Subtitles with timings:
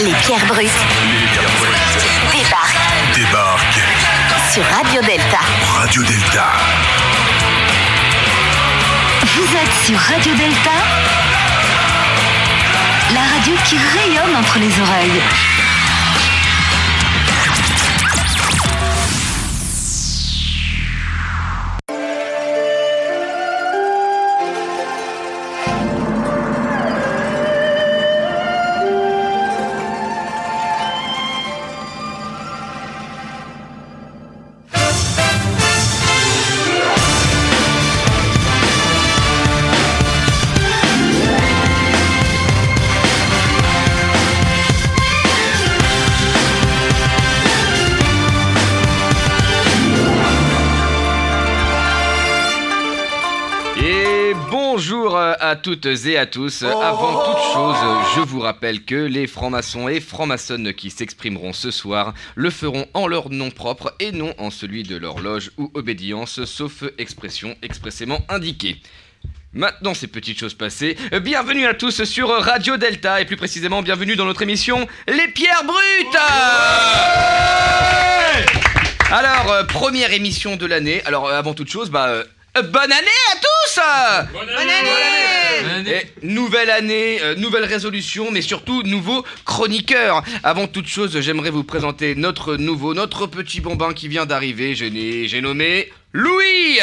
[0.00, 0.70] Les pierres brutes
[1.02, 3.80] Les pierres brutes débarquent débarquent.
[4.52, 5.38] sur Radio Delta.
[5.76, 6.46] Radio Delta.
[9.22, 10.70] Vous êtes sur Radio Delta,
[13.14, 15.22] la radio qui rayonne entre les oreilles.
[55.68, 56.62] Toutes et à tous.
[56.62, 57.76] Avant toute chose,
[58.16, 63.06] je vous rappelle que les francs-maçons et francs-maçonnes qui s'exprimeront ce soir le feront en
[63.06, 68.20] leur nom propre et non en celui de leur loge ou obédience, sauf expression expressément
[68.30, 68.80] indiquée.
[69.52, 74.16] Maintenant ces petites choses passées, bienvenue à tous sur Radio Delta et plus précisément bienvenue
[74.16, 76.16] dans notre émission Les Pierres Brutes
[79.10, 82.08] Alors, euh, première émission de l'année, alors euh, avant toute chose, bah...
[82.08, 83.80] euh, bonne année à tous
[84.32, 90.24] Bonne année, Et nouvelle année, euh, nouvelle résolution, mais surtout nouveau chroniqueur.
[90.42, 94.74] Avant toute chose, j'aimerais vous présenter notre nouveau, notre petit bambin qui vient d'arriver.
[94.74, 96.78] Je n'ai, j'ai nommé Louis.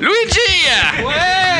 [0.00, 0.38] Luigi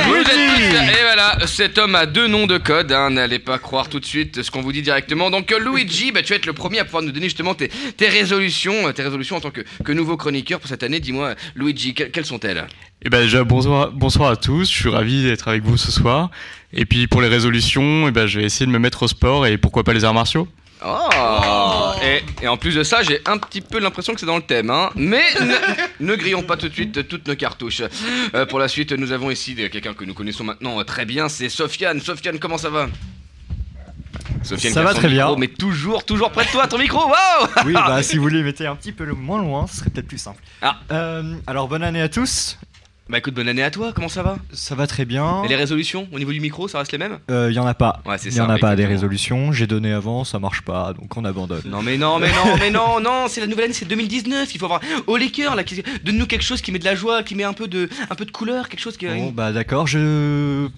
[0.06, 3.58] Vous êtes tous- Et voilà, cet homme a deux noms de code, hein, n'allez pas
[3.58, 5.30] croire tout de suite ce qu'on vous dit directement.
[5.30, 7.68] Donc euh, Luigi, bah, tu vas être le premier à pouvoir nous donner justement tes,
[7.96, 11.00] tes résolutions, euh, tes résolutions en tant que, que nouveau chroniqueur pour cette année.
[11.00, 12.66] Dis-moi, Luigi, que- quelles sont-elles?
[13.06, 16.30] Eh ben déjà bonsoir, bonsoir à tous, je suis ravi d'être avec vous ce soir.
[16.72, 19.46] Et puis pour les résolutions, eh ben, je vais essayer de me mettre au sport
[19.46, 20.48] et pourquoi pas les arts martiaux.
[20.86, 24.36] Oh, Et, et en plus de ça, j'ai un petit peu l'impression que c'est dans
[24.36, 24.90] le thème, hein.
[24.96, 27.82] Mais ne, ne grillons pas tout de suite toutes nos cartouches.
[28.34, 31.04] Euh, pour la suite, nous avons ici des- quelqu'un que nous connaissons maintenant euh, très
[31.06, 32.00] bien, c'est Sofiane.
[32.00, 32.88] Sofiane, comment ça va?
[34.42, 35.36] Sofiane Ça va très micro, bien.
[35.38, 36.98] Mais toujours, toujours près de toi, ton micro.
[37.06, 39.90] Wow Oui, bah si vous les mettez un petit peu le- moins loin, ce serait
[39.90, 40.42] peut-être plus simple.
[40.60, 40.76] Ah.
[40.92, 42.58] Euh, alors bonne année à tous.
[43.10, 43.92] Bah écoute, bonne année à toi.
[43.94, 44.38] Comment ça va?
[44.54, 45.42] Ça va très bien.
[45.44, 47.18] Et les résolutions au niveau du micro, ça reste les mêmes?
[47.28, 48.00] Il y en a pas.
[48.06, 49.52] Ouais, c'est Il y en a pas des résolutions.
[49.52, 51.60] J'ai donné avant, ça marche pas, donc on abandonne.
[51.66, 54.58] Non mais non mais non mais non non c'est la nouvelle année c'est 2019 il
[54.58, 57.22] faut avoir au les cœurs là qui- donne-nous quelque chose qui met de la joie
[57.22, 59.86] qui met un peu de un peu de couleur quelque chose qui Bon bah d'accord,
[59.86, 60.68] je.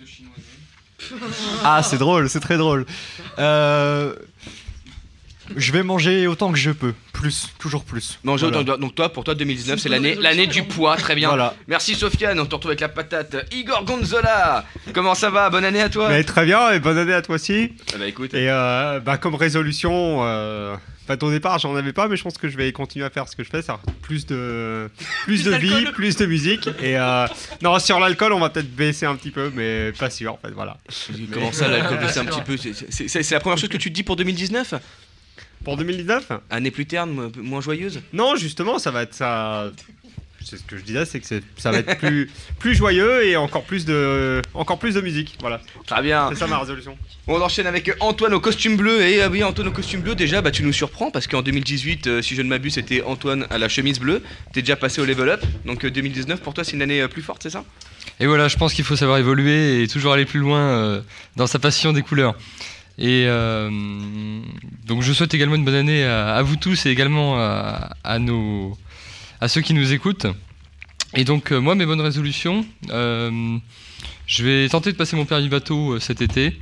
[1.62, 2.86] Ah c'est drôle, c'est très drôle.
[3.38, 4.15] Euh,
[5.54, 8.18] Je vais manger autant que je peux, plus, toujours plus.
[8.24, 8.62] Je- Voilà.
[8.64, 11.28] donc, donc toi, pour toi, 2019, c'est l'année, l'année du poids, très bien.
[11.28, 11.54] Voilà.
[11.68, 13.36] Merci Sofiane, on te retrouve avec la patate.
[13.52, 15.48] Igor Gonzola, comment ça va?
[15.50, 16.08] Bonne année à toi.
[16.08, 17.72] Mais très bien, et bonne année à toi aussi.
[17.94, 20.74] Ah bah écoute, Et euh, bah, comme résolution, euh,
[21.08, 23.28] bah, au départ, j'en avais pas, mais je pense que je vais continuer à faire
[23.28, 24.90] ce que je fais, c'est plus de,
[25.24, 26.68] plus de vie, plus de musique.
[26.82, 27.26] Et euh,
[27.62, 30.52] non, sur l'alcool, on va peut-être baisser un petit peu, mais pas sûr, en fait,
[30.52, 30.76] voilà.
[31.32, 32.56] comment ça, l'alcool baissé un petit peu?
[32.56, 34.74] C'est- c'est- C'est c'est la première chose que tu te dis pour 2019
[35.66, 38.00] Pour 2019 Année plus terne, mo- moins joyeuse?
[38.12, 39.72] Non, justement, ça va être ça.
[40.44, 43.65] C'est ce que je disais, c'est que ça va être plus, plus joyeux et encore
[43.65, 45.37] plus de, encore plus de musique.
[45.41, 46.28] Voilà, Très bien.
[46.28, 46.97] c'est ça ma résolution.
[47.27, 49.03] On enchaîne avec Antoine au costume bleu.
[49.03, 52.06] Et ah oui, Antoine au costume bleu, déjà, bah, tu nous surprends parce qu'en 2018,
[52.06, 54.22] euh, si je ne m'abuse, c'était Antoine à la chemise bleue.
[54.53, 55.43] T'es déjà passé au level up.
[55.65, 57.65] Donc euh, 2019, pour toi, c'est une année euh, plus forte, c'est ça?
[58.21, 61.00] Et voilà, je pense qu'il faut savoir évoluer et toujours aller plus loin euh,
[61.34, 62.37] dans sa passion des couleurs.
[62.98, 63.70] Et euh,
[64.86, 68.76] donc je souhaite également une bonne année à, vous tous et également à, nos,
[69.40, 70.26] à ceux qui nous écoutent.
[71.14, 73.58] Et donc euh, moi, mes bonnes résolutions, euh,
[74.26, 76.58] je vais tenter de passer mon permis bateau cet été.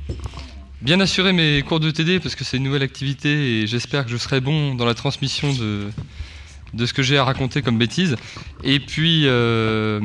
[0.81, 4.11] Bien assurer mes cours de TD parce que c'est une nouvelle activité et j'espère que
[4.11, 5.89] je serai bon dans la transmission de,
[6.73, 8.17] de ce que j'ai à raconter comme bêtises.
[8.63, 9.99] Et puis le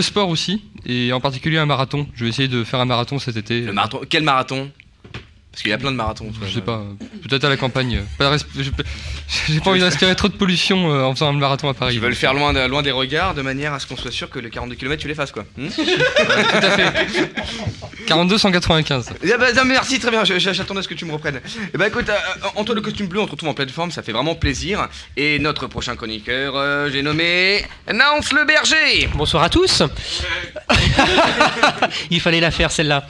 [0.00, 2.06] sport aussi, et en particulier un marathon.
[2.14, 3.60] Je vais essayer de faire un marathon cet été.
[3.60, 4.00] Le marathon.
[4.08, 4.70] Quel marathon?
[5.58, 6.30] Parce qu'il y a plein de marathons.
[6.46, 6.84] Je sais pas,
[7.28, 8.04] peut-être à la campagne.
[8.56, 8.70] J'ai
[9.48, 11.94] j'ai pas envie d'inspirer trop de pollution euh, en faisant le marathon à Paris.
[11.94, 14.12] Tu veux le faire loin, de- loin des regards de manière à ce qu'on soit
[14.12, 15.44] sûr que le 42 km tu les fasses quoi.
[15.56, 15.82] Hmm Tout
[16.62, 17.08] à fait.
[18.06, 19.10] 42 195.
[19.22, 21.40] Eh ben, non, merci, très bien, j'attendais à ce que tu me reprennes.
[21.74, 23.90] Eh ben écoute, euh, euh, Antoine le costume bleu, on te retrouve en pleine forme,
[23.90, 24.88] ça fait vraiment plaisir.
[25.16, 29.08] Et notre prochain chroniqueur, euh, j'ai nommé Nance le berger.
[29.14, 29.82] Bonsoir à tous.
[32.10, 33.06] Il fallait la faire celle-là.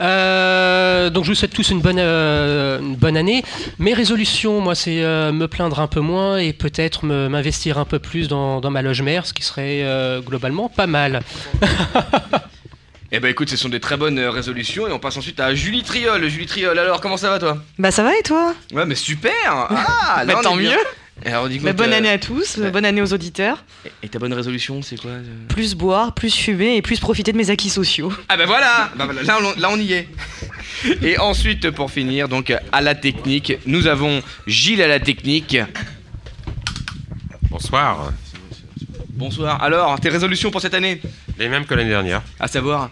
[0.00, 3.44] Euh, donc je vous souhaite tous une bonne, euh, une bonne année.
[3.78, 7.84] Mes résolutions, moi, c'est euh, me plaindre un peu moins et peut-être me- m'investir un
[7.84, 11.20] peu plus dans, dans ma loge mère, ce qui serait euh, globalement pas mal.
[11.62, 11.66] Et
[13.12, 15.84] Eh ben écoute, ce sont des très bonnes résolutions et on passe ensuite à Julie
[15.84, 16.26] Triol.
[16.28, 17.58] Julie Triol, alors comment ça va toi?
[17.78, 18.52] Bah ça va et toi?
[18.72, 20.70] Ouais, mais super Ah, là, Bah tant mieux
[21.24, 22.70] Bah, Bonne année à tous, Ouais.
[22.70, 23.64] bonne année aux auditeurs.
[24.02, 27.36] Et ta bonne résolution, c'est quoi euh Plus boire, plus fumer et plus profiter de
[27.38, 28.12] mes acquis sociaux.
[28.28, 30.08] Ah ben voilà, Bah voilà, là, on, là on y est.
[31.02, 35.56] Et ensuite, pour finir, donc à la technique, nous avons Gilles à la technique.
[37.50, 38.12] Bonsoir.
[39.08, 39.62] Bonsoir.
[39.62, 41.00] Alors, tes résolutions pour cette année?
[41.38, 42.22] Les mêmes que l'année dernière.
[42.38, 42.90] À savoir?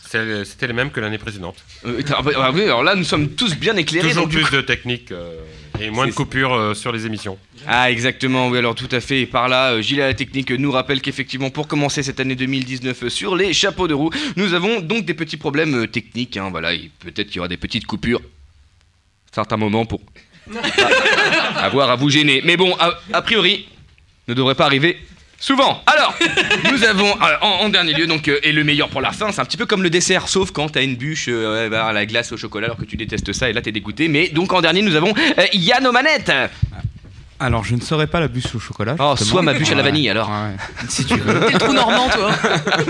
[0.00, 1.56] C'était les mêmes que l'année précédente.
[1.84, 4.08] Euh, t'as- ah oui, alors là, nous sommes tous bien éclairés.
[4.08, 5.40] Toujours donc plus coup- de technique euh,
[5.80, 7.36] et moins de coupures euh, sur les émissions.
[7.66, 9.22] Ah exactement, oui alors tout à fait.
[9.22, 12.36] Et par là, euh, Gilles à la technique nous rappelle qu'effectivement pour commencer cette année
[12.36, 16.36] 2019 euh, sur les chapeaux de roue, nous avons donc des petits problèmes euh, techniques.
[16.36, 16.70] hein, voilà,
[17.00, 18.20] peut-être qu'il y aura des petites coupures.
[19.34, 20.00] Certains moments pour
[21.56, 22.40] avoir à vous gêner.
[22.44, 23.66] Mais bon, a, a priori,
[24.28, 24.98] ne devrait pas arriver
[25.38, 25.82] souvent.
[25.86, 26.14] Alors,
[26.72, 29.32] nous avons euh, en, en dernier lieu donc euh, et le meilleur pour la fin,
[29.32, 31.92] c'est un petit peu comme le dessert, sauf quand t'as une bûche euh, ouais, bah,
[31.92, 34.08] la glace au chocolat alors que tu détestes ça et là t'es dégoûté.
[34.08, 36.32] Mais donc en dernier nous avons euh, Yann aux manettes.
[37.38, 38.96] Alors, je ne serai pas la bûche au chocolat.
[38.98, 39.30] Oh, justement.
[39.30, 40.30] soit ma bûche à la vanille, alors.
[40.30, 40.56] ouais,
[40.88, 41.38] si tu veux.
[41.40, 42.30] T'es le trou normand toi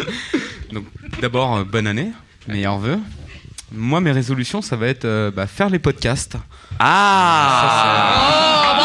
[0.73, 0.85] Donc,
[1.21, 2.13] d'abord, euh, bonne année,
[2.47, 3.01] meilleurs vœux.
[3.73, 6.37] Moi, mes résolutions, ça va être euh, bah, faire les podcasts.
[6.79, 8.79] Ah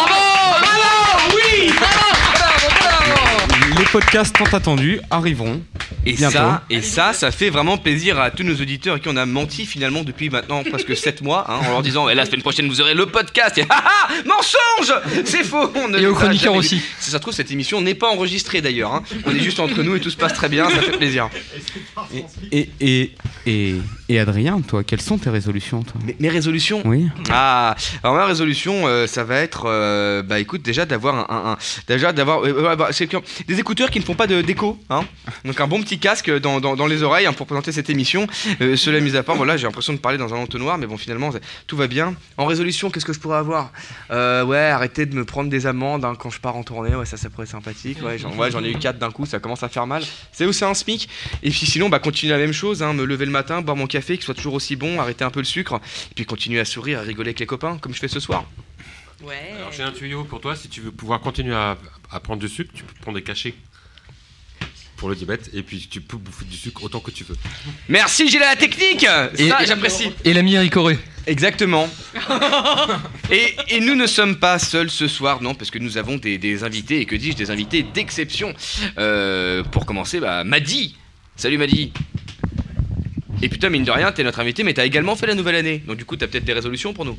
[3.82, 5.60] Les podcasts tant attendus arriveront.
[6.06, 6.34] Et bientôt.
[6.38, 9.26] ça, et ça, ça fait vraiment plaisir à tous nos auditeurs à qui on a
[9.26, 12.68] menti finalement depuis maintenant presque 7 mois, hein, en leur disant et la semaine prochaine
[12.68, 13.58] vous aurez le podcast.
[13.58, 14.94] Et ah ah, mensonge,
[15.26, 15.72] c'est faux.
[15.76, 16.80] On ne Et aux chroniqueurs aussi.
[17.00, 18.94] Si ça se trouve cette émission n'est pas enregistrée d'ailleurs.
[18.94, 19.02] hein.
[19.26, 21.30] On est juste entre nous et tout se passe très bien, ça fait plaisir.
[22.52, 23.12] Et, et,
[23.48, 23.76] et,
[24.10, 26.00] et Adrien, toi, quelles sont tes résolutions toi?
[26.06, 26.84] Mes, mes résolutions?
[26.86, 27.08] Oui.
[27.32, 31.52] Ah, alors ma résolution, euh, ça va être, euh, bah écoute, déjà d'avoir un, un-
[31.54, 31.58] un-
[31.88, 32.90] déjà d'avoir, euh, bah,
[33.48, 35.04] des écouteurs qui ne font pas de d'écho, hein.
[35.46, 38.28] Donc un bon petit casque dans, dans- les oreilles hein, pour présenter cette émission.
[38.62, 40.98] Euh, cela mis à part, voilà, j'ai l'impression de parler dans un entonnoir, mais bon,
[40.98, 41.32] finalement,
[41.68, 42.16] tout va bien.
[42.38, 43.72] En résolution, qu'est-ce que je pourrais avoir?
[44.12, 47.06] Euh, Ouais, arrêter de me prendre des amendes hein, quand je pars en tournée, ouais,
[47.06, 48.00] ça, ça pourrait être sympathique.
[48.04, 48.18] Ouais,
[48.52, 50.04] j'en ai eu 4 d'un coup, ça commence à faire mal.
[50.32, 51.08] C'est où c'est un SMIC
[51.44, 53.88] Et puis sinon, bah continuer la même chose, hein, me lever le matin, boire mon
[53.88, 56.66] café, qu'il soit toujours aussi bon, arrêter un peu le sucre, et puis continuer à
[56.66, 58.44] sourire, à rigoler avec les copains, comme je fais ce soir.
[59.24, 59.54] Ouais.
[59.58, 61.78] Alors j'ai un tuyau pour toi, si tu veux pouvoir continuer à,
[62.12, 63.54] à prendre du sucre, tu peux prendre des cachets
[64.98, 67.36] pour le diabète et puis tu peux bouffer du sucre autant que tu veux.
[67.90, 69.04] Merci à la technique
[69.38, 70.12] Et- Ça, et- j'apprécie.
[70.24, 70.98] Et l'ami Ricoré.
[71.28, 71.88] Exactement.
[73.32, 76.38] et, et nous ne sommes pas seuls ce soir, non, parce que nous avons des,
[76.40, 78.54] des invités, et que dis-je, des invités d'exception.
[78.98, 80.96] Euh, pour commencer, bah, Madi.
[81.36, 81.94] Salut Madi.
[83.44, 85.80] Et putain, mine de rien, t'es notre invité, mais t'as également fait la nouvelle année.
[85.88, 87.18] Donc du coup, t'as peut-être des résolutions pour nous.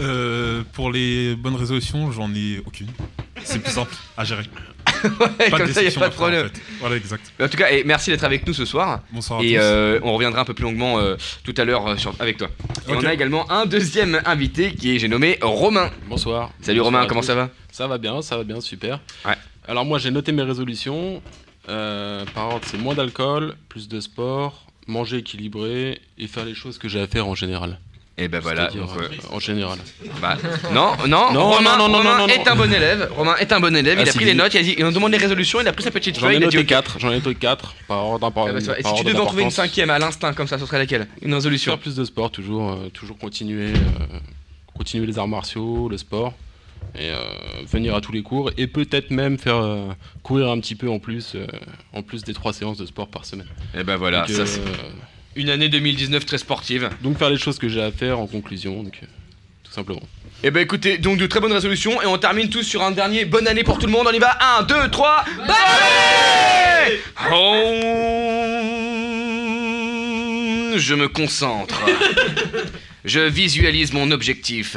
[0.00, 2.88] Euh, pour les bonnes résolutions, j'en ai aucune.
[3.42, 4.44] C'est plus simple à gérer.
[5.02, 6.46] Ouais, Pas de comme ça, y a déception pas de après, problème.
[6.46, 6.60] en fait.
[6.80, 7.32] Voilà, exact.
[7.40, 9.00] En tout cas, et merci d'être avec nous ce soir.
[9.12, 9.58] Bonsoir à Et tous.
[9.58, 12.48] euh, on reviendra un peu plus longuement euh, tout à l'heure euh, avec toi.
[12.86, 15.90] Et on a également un deuxième invité qui est, j'ai nommé Romain.
[16.06, 16.50] Bonsoir.
[16.60, 17.28] Salut Bonsoir Romain, comment tous.
[17.28, 17.48] ça va?
[17.72, 19.00] Ça va bien, ça va bien, super.
[19.24, 19.36] Ouais.
[19.66, 21.22] Alors moi j'ai noté mes résolutions.
[21.70, 26.76] Euh, par ordre, c'est moins d'alcool, plus de sport, manger équilibré et faire les choses
[26.76, 27.78] que j'ai à faire en général.
[28.18, 28.66] Et ben voilà.
[28.68, 29.78] Donc, euh, en général.
[30.20, 30.36] Bah,
[30.72, 32.28] non, non, Non, Romain, non, non, non, Romain non, non.
[32.28, 33.10] est un bon élève.
[33.16, 33.96] Romain est un bon élève.
[33.98, 34.52] Ah, il a si, pris les notes.
[34.52, 35.60] Il a dit, il nous demande les résolutions.
[35.62, 36.34] Il a pris sa petite J'en feuille.
[36.34, 36.82] ai il a dit, noté ok.
[36.84, 38.58] 4, j'en ai noté 4 par ordre par, Ah bah.
[38.78, 41.06] Et si tu devais en trouver une cinquième à l'instinct comme ça, ce serait laquelle?
[41.22, 41.72] Une résolution.
[41.72, 44.18] Faire plus de sport, toujours, euh, toujours continuer, euh,
[44.76, 46.34] continuer les arts martiaux, le sport,
[46.98, 47.10] et
[47.66, 49.62] venir à tous les cours, et peut-être même faire
[50.22, 51.36] courir un petit peu en plus,
[51.92, 53.46] en plus des trois séances de sport par semaine.
[53.78, 54.60] Et ben voilà, Donc, ça c'est
[55.40, 56.90] une année 2019 très sportive.
[57.02, 59.06] Donc faire les choses que j'ai à faire en conclusion, donc, euh,
[59.64, 60.02] tout simplement.
[60.42, 63.24] Et ben écoutez, donc de très bonnes résolutions et on termine tous sur un dernier
[63.24, 64.06] bonne année pour tout le monde.
[64.08, 66.98] On y va 1, 2, 3, bonne année
[67.30, 67.64] Oh,
[70.76, 71.82] Je me concentre.
[73.04, 74.76] Je visualise mon objectif.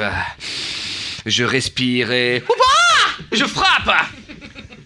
[1.25, 2.43] Je respire et...
[3.31, 3.91] Je frappe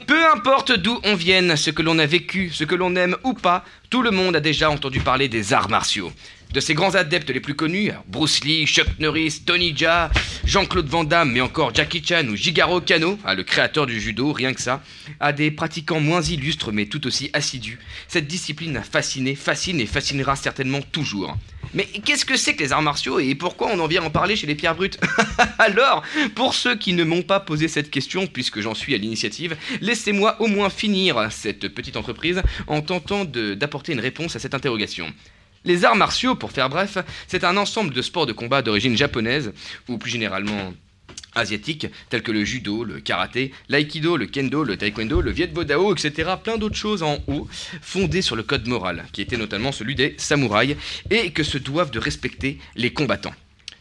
[0.07, 3.33] Peu importe d'où on vienne, ce que l'on a vécu, ce que l'on aime ou
[3.33, 6.13] pas, tout le monde a déjà entendu parler des arts martiaux.
[6.53, 10.09] De ces grands adeptes les plus connus, Bruce Lee, Chuck Norris, Tony Jaa,
[10.45, 14.31] Jean-Claude Van Damme, mais encore Jackie Chan ou Jigaro Kano, ah, le créateur du judo,
[14.31, 14.81] rien que ça,
[15.19, 17.77] à des pratiquants moins illustres mais tout aussi assidus.
[18.07, 21.35] Cette discipline a fasciné, fascine et fascinera certainement toujours.
[21.73, 24.35] Mais qu'est-ce que c'est que les arts martiaux et pourquoi on en vient en parler
[24.35, 24.99] chez les pierres brutes
[25.59, 26.03] Alors,
[26.35, 30.41] pour ceux qui ne m'ont pas posé cette question, puisque j'en suis à l'initiative, laissez-moi
[30.41, 35.11] au moins finir cette petite entreprise en tentant d'apporter une réponse à cette interrogation.
[35.65, 36.97] Les arts martiaux, pour faire bref,
[37.27, 39.53] c'est un ensemble de sports de combat d'origine japonaise,
[39.87, 40.73] ou plus généralement
[41.35, 45.51] asiatiques tels que le judo, le karaté, l'aïkido, le kendo, le taekwondo, le viet
[45.91, 46.31] etc.
[46.43, 47.47] Plein d'autres choses en haut,
[47.81, 50.75] fondées sur le code moral, qui était notamment celui des samouraïs,
[51.09, 53.33] et que se doivent de respecter les combattants.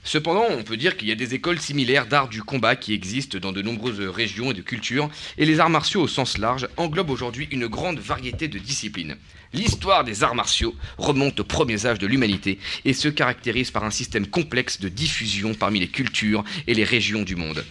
[0.07, 3.39] Cependant, on peut dire qu'il y a des écoles similaires d'art du combat qui existent
[3.39, 7.11] dans de nombreuses régions et de cultures, et les arts martiaux au sens large englobent
[7.11, 9.17] aujourd'hui une grande variété de disciplines.
[9.53, 13.91] L'histoire des arts martiaux remonte aux premiers âges de l'humanité et se caractérise par un
[13.91, 17.65] système complexe de diffusion parmi les cultures et les régions du monde.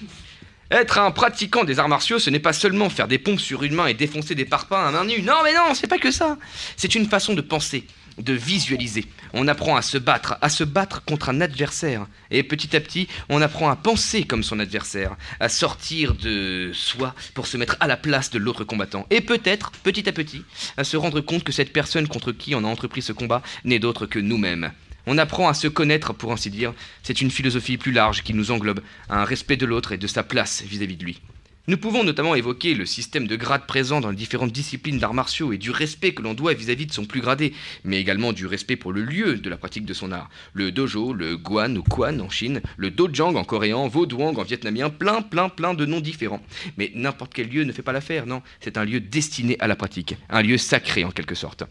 [0.71, 3.75] Être un pratiquant des arts martiaux, ce n'est pas seulement faire des pompes sur une
[3.75, 5.21] main et défoncer des parpaings à main nue.
[5.21, 6.37] Non, mais non, c'est pas que ça.
[6.75, 7.85] C'est une façon de penser,
[8.17, 9.05] de visualiser.
[9.33, 12.07] On apprend à se battre, à se battre contre un adversaire.
[12.31, 17.13] Et petit à petit, on apprend à penser comme son adversaire, à sortir de soi
[17.33, 19.05] pour se mettre à la place de l'autre combattant.
[19.09, 20.43] Et peut-être, petit à petit,
[20.77, 23.79] à se rendre compte que cette personne contre qui on a entrepris ce combat n'est
[23.79, 24.71] d'autre que nous-mêmes.
[25.07, 26.73] On apprend à se connaître, pour ainsi dire.
[27.03, 30.07] C'est une philosophie plus large qui nous englobe, à un respect de l'autre et de
[30.07, 31.21] sa place vis-à-vis de lui.
[31.67, 35.51] Nous pouvons notamment évoquer le système de grades présent dans les différentes disciplines d'arts martiaux
[35.51, 37.53] et du respect que l'on doit vis-à-vis de son plus gradé,
[37.83, 40.29] mais également du respect pour le lieu de la pratique de son art.
[40.53, 44.91] Le dojo, le guan ou quan en Chine, le dojang en coréen, vaudoang en vietnamien,
[44.91, 46.43] plein, plein, plein de noms différents.
[46.77, 49.75] Mais n'importe quel lieu ne fait pas l'affaire, non, c'est un lieu destiné à la
[49.75, 51.63] pratique, un lieu sacré en quelque sorte.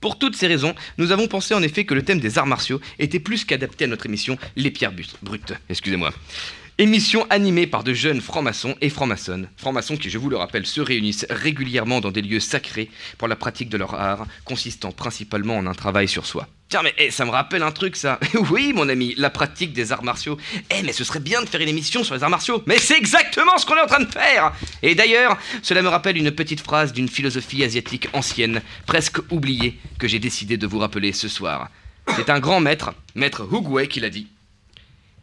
[0.00, 2.80] Pour toutes ces raisons, nous avons pensé en effet que le thème des arts martiaux
[2.98, 5.52] était plus qu'adapté à notre émission Les Pierres Brutes.
[5.68, 6.12] Excusez-moi.
[6.80, 9.50] Émission animée par de jeunes francs-maçons et francs-maçonnes.
[9.58, 13.36] Francs-maçons qui, je vous le rappelle, se réunissent régulièrement dans des lieux sacrés pour la
[13.36, 16.48] pratique de leur art, consistant principalement en un travail sur soi.
[16.70, 18.18] Tiens, mais eh, ça me rappelle un truc, ça.
[18.50, 20.38] oui, mon ami, la pratique des arts martiaux.
[20.70, 22.62] Eh, mais ce serait bien de faire une émission sur les arts martiaux.
[22.64, 24.54] Mais c'est exactement ce qu'on est en train de faire.
[24.82, 30.08] Et d'ailleurs, cela me rappelle une petite phrase d'une philosophie asiatique ancienne, presque oubliée, que
[30.08, 31.68] j'ai décidé de vous rappeler ce soir.
[32.16, 34.28] C'est un grand maître, maître Hugwei, qui l'a dit.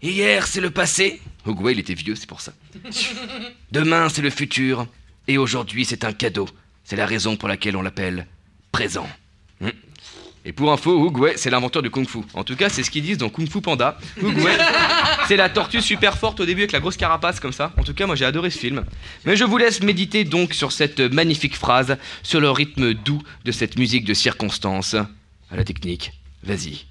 [0.01, 1.22] Hier, c'est le passé.
[1.46, 2.54] Hugwei, il était vieux, c'est pour ça.
[3.72, 4.88] Demain, c'est le futur.
[5.27, 6.48] Et aujourd'hui, c'est un cadeau.
[6.84, 8.27] C'est la raison pour laquelle on l'appelle
[8.72, 9.08] présent.
[9.60, 9.70] Hmm.
[10.46, 12.20] Et pour info, Hugwei, c'est l'inventeur du kung fu.
[12.34, 13.98] En tout cas, c'est ce qu'ils disent dans Kung Fu Panda.
[14.22, 14.56] Hugwei,
[15.27, 17.74] c'est la tortue super forte au début avec la grosse carapace comme ça.
[17.77, 18.86] En tout cas, moi j'ai adoré ce film.
[19.25, 23.51] Mais je vous laisse méditer donc sur cette magnifique phrase, sur le rythme doux de
[23.51, 24.96] cette musique de circonstance.
[25.51, 26.13] À la technique,
[26.44, 26.86] vas-y.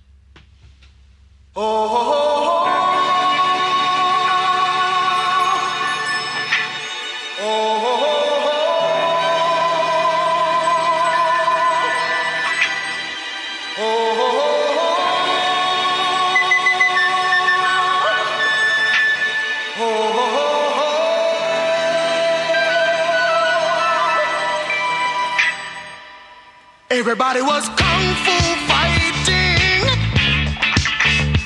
[26.98, 28.36] Everybody was kung fu
[28.66, 29.84] fighting.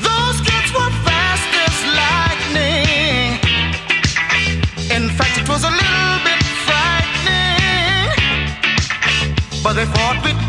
[0.09, 3.35] Those kids were fast as lightning.
[4.97, 8.15] In fact, it was a little bit frightening.
[9.65, 10.40] But they fought with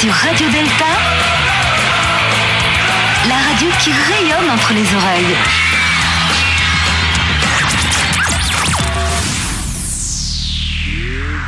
[0.00, 0.84] sur Radio Delta,
[3.28, 5.34] la radio qui rayonne entre les oreilles.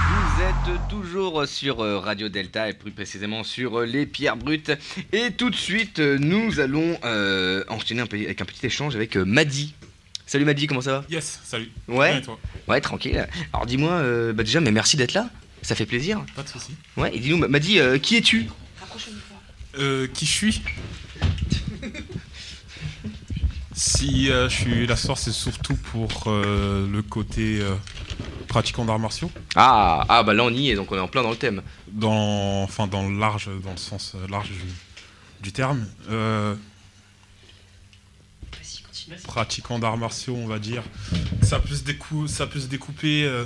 [0.09, 4.73] Vous êtes toujours sur euh, Radio Delta et plus précisément sur euh, les pierres brutes.
[5.13, 8.97] Et tout de suite, euh, nous allons euh, enchaîner un peu avec un petit échange
[8.97, 9.75] avec euh, Maddy.
[10.27, 11.05] Salut Maddy, comment ça va?
[11.09, 11.71] Yes, salut.
[11.87, 12.11] Ouais.
[12.11, 12.39] Bien et toi?
[12.67, 13.29] Ouais, tranquille.
[13.53, 15.29] Alors dis-moi, euh, bah déjà, mais merci d'être là.
[15.63, 16.25] Ça fait plaisir.
[16.35, 16.75] Pas de soucis.
[16.97, 18.49] Ouais, et dis-nous, Maddy, euh, qui es-tu?
[19.79, 20.63] Euh, qui je suis
[23.73, 27.75] Si euh, je suis la source, c'est surtout pour euh, le côté euh,
[28.49, 29.31] pratiquant d'arts martiaux.
[29.55, 31.63] ah, ah, bah là on y est, donc on est en plein dans le thème.
[31.89, 34.59] Dans, enfin, dans le large, dans le sens large du,
[35.43, 35.87] du terme.
[36.11, 36.55] Euh,
[39.25, 40.83] pratiquant d'arts martiaux, on va dire.
[41.43, 43.45] Ça peut se, décou- ça peut se découper euh,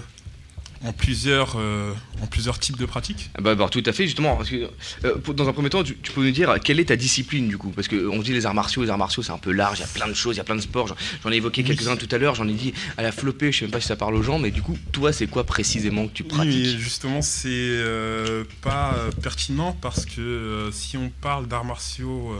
[0.85, 3.31] en, plusieurs, euh, en plusieurs types de pratiques.
[3.37, 4.37] Ah Bah, bah, tout à fait, justement.
[4.37, 4.69] Parce que,
[5.05, 7.49] euh, pour- dans un premier temps, tu, tu peux nous dire quelle est ta discipline
[7.49, 7.71] du coup?
[7.71, 9.85] Parce qu'on dit les arts martiaux, les arts martiaux c'est un peu large, il y
[9.85, 10.95] a plein de choses, il y a plein de sports.
[11.23, 11.69] J'en- ai évoqué Oui.
[11.69, 13.89] quelques-uns tout à l'heure, j'en ai dit à la flopée, je sais même pas si
[13.89, 16.55] ça parle aux gens, mais du coup, toi, c'est quoi précisément que tu Oui, pratiques?
[16.75, 22.33] mais justement, c'est euh, pas euh, pertinent parce que euh, si on parle d'arts martiaux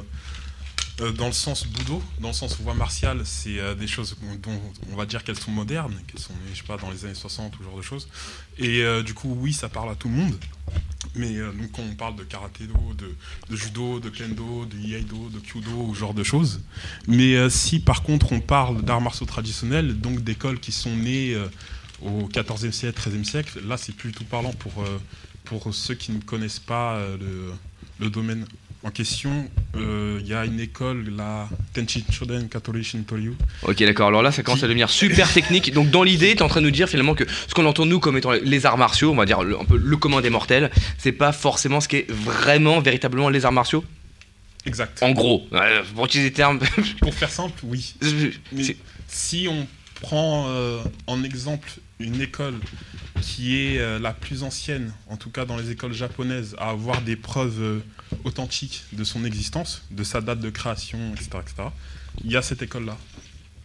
[1.01, 4.61] euh, dans le sens budo, dans le sens voie martiale, c'est euh, des choses dont
[4.93, 7.53] on va dire qu'elles sont modernes, qu'elles sont je sais pas, dans les années 60
[7.55, 8.09] ou ce genre de choses.
[8.59, 10.39] Et euh, du coup, oui, ça parle à tout le monde.
[11.17, 15.71] Mais donc, quand on parle de karaté-do, de, judo, de kendo, de iaido, de kyudo,
[15.71, 16.63] ou ce genre de choses.
[17.07, 21.37] Mais si par contre on parle d'arts martiaux traditionnels, donc d'écoles qui sont nées
[22.03, 24.83] au XIVe siècle, XIIIe siècle, là c'est plus tout parlant pour,
[25.45, 26.99] pour ceux qui ne connaissent pas
[28.01, 28.47] le domaine
[28.85, 29.49] en question.
[29.77, 33.35] Euh, Il y a une école, la Tenchi Shoden Katori Shintoryu.
[33.63, 34.09] Ok, d'accord.
[34.09, 35.73] Alors là, ça commence à devenir super technique.
[35.73, 37.87] Donc, dans l'idée, tu es en train de nous dire finalement que ce qu'on entend
[37.87, 40.31] nous comme étant les arts martiaux, on va dire le, un peu le commun des
[40.31, 43.85] mortels, c'est pas forcément ce qui est vraiment, véritablement les arts martiaux?
[44.67, 45.03] Exact.
[45.03, 46.61] En gros, euh, pour utiliser des termes.
[47.01, 47.95] Pour faire simple, oui.
[48.53, 48.77] Mais
[49.09, 49.67] si on
[50.01, 51.69] prend euh, en exemple
[52.01, 52.55] une école
[53.21, 57.03] qui est euh, la plus ancienne, en tout cas dans les écoles japonaises, à avoir
[57.03, 57.83] des preuves
[58.25, 61.69] authentiques de son existence, de sa date de création, etc., etc.,
[62.25, 62.97] il y a cette école-là.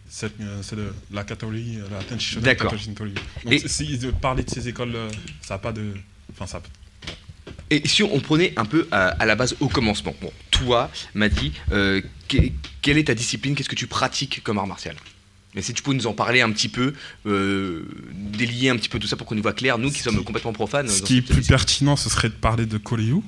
[0.08, 0.76] C'est euh, c'est
[1.12, 3.14] la Katori, euh, la Shintoryu.
[3.44, 5.08] Donc, Et- si de parler de ces écoles, euh,
[5.40, 5.94] ça n'a pas de.
[6.32, 6.60] Enfin, ça.
[7.70, 11.52] Et si on prenait un peu à, à la base au commencement, bon, toi, Mati,
[11.70, 12.50] euh, que-
[12.82, 13.54] quelle est ta discipline?
[13.54, 14.96] Qu'est-ce que tu pratiques comme art martial?
[15.54, 16.92] Mais si tu peux nous en parler un petit peu,
[17.26, 20.24] euh, délier un petit peu tout ça pour qu'on y voit clair, nous qui sommes
[20.24, 20.88] complètement profanes.
[20.88, 23.22] Ce qui est plus pertinent, ce serait de parler de Koryu.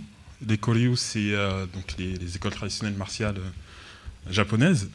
[0.49, 4.91] Les Koryu, c'est euh, donc les, les écoles traditionnelles martiales euh, japonaises.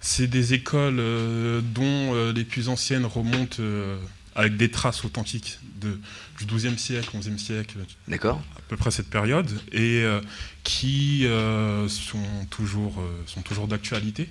[0.00, 3.98] C'est des écoles euh, dont euh, les plus anciennes remontent euh,
[4.34, 5.98] avec des traces authentiques de,
[6.38, 7.78] du XIIe siècle, XIe siècle.
[8.06, 8.40] D'accord.
[8.56, 9.50] À peu près cette période.
[9.72, 10.20] Et euh,
[10.62, 14.28] qui euh, sont toujours, euh, sont toujours d'actualité.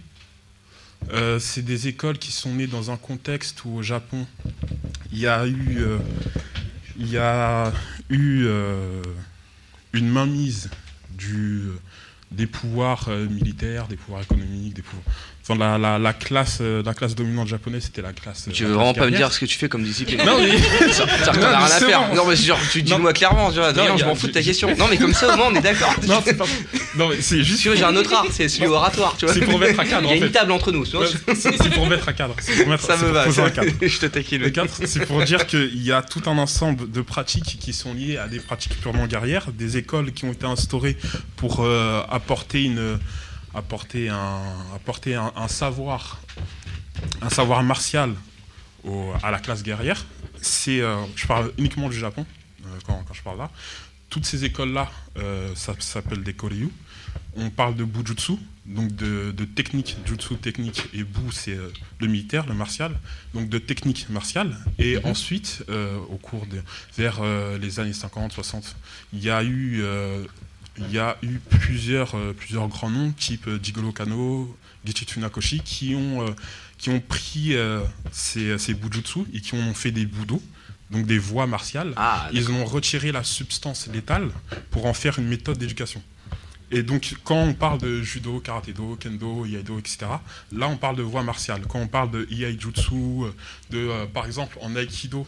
[1.12, 4.26] Euh, c'est des écoles qui sont nées dans un contexte où au Japon,
[5.12, 5.98] il y a eu, euh,
[6.98, 7.72] il y a
[8.10, 9.02] eu euh,
[9.94, 10.70] une mainmise
[11.12, 11.70] du,
[12.32, 15.16] des pouvoirs euh, militaires, des pouvoirs économiques, des pouvoirs.
[15.50, 18.50] Enfin, la, la, la classe, euh, la classe dominante japonaise, c'était la classe.
[18.52, 20.58] Tu la veux vraiment pas me dire ce que tu fais comme discipline Non, mais.
[20.92, 22.14] ça, ça rien à faire.
[22.14, 24.76] Non, mais genre, tu dis-moi clairement, tu vois, Non, je m'en fous de ta question.
[24.76, 25.94] Non, mais comme ça, au moins, on est d'accord.
[26.08, 26.46] Non, c'est pas.
[26.96, 27.62] Non, mais c'est juste.
[27.62, 29.34] Tu vois, j'ai un autre art, c'est celui oratoire, tu vois.
[29.34, 30.08] C'est pour mettre à cadre.
[30.08, 30.40] Il y a une fait.
[30.40, 31.06] table entre nous, tu vois.
[31.36, 32.36] C'est pour mettre à cadre.
[32.42, 33.72] c'est pour mettre- Ça me va, ça- cadre.
[33.82, 34.42] je te taquine.
[34.42, 37.94] Le cadre, c'est pour dire qu'il y a tout un ensemble de pratiques qui sont
[37.94, 40.98] liées à des pratiques purement guerrières, des écoles qui ont été instaurées
[41.38, 43.00] pour euh, apporter une
[43.54, 44.42] apporter un
[44.76, 46.20] apporter un, un savoir
[47.22, 48.14] un savoir martial
[48.84, 50.06] au- à la classe guerrière.
[50.42, 52.26] C'est euh, je parle uniquement du Japon
[52.66, 53.50] euh, quand, quand je parle là.
[54.10, 54.90] Toutes ces écoles là,
[55.56, 56.70] ça s'appelle des koryu.
[57.36, 58.34] On parle de bujutsu,
[58.66, 62.98] donc de, de technique, jutsu technique, et bu c'est euh, le militaire, le martial,
[63.34, 64.56] donc de technique martiale.
[64.80, 66.62] Et ensuite, euh, au cours de,
[66.98, 68.76] vers euh, les années 50, 60,
[69.12, 70.24] il y a eu, euh,
[70.78, 75.62] il y a eu plusieurs, euh, plusieurs grands noms, type euh, Jigoro Kano, Gichitsu Nakoshi,
[75.62, 76.32] qui ont, euh,
[76.78, 80.42] qui ont pris euh, ces, ces bujutsu et qui ont fait des budo,
[80.92, 81.94] donc des voies martiales.
[82.32, 84.30] Ils ont retiré la substance létale
[84.72, 86.02] pour en faire une méthode d'éducation.
[86.70, 90.00] Et donc, quand on parle de judo, karaté-do, kendo, iaido, etc.,
[90.52, 91.62] là, on parle de voie martiale.
[91.68, 93.32] Quand on parle de iai-jutsu,
[93.70, 95.26] de, euh, par exemple, en aikido,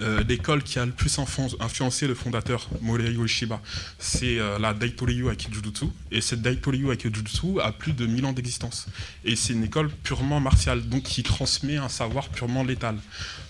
[0.00, 3.60] euh, l'école qui a le plus influ- influencé le fondateur Morihei Ueshiba,
[3.98, 5.86] c'est euh, la Daitoryu Aikijutsu.
[6.10, 8.86] Et cette Daitoryu Aikijutsu a plus de 1000 ans d'existence.
[9.24, 12.96] Et c'est une école purement martiale, donc qui transmet un savoir purement létal.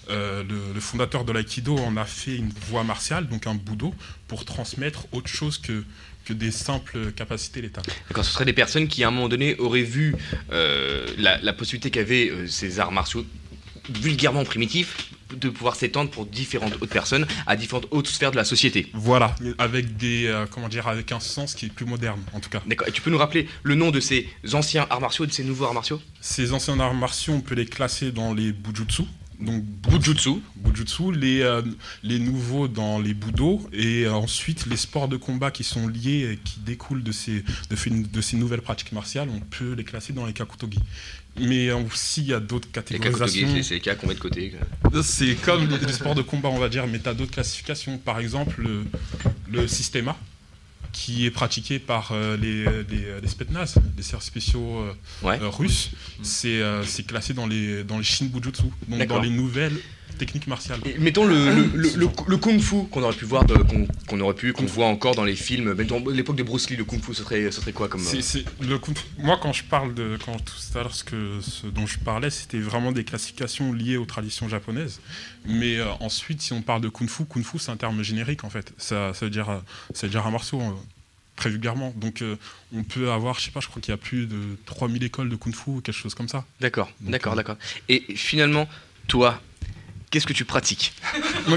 [0.08, 0.42] Euh,
[0.74, 3.94] le, fondateur de l'aïkido en a fait une voie martiale, donc un budo,
[4.26, 5.84] pour transmettre autre chose que,
[6.24, 7.84] que des simples capacités létales.
[8.08, 10.16] D'accord, ce seraient des personnes qui à un moment donné auraient vu
[10.50, 13.24] euh, la, la possibilité qu'avaient ces arts martiaux
[13.88, 18.44] vulgairement primitifs de pouvoir s'étendre pour différentes autres personnes à différentes autres sphères de la
[18.44, 18.88] société.
[18.94, 22.50] Voilà, avec des euh, comment dire, avec un sens qui est plus moderne en tout
[22.50, 22.62] cas.
[22.66, 22.88] D'accord.
[22.88, 25.44] Et tu peux nous rappeler le nom de ces anciens arts martiaux et de ces
[25.44, 26.00] nouveaux arts martiaux?
[26.20, 29.02] Ces anciens arts martiaux, on peut les classer dans les bujutsu.
[29.40, 31.62] Donc bujutsu, bujutsu, les euh,
[32.02, 36.32] les nouveaux dans les budo et euh, ensuite les sports de combat qui sont liés
[36.32, 40.26] et qui découlent de ces de ces nouvelles pratiques martiales, on peut les classer dans
[40.26, 40.78] les kakutogi.
[41.38, 43.62] Mais aussi il y a d'autres catégorisations.
[43.62, 44.52] c'est- les cas qu'on met de côté.
[45.02, 47.98] C'est comme les, sports de combat, on va dire, mais tu as d'autres classifications.
[47.98, 48.84] Par exemple, le,
[49.50, 50.16] le systema,
[50.92, 55.38] qui est pratiqué par euh, les, les, les spetsnaz, les services spéciaux euh, Ouais.
[55.40, 55.90] euh, russes,
[56.22, 59.78] c'est euh, classé dans les, dans les shinbujutsu, donc dans les nouvelles
[60.20, 60.78] techniques martiales.
[60.84, 64.20] Et mettons le, le, le- le- le kung-fu qu'on aurait pu voir, de- qu'on qu'on
[64.20, 65.72] aurait pu, qu'on voit encore dans les films.
[65.72, 68.00] Même dans l'époque de Bruce Lee, le kung-fu, ce serait, ce serait quoi comme.
[68.02, 70.16] C'est- euh, c'est- le kung fu- moi, quand je parle de.
[70.24, 73.96] Quand tout à l'heure, ce, que- ce dont je parlais, c'était vraiment des classifications liées
[73.96, 75.00] aux traditions japonaises.
[75.46, 78.44] Mais euh, ensuite, si on parle de kung fu, kung fu, c'est un terme générique,
[78.44, 78.72] en fait.
[78.78, 79.58] Ça, ça veut dire, euh,
[79.94, 80.70] ça veut dire un marceau, euh,
[81.36, 81.94] très vulgairement.
[81.96, 82.36] Donc, euh,
[82.74, 85.30] on peut avoir, je sais pas, je crois qu'il y a plus de 3000 écoles
[85.30, 86.44] de kung fu, ou quelque chose comme ça.
[86.60, 87.56] D'accord, d'accord, d'accord.
[87.88, 88.68] Et finalement,
[89.08, 89.40] toi,
[90.10, 90.92] qu'est-ce que tu pratiques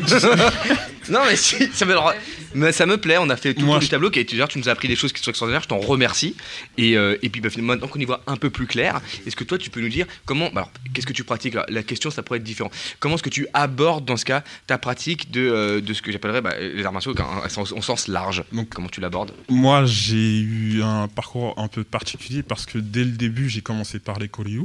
[1.10, 2.14] Non, mais si, ça me, alors,
[2.56, 3.18] mais ça me plaît.
[3.20, 4.10] On a fait tout le tour du tableau.
[4.10, 5.62] qui tu tu nous as appris des choses qui sont extraordinaires.
[5.64, 6.36] Je t'en remercie.
[6.78, 9.44] Et, euh, et puis bah, maintenant qu'on y voit un peu plus clair, est-ce que
[9.44, 10.46] toi, tu peux nous dire comment.
[10.54, 11.56] bah, alors, qu'est-ce que tu pratiques?
[11.68, 12.72] La question, ça pourrait être différent.
[13.00, 16.12] Comment est-ce que tu abordes dans ce cas ta pratique de, euh, de ce que
[16.12, 17.24] j'appellerais bah, les arts martiaux en,
[17.62, 18.44] en- en sens large?
[18.54, 19.34] Donc, comment tu l'abordes?
[19.50, 24.00] Moi, j'ai eu un parcours un peu particulier parce que dès le début, j'ai commencé
[24.00, 24.62] par les Koryu.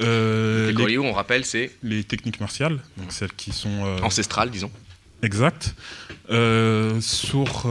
[0.00, 4.50] Euh, Les Koryu, on rappelle, c'est les techniques martiales, donc celles qui sont euh, Ancestrales,
[4.50, 4.70] disons.
[5.22, 5.74] Exact.
[6.30, 7.66] Euh, sur,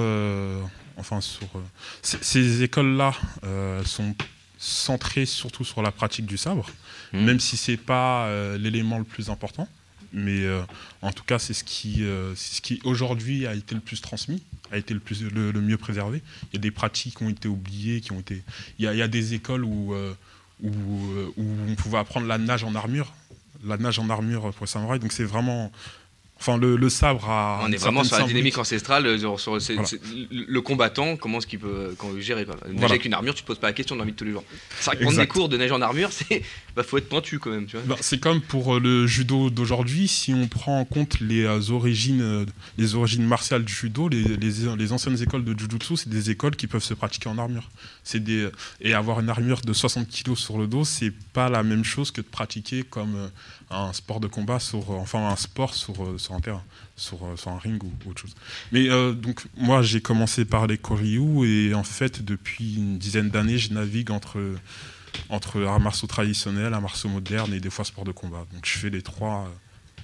[0.97, 1.47] enfin sur
[2.01, 3.13] ces écoles-là
[3.86, 4.15] sont
[4.57, 6.67] centrées surtout sur la pratique du sabre,
[7.13, 7.25] Mhm.
[7.25, 9.67] même si c'est pas l'élément le plus important.
[10.13, 10.45] Mais
[11.01, 12.03] en tout cas, c'est ce qui,
[12.36, 15.77] ce qui aujourd'hui a été le plus transmis, a été le, plus, le, le mieux
[15.77, 16.21] préservé.
[16.51, 18.43] Il y a des pratiques qui ont été oubliées, qui ont été.
[18.79, 20.13] Il y a, il y a des écoles où, euh,
[20.63, 23.13] où, euh, où on pouvait apprendre la nage en armure,
[23.63, 25.02] la nage en armure pour les samouraïs.
[25.02, 25.71] Donc c'est vraiment.
[26.41, 27.60] Enfin, le, le sabre a.
[27.63, 29.88] On est vraiment sur la dynamique ancestrale, euh, sur, sur- c'est- Voilà.
[29.88, 30.01] c'est-
[30.32, 32.56] le combattant, comment est-ce qu'il peut euh, comment gérer quoi.
[32.65, 32.93] Nager Voilà.
[32.93, 34.32] avec une armure, tu te poses pas la question dans la vie de tous les
[34.32, 34.43] jours.
[34.80, 36.41] C'est vrai que prendre des cours de nage en armure, c'est
[36.75, 37.86] bah, faut être pointu quand même, tu vois.
[37.95, 42.47] Ben, c'est comme pour euh, le judo d'aujourd'hui, si on prend en compte les origines,
[42.80, 46.56] les origines martiales du judo, les, les- les anciennes écoles de jujutsu, c'est des écoles
[46.56, 47.69] qui peuvent se pratiquer en armure.
[48.04, 48.49] C'est des
[48.82, 52.10] et avoir une armure de 60 kg sur le dos, c'est pas la même chose
[52.10, 53.30] que de pratiquer comme
[53.69, 56.63] un sport de combat sur, enfin un sport sur, euh, sur un terrain,
[56.95, 58.35] sur, euh, sur un ring ou autre chose.
[58.71, 63.29] Mais euh, donc moi j'ai commencé par les koryu et en fait depuis une dizaine
[63.29, 64.39] d'années je navigue entre
[65.29, 68.45] entre arts martiaux traditionnels, arts martiaux modernes et des fois sport de combat.
[68.53, 69.49] Donc je fais les trois euh,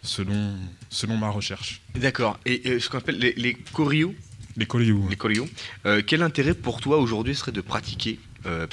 [0.04, 0.56] selon,
[0.90, 1.82] selon ma recherche.
[1.96, 2.40] D'accord.
[2.46, 4.10] Et ce qu'on appelle les, les koryu,
[4.58, 4.96] Les koryu.
[5.10, 5.44] les koryu,
[5.86, 8.68] euh, quel intérêt pour toi aujourd'hui serait de pratiquer euh,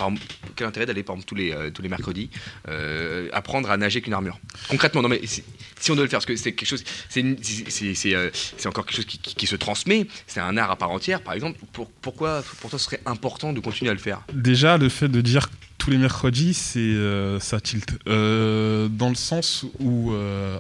[0.57, 2.31] quel intérêt d'aller tous les, euh, tous les mercredis
[2.69, 4.39] euh, apprendre à nager avec une armure?
[4.69, 5.43] Concrètement, non mais si,
[5.91, 9.57] on doit le faire, parce que c'est quelque chose, c'est encore quelque chose qui, se
[9.57, 11.59] transmet, c'est un art à part entière, par exemple.
[11.73, 14.23] Pour- pourquoi pour toi ce serait important de continuer à le faire?
[14.33, 15.49] Déjà, le fait de dire
[15.79, 16.95] tous les mercredis, c'est
[17.41, 17.99] ça tilt.
[18.07, 20.15] Dans le sens où,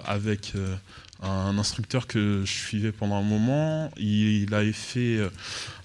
[0.04, 0.52] avec
[1.22, 5.20] un instructeur que je suivais pendant un moment, il, avait fait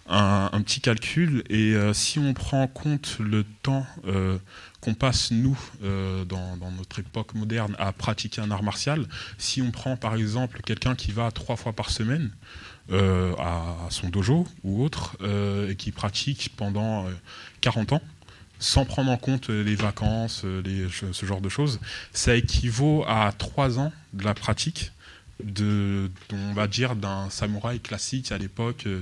[0.10, 4.38] un, petit calcul et euh, si on prend en compte le temps euh,
[4.82, 9.06] qu'on passe, nous, euh, dans, notre époque moderne, à pratiquer un art martial,
[9.38, 12.32] si on prend par exemple quelqu'un qui va trois fois par semaine,
[12.92, 15.16] à, son dojo ou autre,
[15.70, 17.12] et qui pratique pendant euh,
[17.62, 18.02] 40 ans,
[18.58, 21.80] sans prendre en compte les vacances, ce genre de choses,
[22.14, 24.92] ça équivaut à 3 ans de la pratique
[25.44, 29.02] de, on va dire, d'un samouraï classique à l'époque, euh,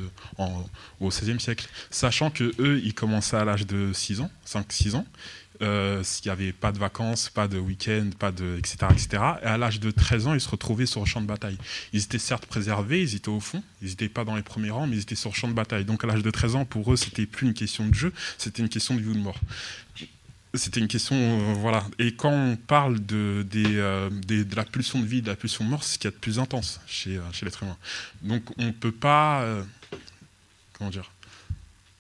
[1.00, 1.68] au XVIe siècle.
[1.90, 5.06] Sachant que eux, ils commençaient à l'âge de 6 ans, 5-6 ans,
[5.64, 9.08] euh, s'il n'y avait pas de vacances, pas de week-end, pas de, etc., etc.
[9.42, 11.58] Et à l'âge de 13 ans, ils se retrouvaient sur le champ de bataille.
[11.94, 14.86] Ils étaient certes préservés, ils étaient au fond, ils n'étaient pas dans les premiers rangs,
[14.86, 15.86] mais ils étaient sur le champ de bataille.
[15.86, 18.62] Donc à l'âge de 13 ans, pour eux, c'était plus une question de jeu, c'était
[18.62, 19.40] une question de vie ou de mort.
[20.58, 21.84] C'était une question, euh, voilà.
[22.00, 25.36] Et quand on parle de, des, euh, des- de la pulsion de vie, de la
[25.36, 27.64] pulsion de mort, c'est ce qu'il y a de plus intense chez, euh, chez l'être
[27.64, 27.78] humain.
[28.22, 29.46] Donc on ne peut pas.
[30.74, 31.10] comment dire?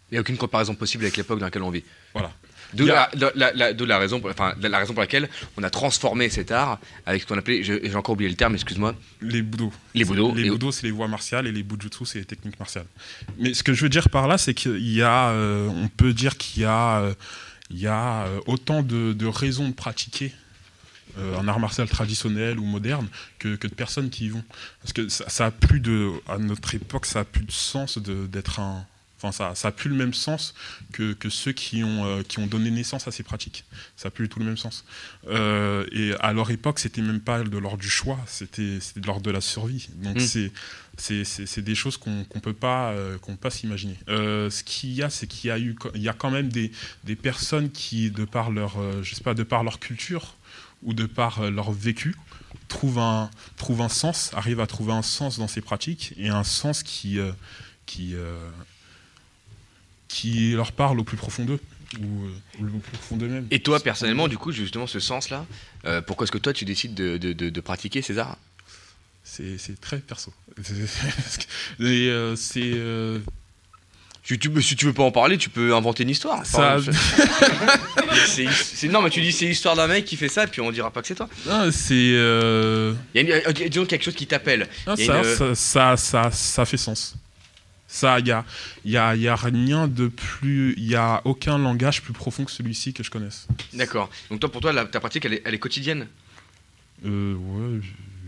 [0.09, 1.83] Il n'y a aucune comparaison possible avec l'époque dans laquelle on vit.
[2.13, 2.31] Voilà.
[2.73, 5.69] De, la, la- la- de la raison, pour, enfin, la raison pour laquelle on a
[5.69, 8.93] transformé cet art avec ce qu'on appelait, j'ai encore oublié le terme, excuse-moi.
[9.21, 9.71] Les budo.
[9.95, 10.33] Les budo.
[10.35, 12.85] Les budo, c'est les voies martiales et les bujutsu, c'est les techniques martiales.
[13.39, 16.11] Mais ce que je veux dire par là, c'est qu'il y a, euh, on peut
[16.13, 17.13] dire qu'il y a, euh,
[17.69, 20.33] il y a euh, autant de, raisons de pratiquer
[21.17, 23.07] euh, un art martial traditionnel ou moderne
[23.39, 24.43] que, de personnes qui y vont.
[24.81, 27.97] Parce que ça, ça a plus de, à notre époque, ça a plus de sens
[27.97, 28.85] d'être un.
[29.17, 30.53] Enfin, ça, ça a plus le même sens
[30.93, 33.65] que, que ceux qui ont, euh, qui ont donné naissance à ces pratiques.
[33.95, 34.85] Ça a plus du tout le même sens.
[35.27, 39.23] Euh, et à leur époque, c'était même pas de l'ordre du choix, c'était de l'ordre
[39.23, 39.89] de la survie.
[39.95, 40.51] Donc Mm.
[40.97, 43.97] c'est des choses qu'on qu'on peut pas euh, qu'on pas s'imaginer.
[44.09, 46.49] Euh, ce qu'il y a, c'est qu'il y a eu il y a quand même
[46.49, 46.71] des,
[47.03, 50.35] des personnes qui, de par leur je sais pas, de par leur culture
[50.83, 52.15] ou de par leur vécu,
[52.67, 56.43] trouvent un trouvent un sens, arrivent à trouver un sens dans ces pratiques et un
[56.43, 57.19] sens qui
[57.85, 58.15] qui
[60.07, 61.59] qui leur parle au plus profond d'eux
[62.01, 62.29] ou, euh,
[62.61, 63.47] ou au plus profond d'eux-mêmes.
[63.51, 65.45] Et toi, personnellement, du coup, justement, ce sens-là,
[65.85, 68.37] euh, pourquoi est-ce que toi, tu décides de, de- de- de pratiquer ces arts
[69.23, 70.33] C'est très perso.
[71.79, 72.61] Et euh, c'est.
[72.63, 73.19] euh,
[74.23, 76.45] Si tu, si tu veux pas en parler, tu peux inventer une histoire.
[76.45, 76.77] Ça-
[78.25, 80.91] c'est- non, mais tu dis c'est l'histoire d'un mec qui fait ça, puis on dira
[80.91, 81.29] pas que c'est toi.
[81.45, 81.93] Non, c'est.
[82.15, 84.67] euh, Il y a, une- euh, disons quelque chose qui t'appelle.
[84.85, 87.15] Ah, ça, une- ça, ça, ça, ça fait sens.
[87.87, 88.43] Ça, il n'y a,
[88.83, 90.73] y a, y a rien de plus.
[90.77, 93.47] Il n'y a aucun langage plus profond que celui-ci que je connaisse.
[93.73, 94.09] D'accord.
[94.29, 96.07] Donc toi, pour toi, la- ta pratique, elle est, elle est quotidienne?
[97.05, 97.79] Euh, ouais,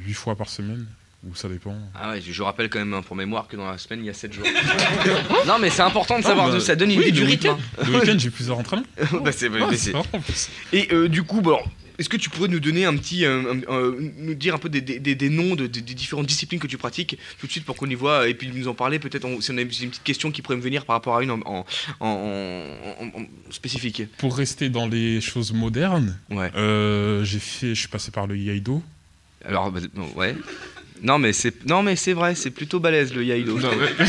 [0.06, 0.86] huit fois par semaine,
[1.28, 1.76] ou ça dépend.
[1.94, 4.06] Ah ouais, je, je rappelle quand même hein, pour mémoire que dans la semaine, il
[4.06, 4.46] y a 7 jours.
[5.48, 7.58] non, mais c'est important de savoir, Ah, bah, ça donne une oui, idée du rythme.
[7.86, 8.86] Le week-end, j'ai plusieurs entraînements.
[9.12, 9.32] Bah,
[10.14, 10.50] en plus.
[10.72, 11.60] Et euh, du coup, bon,
[12.00, 14.70] est-ce que tu pourrais nous donner un petit, euh, un- un- nous dire un peu
[14.70, 17.52] des, des- des- des noms de, de- des différentes disciplines que tu pratiques tout de
[17.52, 19.68] suite pour qu'on y voit et puis nous en parler peut-être si on a une,
[19.68, 21.66] une petite question qui pourrait me venir par rapport à une en, en-
[22.00, 24.04] en- en- en- en spécifique.
[24.18, 26.18] Pour rester dans les choses modernes,
[26.56, 28.82] euh, j'ai fait, je suis passé par le Iaido.
[29.46, 30.36] Alors, bah, non, ouais.
[31.02, 33.58] Non mais c'est non mais c'est vrai, c'est plutôt balèze le Yaido.
[33.58, 34.06] Non, mais-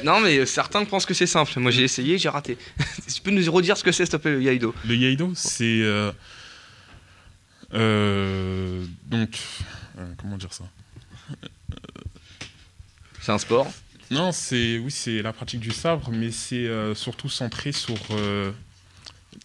[0.04, 1.52] non mais certains pensent que c'est simple.
[1.60, 2.56] Moi j'ai essayé, j'ai raté.
[3.14, 4.74] tu peux nous redire ce que c'est s'il te plaît le Yaido?
[4.86, 5.64] Le Iaido, c'est.
[5.82, 6.10] euh,
[7.74, 9.38] euh, donc.
[9.98, 10.64] euh, comment dire ça?
[13.20, 13.70] C'est un sport?
[14.10, 14.78] Non, c'est.
[14.78, 17.96] Oui, c'est la pratique du sabre, mais c'est euh, surtout centré sur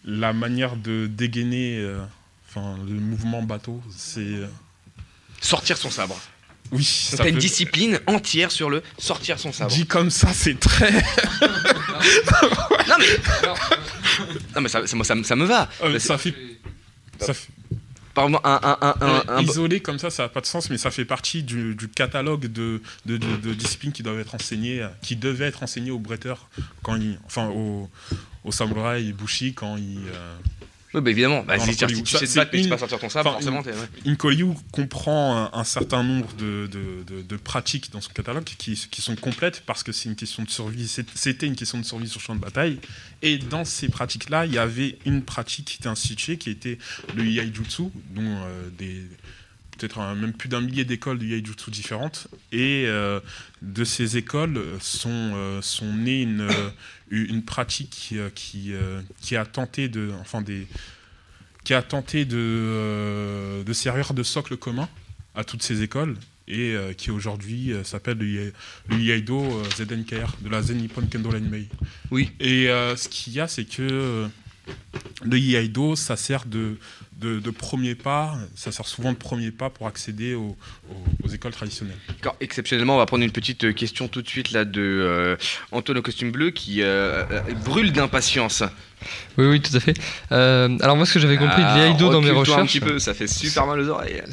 [0.04, 1.84] la manière de dégainer.
[2.48, 3.82] Enfin, le mouvement bateau.
[3.94, 4.40] C'est.
[5.40, 6.18] Sortir son sabre.
[6.72, 9.70] Oui, Donc ça t'as une peut- discipline entière sur le sortir son sabre.
[9.70, 10.90] Dit comme ça, c'est très.
[12.88, 13.06] non mais
[14.54, 15.68] non mais ça, ça, ça, me- ça me va.
[15.82, 16.58] Euh, Mais ça c'est- fait.
[17.24, 17.48] Ça fait-
[18.16, 20.70] Par exemple, un, un, un, un- Euh, isolé comme ça, ça n'a pas de sens,
[20.70, 24.34] mais ça fait partie du, du catalogue de, de, de- de disciplines qui doivent être
[24.34, 26.48] enseignées, euh, qui devaient être enseignées aux bretteurs,
[26.82, 27.88] quand ils, enfin aux,
[28.42, 29.98] aux samouraïs et bushi quand ils.
[30.08, 30.36] euh,
[30.96, 31.42] Oui, bah évidemment.
[31.46, 34.16] Bah, si tu- Ça, sais mais tu peux sortir ton sabre, forcément, ouais.
[34.16, 38.74] Koryu comprend un, un certain nombre de, de- de- de pratiques dans son catalogue qui,
[38.90, 40.88] qui sont complètes parce que c'est une question de survie.
[41.14, 42.78] C'était une question de survie sur le champ de bataille.
[43.20, 46.78] Et dans ces pratiques-là, il y avait une pratique qui était instituée, qui était
[47.14, 47.82] le Yaijutsu,
[48.14, 49.02] dont euh, des
[49.78, 52.28] peut-être même plus d'un millier d'écoles de Yaijutsu différentes.
[52.52, 53.20] Et euh,
[53.60, 56.48] de ces écoles sont, euh, sont nées une,
[57.10, 60.10] une pratique qui, euh, qui, euh, qui a tenté de...
[60.20, 60.66] Enfin, des,
[61.64, 64.88] qui a tenté de, euh, de servir de socle commun
[65.34, 66.16] à toutes ces écoles
[66.48, 68.52] et euh, qui aujourd'hui euh, s'appelle le, Ia-
[68.88, 71.68] le Iaido euh, ZNKR, de la Zen Nippon Kendo Renmei.
[72.12, 72.30] Oui.
[72.38, 74.28] Et ce qu'il y a, c'est que
[75.24, 76.76] le Iaido, ça sert de,
[77.18, 80.56] de, de premier pas, ça sert souvent de premier pas pour accéder aux,
[80.90, 81.96] aux- aux écoles traditionnelles.
[82.08, 85.36] D'accord, exceptionnellement, on va prendre une petite euh, question tout de suite là de euh,
[85.72, 88.62] Antoine au costume bleu qui euh, euh, brûle d'impatience.
[89.38, 89.94] Oui, oui, tout à fait.
[90.32, 92.60] Euh, alors moi, ce que j'avais compris de l'Iaido dans mes recherches...
[92.60, 94.22] un petit peu, ça fait super mal aux oreilles.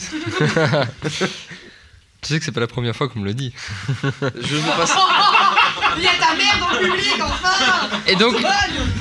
[2.22, 3.54] tu sais que c'est pas la première fois qu'on me le dit.
[4.02, 4.94] Je vous passe...
[5.98, 8.36] Il y a ta mère dans le public, enfin Et donc-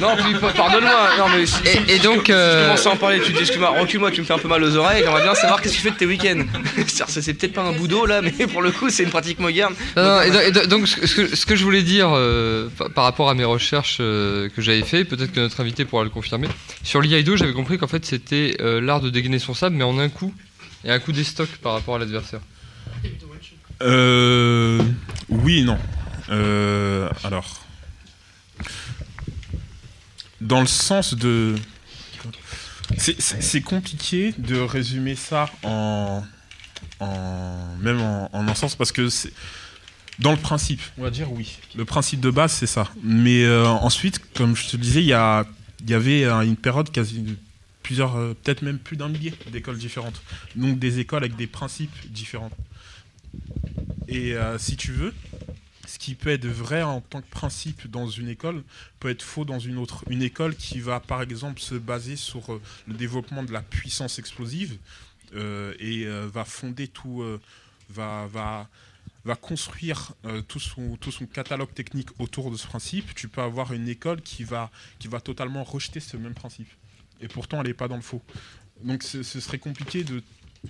[0.00, 1.11] Non, puis pa- pardonne-moi.
[1.18, 3.70] Non, mais si, Et- et donc, si euh, à en parler, tu te dis excuse-moi,
[3.81, 5.02] recule-moi, tu me fais un peu mal aux oreilles.
[5.05, 6.44] J'aimerais bien savoir qu'est-ce que tu fais de tes week-ends.
[6.87, 9.74] C'est- C'est peut-être pas un boudot là, mais pour le coup, c'est une pratique moderne.
[9.96, 12.09] Non, non, et donc, et donc- donc, ce ce que, ce que je voulais dire
[12.12, 15.85] euh, par- par rapport à mes recherches euh, que j'avais fait, peut-être que notre invité
[15.85, 16.48] pourra le confirmer.
[16.83, 19.98] Sur l'Iaido, j'avais compris qu'en fait c'était euh, l'art de dégainer son sable, mais en
[19.98, 20.33] un coup,
[20.85, 22.40] et un coup d'estoc par rapport à l'adversaire.
[23.83, 24.81] Euh,
[25.28, 25.78] oui et non.
[26.31, 27.65] Euh, alors,
[30.41, 31.55] dans le sens de,
[32.99, 36.23] C'est- compliqué de résumer ça en,
[37.01, 39.33] en même en, en un sens parce que c'est
[40.19, 41.57] dans le principe, on va dire oui.
[41.75, 42.87] Le principe de base, c'est ça.
[43.03, 45.47] Mais euh, ensuite, comme je te disais, il y, a-
[45.81, 47.37] il y avait euh, une période quasi
[47.83, 50.21] plusieurs, peut-être même plus d'un millier d'écoles différentes.
[50.55, 52.51] Donc des écoles avec des principes différents.
[54.07, 55.15] Et euh, si tu veux,
[56.03, 58.65] qui peut être vrai en tant que principe dans une école
[58.99, 60.05] peut être faux dans une autre.
[60.11, 64.19] Une école qui va par exemple se baser sur euh, le développement de la puissance
[64.19, 64.79] explosive
[65.37, 67.23] euh, et euh, va fonder tout,
[67.88, 68.69] va, va,
[69.25, 70.12] va construire
[70.49, 73.15] tout, son, tout son catalogue technique autour de ce principe.
[73.15, 76.69] Tu peux avoir une école qui va, qui va totalement rejeter ce même principe.
[77.21, 78.23] Et pourtant, elle n'est pas dans le faux.
[78.83, 80.21] Donc ce serait compliqué de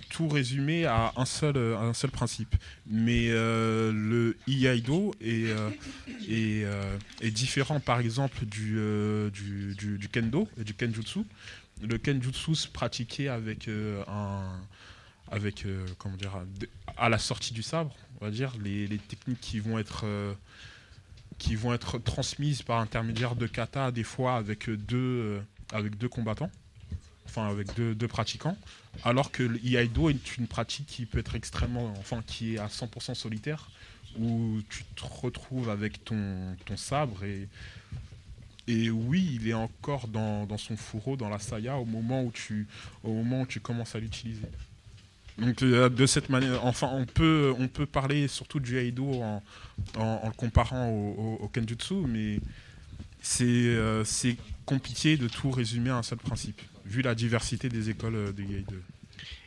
[0.09, 2.55] tout résumer à un seul, euh, un seul principe.
[2.87, 5.53] Mais euh, le Iaido est,
[6.29, 8.79] euh, est, différent, par exemple, du,
[9.31, 11.19] du, du- Kendo et du Kenjutsu.
[11.81, 13.67] Le Kenjutsu se pratiquait avec
[14.07, 14.59] un.
[15.31, 15.65] Avec,
[15.97, 16.37] comment dire,
[16.97, 20.05] à la sortie du sabre, on va dire, les, les techniques qui vont être.
[21.39, 26.51] qui vont être transmises par intermédiaire de kata, des fois avec deux, avec deux combattants
[27.25, 28.57] enfin avec deux, pratiquants,
[29.03, 33.15] alors que l'Iaido est une pratique qui peut être extrêmement, enfin qui est à 100%
[33.15, 33.69] solitaire,
[34.19, 37.47] où tu te retrouves avec ton, sabre et,
[38.67, 42.67] et oui, il est encore dans, son fourreau, dans la saya, au moment où tu,
[43.03, 44.47] au moment où tu commences à l'utiliser.
[45.39, 49.41] Donc euh, de cette manière, enfin on peut, on peut parler surtout du Aido en,
[49.97, 52.39] en, en le comparant au, Kenjutsu, mais
[53.19, 54.03] c'est euh,
[54.65, 58.43] compliqué de tout résumer à un seul principe, vu la diversité des écoles euh, de
[58.43, 58.75] Aido.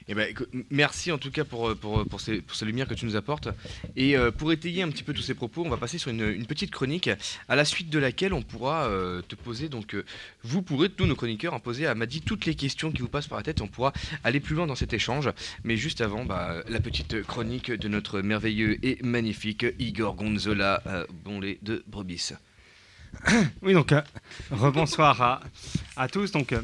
[0.09, 0.33] Eh ben,
[0.71, 3.17] merci en tout cas pour, euh, pour, pour, ces, pour ces lumières que tu nous
[3.17, 3.49] apportes.
[3.97, 6.47] Et euh, pour étayer un petit peu tous ces propos, on va passer sur une,
[6.47, 7.11] petite chronique
[7.49, 10.05] à la suite de laquelle on pourra euh, te poser, donc euh,
[10.45, 13.27] vous pourrez, tous nos chroniqueurs, en poser à Madi toutes les questions qui vous passent
[13.27, 13.61] par la tête.
[13.61, 15.31] On pourra aller plus loin dans cet échange.
[15.65, 21.05] Mais juste avant, bah, la petite chronique de notre merveilleux et magnifique Igor Gonzola, euh,
[21.25, 22.33] bon lait de brebis.
[23.63, 24.03] Oui, donc, euh,
[24.51, 25.41] rebonsoir à,
[25.97, 26.31] à tous.
[26.33, 26.63] Donc, euh,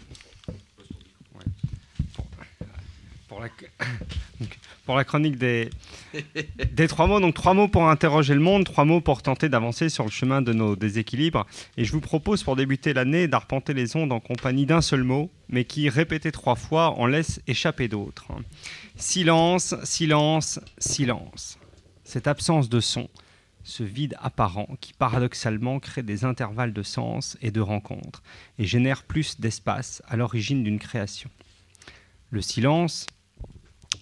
[1.35, 1.45] ouais,
[2.15, 2.27] pour,
[3.29, 3.49] pour la,
[4.41, 5.71] donc, pour la chronique des,
[6.73, 7.21] des trois mots.
[7.21, 10.43] Donc, trois mots pour interroger le monde, trois mots pour tenter d'avancer sur le chemin
[10.43, 11.47] de nos déséquilibres.
[11.77, 15.31] Et je vous propose, pour débuter l'année, d'arpenter les ondes en compagnie d'un seul mot,
[15.49, 18.27] mais qui, répété trois fois, en laisse échapper d'autres.
[18.97, 21.59] Silence, silence, silence.
[22.05, 23.09] Cette absence de son,
[23.65, 28.23] ce vide apparent qui paradoxalement crée des intervalles de sens et de rencontres
[28.59, 31.31] et génère plus d'espace à l'origine d'une création.
[32.31, 33.07] Le silence,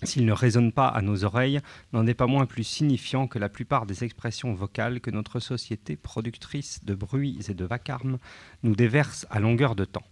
[0.03, 1.61] s'il ne résonne pas à nos oreilles,
[1.93, 5.97] n'en est pas moins plus signifiant que la plupart des expressions vocales que notre société
[5.97, 8.19] productrice de bruits et de vacarmes
[8.63, 10.07] nous déverse à longueur de temps.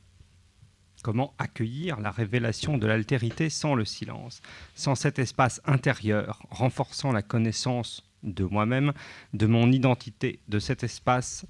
[1.03, 4.43] Comment accueillir la révélation de l'altérité sans le silence,
[4.75, 8.93] sans cet espace intérieur renforçant la connaissance de moi-même,
[9.33, 11.47] de mon identité, de cet espace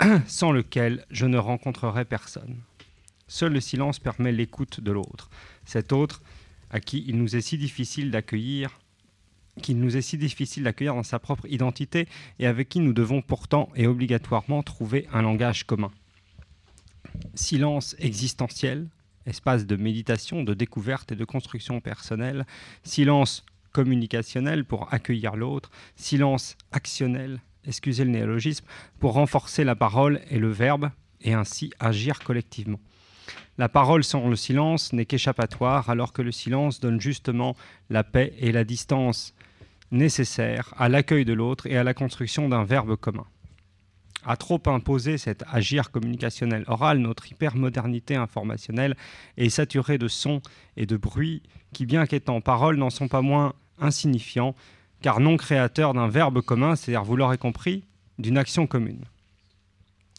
[0.26, 2.56] sans lequel je ne rencontrerai personne.
[3.28, 5.30] Seul le silence permet l'écoute de l'autre,
[5.64, 6.22] cet autre
[6.70, 8.78] à qui il nous est si difficile d'accueillir
[9.62, 12.06] qu'il nous est si difficile d'accueillir dans sa propre identité
[12.38, 15.90] et avec qui nous devons pourtant et obligatoirement trouver un langage commun.
[17.34, 18.88] Silence existentiel,
[19.24, 22.46] espace de méditation, de découverte et de construction personnelle,
[22.82, 23.44] silence
[23.76, 28.64] communicationnel pour accueillir l'autre, silence actionnel, excusez le néologisme,
[28.98, 30.88] pour renforcer la parole et le verbe
[31.20, 32.80] et ainsi agir collectivement.
[33.58, 37.54] La parole sans le silence n'est qu'échappatoire, alors que le silence donne justement
[37.90, 39.34] la paix et la distance
[39.90, 43.26] nécessaires à l'accueil de l'autre et à la construction d'un verbe commun.
[44.24, 48.96] À trop imposer cet agir communicationnel oral, notre hypermodernité informationnelle
[49.36, 50.40] est saturée de sons
[50.78, 51.42] et de bruits
[51.74, 54.54] qui, bien qu'étant paroles, n'en sont pas moins insignifiants,
[55.02, 57.84] car non créateurs d'un verbe commun, c'est-à-dire, vous l'aurez compris,
[58.18, 59.04] d'une action commune.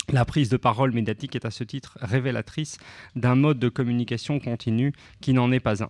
[0.10, 2.78] La prise de parole médiatique est à ce titre révélatrice
[3.16, 5.89] d'un mode de communication continu qui n'en est pas un.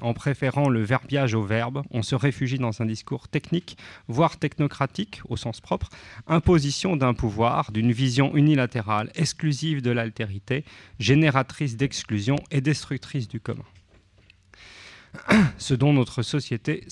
[0.00, 3.76] En préférant le verbiage au verbe, on se réfugie dans un discours technique,
[4.08, 5.90] voire technocratique au sens propre,
[6.26, 10.64] imposition d'un pouvoir, d'une vision unilatérale, exclusive de l'altérité,
[10.98, 13.64] génératrice d'exclusion et destructrice du commun.
[15.58, 16.86] Ce dont notre société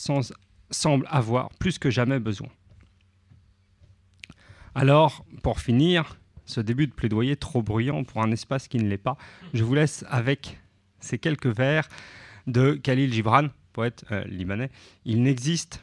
[0.71, 2.49] semble avoir plus que jamais besoin.
[4.75, 8.99] Alors, pour finir, ce début de plaidoyer trop bruyant pour un espace qui ne l'est
[8.99, 9.17] pas,
[9.53, 10.61] je vous laisse avec
[11.01, 11.89] ces quelques vers
[12.47, 14.71] de Khalil Gibran, poète euh, libanais.
[15.05, 15.83] Il n'existe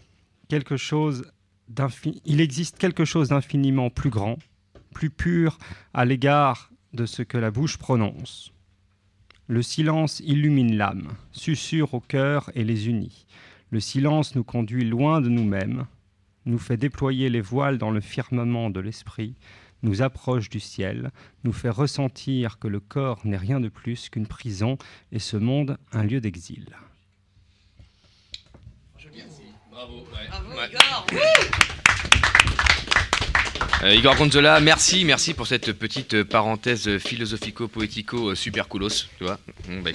[2.26, 4.38] il existe quelque chose d'infiniment plus grand,
[4.94, 5.58] plus pur
[5.94, 8.54] à l'égard de ce que la bouche prononce.
[9.50, 13.26] Le silence illumine l'âme, susurre au cœur et les unit.
[13.70, 15.86] Le silence nous conduit loin de nous-mêmes,
[16.46, 19.36] nous fait déployer les voiles dans le firmament de l'esprit,
[19.84, 21.12] nous approche du ciel,
[21.46, 24.78] nous fait ressentir que le corps n'est rien de plus qu'une prison
[25.14, 26.66] et ce monde un lieu d'exil.
[29.72, 30.08] Bravo.
[30.58, 31.77] Igor.
[33.84, 39.24] Euh, Igor Gonzola, merci, merci pour cette petite euh, parenthèse philosophico-poético euh, super coolos, tu
[39.24, 39.40] vois.
[39.84, 39.92] Bah.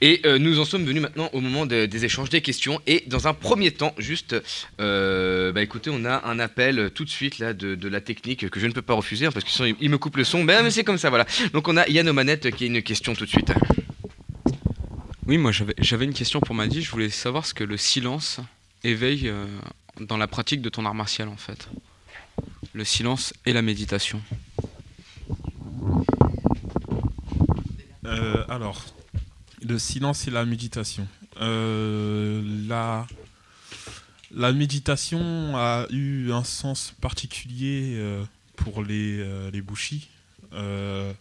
[0.00, 2.80] Et nous en sommes venus maintenant au moment de- des échanges, des questions.
[2.86, 4.34] Et dans un premier temps, juste,
[4.78, 8.66] bah écoutez, on a un appel tout de suite là de, la technique que je
[8.66, 10.42] ne peux pas refuser hein, parce que sinon il, il me coupe le son.
[10.44, 11.24] Mais c'est comme ça, voilà.
[11.54, 13.52] Donc on a Yann Omanette qui a une question tout de suite.
[15.26, 16.82] Oui, moi j'avais une question pour Maddy.
[16.82, 18.40] Je voulais savoir ce que le silence
[18.82, 19.32] éveille
[20.00, 21.68] dans la pratique de ton art martial en fait.
[22.74, 24.20] Le silence et la méditation.
[28.04, 28.84] Euh, alors,
[29.62, 31.06] le silence et la méditation.
[31.40, 33.06] Euh, la,
[34.32, 38.24] la méditation a eu un sens particulier euh,
[38.56, 40.08] pour les, les Bushi.
[40.52, 41.12] Euh,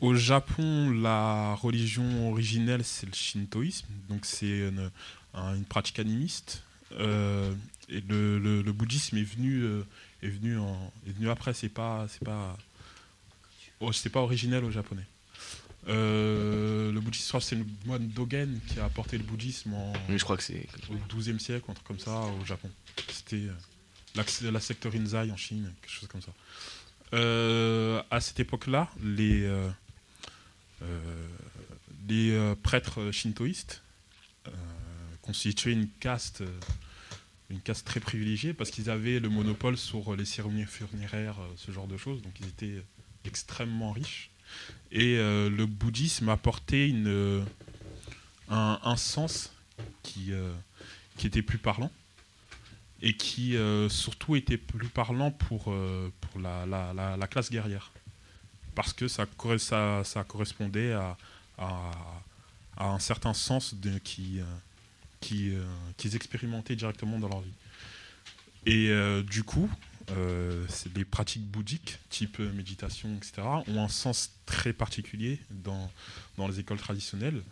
[0.00, 4.90] au Japon, la religion originelle, c'est le shintoïsme, donc c'est une,
[5.34, 6.62] un- une pratique animiste.
[7.90, 9.82] Et le, le- le bouddhisme est venu, euh,
[10.22, 12.56] est venu, en- est venu après, c'est pas, c'est pas,
[13.80, 15.04] oh, c'est pas originel au japonais.
[15.88, 19.72] Euh, le bouddhisme, je crois que c'est le moine Dogen qui a apporté le bouddhisme
[19.74, 22.70] en, Oui, je crois que c'est- au XIIe siècle, un truc comme ça, au Japon.
[23.08, 23.52] C'était euh,
[24.14, 26.32] la, la secte Rinzai en Chine, quelque chose comme ça.
[27.14, 29.68] Euh, à cette époque-là, les, euh,
[32.08, 33.82] les prêtres shintoïstes
[35.22, 36.42] constituaient une caste,
[37.50, 41.72] une caste très privilégiée parce qu'ils avaient le monopole sur les cérémonies funéraires, euh, ce
[41.72, 42.22] genre de choses.
[42.22, 42.82] Donc ils étaient
[43.24, 44.30] extrêmement riches.
[44.92, 47.42] Et euh, le bouddhisme apportait une, euh,
[48.48, 49.52] un, un sens
[50.02, 50.32] qui,
[51.16, 51.90] qui était plus parlant
[53.02, 53.56] et qui
[53.88, 55.64] surtout était plus parlant pour,
[56.20, 57.92] pour la, la- la- la classe guerrière.
[58.74, 59.26] Parce que ça,
[59.58, 61.16] ça, ça correspondait à,
[61.58, 61.90] à,
[62.76, 64.40] à un certain sens de, qui,
[65.20, 65.62] euh, qui, euh,
[65.96, 67.52] qu'ils expérimentaient directement dans leur vie.
[68.66, 69.70] Et euh, du coup,
[70.10, 75.90] euh, les pratiques bouddhiques, type euh, méditation, etc., ont un sens très particulier dans,
[76.36, 77.42] dans les écoles traditionnelles,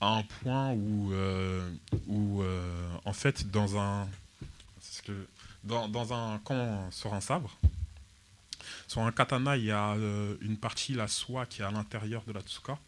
[0.00, 1.70] à un point où, euh,
[2.06, 4.08] où euh, en fait, dans un,
[5.64, 7.56] dans, dans un camp sur un sabre,
[8.88, 12.24] sur un katana, il y a euh, une partie, la soie, qui est à l'intérieur
[12.26, 12.78] de la tsuka.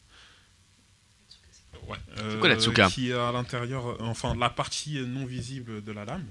[1.86, 5.82] Ouais, C'est quoi la euh, tsuka Qui est à l'intérieur, enfin la partie non visible
[5.84, 6.26] de la lame.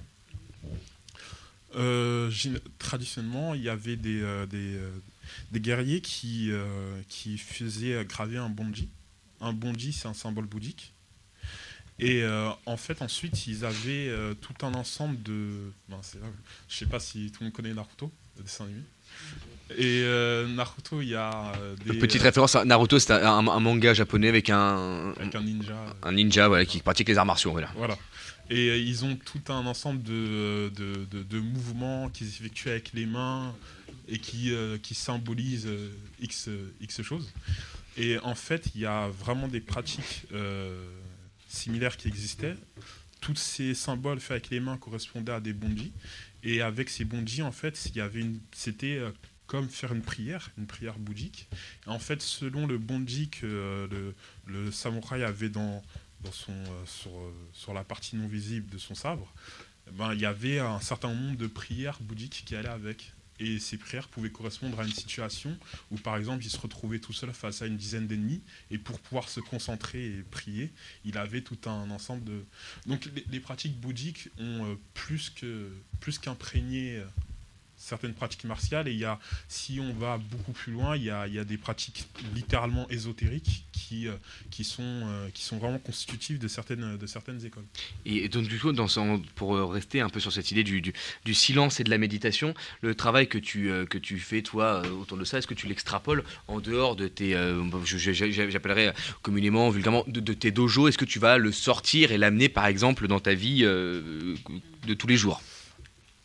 [1.76, 2.32] Euh,
[2.80, 4.90] traditionnellement, il y avait des, euh, des, euh,
[5.52, 6.52] des guerriers qui,
[7.10, 8.90] qui faisaient graver un bonji.
[9.42, 10.94] Un bonji, c'est un symbole bouddhique.
[12.00, 12.24] Et
[12.66, 15.72] en fait, ensuite, ils avaient tout un ensemble de.
[15.90, 16.28] Ben, là-
[16.70, 18.82] je sais pas si tout le monde connaît Naruto, le dessin animé.
[19.72, 21.98] Et euh, Naruto, il y a euh, des.
[22.00, 25.86] Petite référence à Naruto, c'est un, manga japonais avec un, Avec un ninja.
[26.04, 27.52] un ninja voilà, qui pratique les arts martiaux.
[27.52, 27.70] Voilà.
[27.76, 27.98] Voilà.
[28.50, 32.92] Et euh, ils ont tout un ensemble de, de, de- de mouvements qu'ils effectuent avec
[32.94, 33.54] les mains
[34.08, 35.68] et qui, euh, qui symbolisent
[36.22, 36.50] X,
[36.80, 37.30] X choses.
[37.98, 40.88] Et en fait, il y a vraiment des pratiques euh,
[41.50, 42.56] similaires qui existaient.
[43.20, 45.92] Tous ces symboles faits avec les mains correspondaient à des bondis.
[46.44, 49.02] Et avec ces bondis, en fait, il y avait une, c'était
[49.48, 51.48] comme faire une prière, une prière bouddhique.
[51.86, 54.14] En fait, selon le bondi que euh,
[54.46, 55.82] le, samouraï avait dans,
[56.22, 59.34] dans son, euh, sur, euh, sur la partie non visible de son sabre,
[59.88, 63.14] eh ben, il y avait un certain nombre de prières bouddhiques qui allaient avec.
[63.40, 65.56] Et ces prières pouvaient correspondre à une situation
[65.92, 68.42] où, par exemple, il se retrouvait tout seul face à une dizaine d'ennemis,
[68.72, 70.72] et pour pouvoir se concentrer et prier,
[71.06, 72.44] il avait tout un ensemble de...
[72.88, 75.32] Donc les, pratiques bouddhiques ont plus
[76.00, 77.06] plus qu'imprégné euh,
[77.78, 81.12] certaines pratiques martiales, et il y a, si on va beaucoup plus loin, il y
[81.12, 84.14] a, il y a des pratiques littéralement ésotériques qui, euh,
[84.50, 87.66] qui, sont, euh, qui sont vraiment constitutives de certaines, de certaines écoles.
[88.06, 88.88] Et donc du coup, dans
[89.36, 90.94] pour euh, rester un peu sur cette idée du,
[91.34, 95.24] silence et de la méditation, le travail que tu, que tu fais toi autour de
[95.24, 97.38] ça, est-ce que tu l'extrapoles en dehors de tes,
[99.22, 100.88] communément, vulgairement, de, tes dojos?
[100.88, 105.08] Est-ce que tu vas le sortir et l'amener par exemple dans ta vie de tous
[105.08, 105.42] les jours?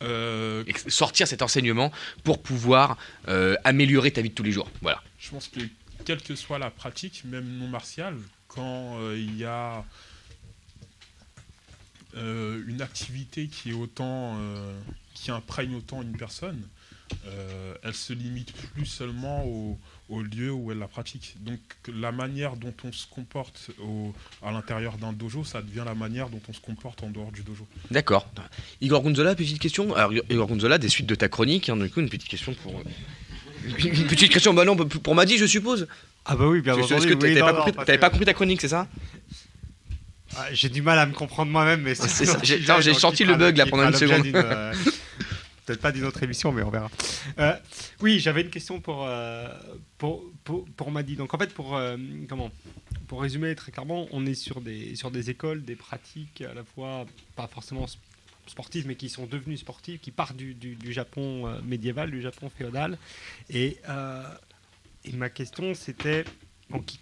[0.03, 1.93] Euh, Sortir cet enseignement
[2.25, 2.97] pour pouvoir
[3.29, 4.69] euh, améliorer ta vie de tous les jours.
[4.81, 5.03] Voilà.
[5.19, 5.61] Je pense que
[6.05, 8.17] quelle que soit la pratique, même non martiale,
[8.49, 9.85] quand euh, il y a
[12.15, 14.37] une activité qui est autant,
[15.15, 16.61] qui imprègne autant une personne,
[17.83, 19.79] elle se limite plus seulement au,
[20.13, 21.37] au lieu où elle la pratique.
[21.41, 21.59] Donc
[21.89, 26.29] la manière dont on se comporte au- à l'intérieur d'un dojo, ça devient la manière
[26.29, 27.67] dont on se comporte en dehors du dojo.
[27.91, 28.29] D'accord.
[28.81, 29.95] Igor Gonzola, petite question.
[29.97, 32.81] Alors, Igor Gonzola, des suites de ta chronique, hein, du coup, une petite question pour.
[33.79, 35.87] Une petite question, bah non, pour Madi, je suppose.
[36.25, 38.61] Ah bah oui, bien Est-ce que t'avais oui, pas, non, compris, que- pas ta chronique,
[38.61, 38.87] c'est ça
[40.37, 42.27] Ah, J'ai du mal à me comprendre moi-même, mais C'est
[42.83, 44.27] j'ai senti le bug, là, pendant une seconde.
[45.67, 46.91] Peut-être pas d'une autre émission, mais on verra.
[47.39, 47.55] Euh,
[48.01, 49.49] oui, j'avais une question pour, euh,
[49.97, 51.15] pour, pour, pour Madi.
[51.15, 51.97] Donc en fait, pour, euh,
[52.29, 52.51] comment
[53.07, 56.65] pour résumer très clairement, on est sur des, sur des écoles, des pratiques à la
[56.65, 57.07] fois
[57.37, 57.99] pas forcément sp-
[58.49, 62.51] sportives, mais qui sont devenues sportives, qui partent du, du- Japon euh, médiéval, du Japon
[62.51, 62.99] féodal.
[63.49, 63.79] Et,
[65.15, 66.25] ma question, c'était,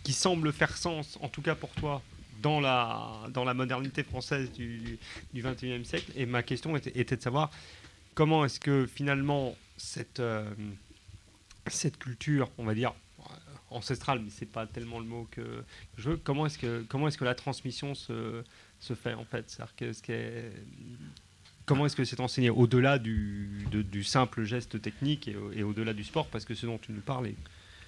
[0.02, 2.02] qui, semble faire sens, en tout cas pour toi,
[2.42, 4.98] dans la, dans la modernité française du,
[5.32, 6.11] du 21e siècle.
[6.16, 7.50] Et ma question était de savoir
[8.14, 10.48] comment est-ce que finalement cette, euh,
[11.66, 13.22] cette culture, on va dire, euh,
[13.70, 15.64] ancestrale, mais c'est pas tellement le mot que
[15.96, 18.42] je veux, comment est-ce que, comment est-ce que la transmission se,
[18.80, 19.61] se fait en fait?
[21.66, 26.02] Comment est-ce que c'est enseigné au-delà du, du simple geste technique et, et au-delà du
[26.02, 26.26] sport?
[26.26, 27.36] Parce que ce dont tu nous parles est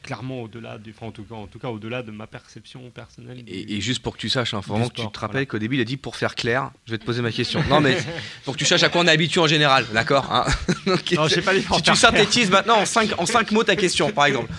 [0.03, 3.43] clairement au-delà du, enfin, en tout cas, en tout cas au-delà de ma perception personnelle.
[3.45, 5.47] du- Et, et juste pour que tu saches, hein, vraiment que tu sport, te rappelles
[5.47, 7.63] qu'au début, il a dit pour faire clair, je vais te poser ma question.
[7.69, 7.97] Non, mais
[8.45, 10.45] pour que tu saches à quoi on est habitué en général, d'accord hein
[10.87, 13.77] Donc, Non, pas dit pour Si tu synthétises maintenant en 5 en cinq mots ta
[13.77, 14.51] question, par exemple.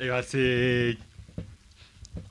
[0.00, 0.96] Et bah, c'est.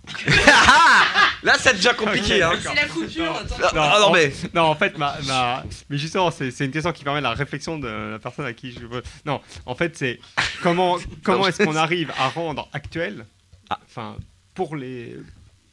[1.43, 2.41] Là, ça devient compliqué.
[2.43, 2.53] hein.
[2.61, 3.35] C'est la coupure.
[3.35, 3.55] attends.
[3.75, 6.91] Ah, non, en- mais- non, en fait, ma, ma- mais justement, c'est c'est une question
[6.91, 9.03] qui permet la réflexion de la personne à qui je veux.
[9.25, 10.19] Non, en fait, c'est
[10.61, 13.25] comment, comment est-ce qu'on arrive à rendre actuel,
[13.71, 14.17] enfin,
[14.53, 15.15] pour les,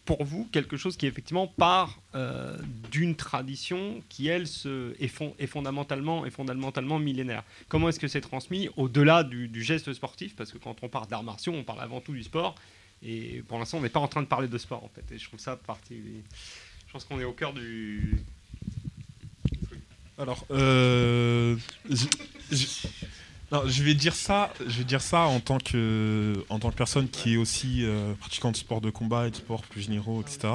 [0.07, 2.57] pour vous, quelque chose qui effectivement part euh,
[2.91, 7.43] d'une tradition qui elle se, est, fond- est fondamentalement, est fondamentalement millénaire.
[7.69, 11.09] Comment est-ce que c'est transmis au-delà du, du geste sportif, parce que quand on parle
[11.09, 12.55] d'arts martiaux, on parle avant tout du sport.
[13.03, 15.15] Et pour l'instant, on n'est pas en train de parler de sport, en fait.
[15.15, 16.03] Et je trouve ça partie.
[16.87, 18.23] Je pense qu'on est au cœur du.
[20.19, 21.57] Alors, euh,
[21.89, 22.07] je,
[23.53, 26.77] non, je vais dire ça, je vais dire ça en tant que, en tant que
[26.77, 30.21] personne qui est aussi euh, pratiquant de sport de combat et de sport plus généraux,
[30.21, 30.49] etc.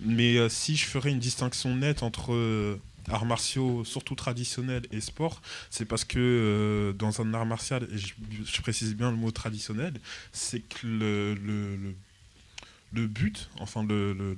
[0.00, 2.78] Mais euh, si je ferais une distinction nette entre
[3.10, 5.40] arts martiaux, surtout traditionnels, et sport,
[5.70, 9.94] c'est parce que euh, dans un art martial, et je, précise bien le mot traditionnel,
[10.32, 11.94] c'est que le,
[13.06, 14.34] but, enfin le,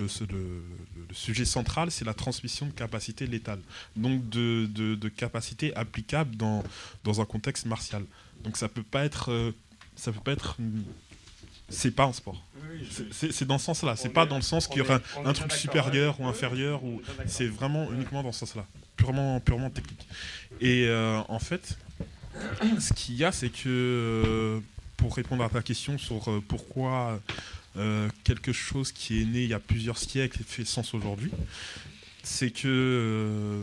[1.12, 3.60] sujet central, c'est la transmission de capacités létales,
[3.96, 8.04] donc de, de, de capacités applicables dans, un contexte martial.
[8.44, 9.52] Donc ça peut pas être, euh,
[9.94, 10.56] ça peut pas être,
[11.68, 12.42] c'est pas un sport.
[13.10, 13.96] C'est- dans ce sens-là.
[13.96, 17.00] C'est pas dans le sens qu'il y aura un, un truc supérieur ou inférieur ou
[17.26, 20.06] c'est vraiment uniquement dans ce sens-là, purement purement technique.
[20.60, 21.76] Et euh, en fait,
[22.78, 24.60] ce qu'il y a, c'est que euh,
[24.96, 27.20] pour répondre à ta question sur euh, pourquoi
[27.76, 31.30] euh, quelque chose qui est né il y a plusieurs siècles fait sens aujourd'hui,
[32.22, 33.62] c'est que euh,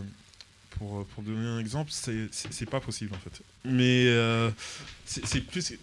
[0.77, 3.41] pour, pour donner un exemple, c'est- pas possible en fait.
[3.65, 4.49] Mais euh,
[5.05, 5.73] c'est plus.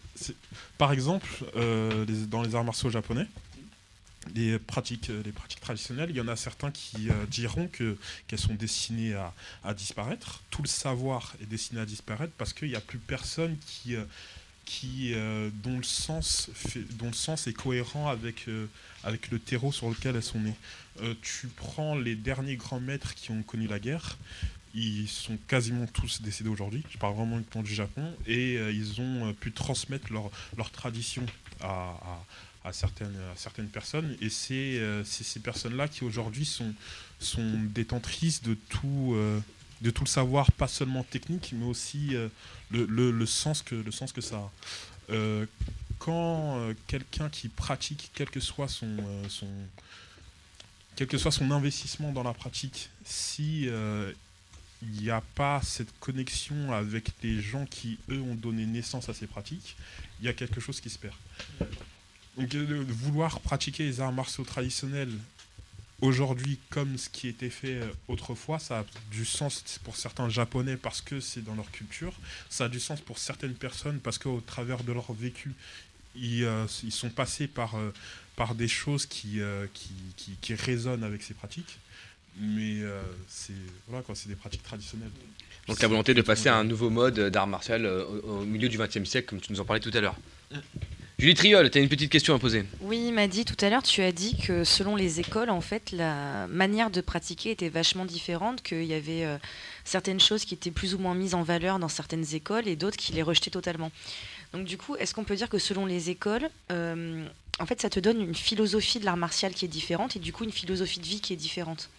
[0.78, 3.26] Par exemple, euh, dans les arts martiaux japonais,
[4.34, 8.38] les pratiques, les pratiques traditionnelles, il y en a certains qui euh, diront que qu'elles
[8.38, 9.32] sont destinées à,
[9.64, 10.42] à disparaître.
[10.50, 14.04] Tout le savoir est destiné à disparaître parce qu'il n'y a plus personne qui, euh,
[14.66, 16.50] qui euh, dont le sens
[16.98, 18.66] dont le sens est cohérent avec euh,
[19.04, 20.56] avec le terreau sur lequel elles sont nées.
[21.02, 24.18] Euh, tu prends les derniers grands maîtres qui ont connu la guerre.
[24.74, 26.84] Ils sont quasiment tous décédés aujourd'hui.
[26.90, 28.14] Je parle vraiment uniquement du Japon.
[28.26, 31.26] Et euh, ils ont euh, pu transmettre leur, leur tradition
[31.60, 31.92] à,
[32.72, 34.16] certaines, certaines personnes.
[34.20, 36.72] Et c'est euh, c'est ces personnes-là qui aujourd'hui sont,
[37.18, 39.16] sont détentrices de tout,
[39.82, 42.14] de tout le savoir, pas seulement technique, mais aussi
[42.70, 45.44] le, le- sens que, le sens que ça a.
[45.98, 48.96] Quand quelqu'un qui pratique, quel que soit son,
[49.28, 49.48] son,
[50.96, 53.68] quel que soit son investissement dans la pratique, si
[54.82, 59.14] il n'y a pas cette connexion avec les gens qui, eux, ont donné naissance à
[59.14, 59.76] ces pratiques,
[60.20, 61.14] il y a quelque chose qui se perd.
[62.36, 65.12] Donc, vouloir pratiquer les arts martiaux traditionnels
[66.00, 70.76] aujourd'hui comme ce qui était fait euh, autrefois, ça a du sens pour certains japonais
[70.76, 72.14] parce que c'est dans leur culture,
[72.48, 75.52] ça a du sens pour certaines personnes parce qu'au travers de leur vécu,
[76.14, 77.92] ils, euh, sont passés par, euh,
[78.54, 79.42] des choses qui,
[80.40, 81.78] qui résonnent avec ces pratiques.
[82.38, 83.52] Mais euh, c'est
[83.86, 85.10] voilà quoi, c'est des pratiques traditionnelles.
[85.68, 88.68] Donc la volonté de passer à un nouveau mode d'art martial euh, au, au milieu
[88.68, 90.16] du XXe siècle, comme tu nous en parlais tout à l'heure.
[91.20, 92.64] Julie Triol, tu as une petite question à poser.
[92.80, 95.92] Oui, m'a dit tout à l'heure, tu as dit que selon les écoles, en fait,
[95.92, 99.36] la manière de pratiquer était vachement différente, qu'il y avait euh,
[99.84, 102.96] certaines choses qui étaient plus ou moins mises en valeur dans certaines écoles et d'autres
[102.96, 103.92] qui les rejetaient totalement.
[104.54, 107.26] Donc du coup, est-ce qu'on peut dire que selon les écoles, euh,
[107.58, 110.32] en fait, ça te donne une philosophie de l'art martial qui est différente et du
[110.32, 111.90] coup une philosophie de vie qui est différente?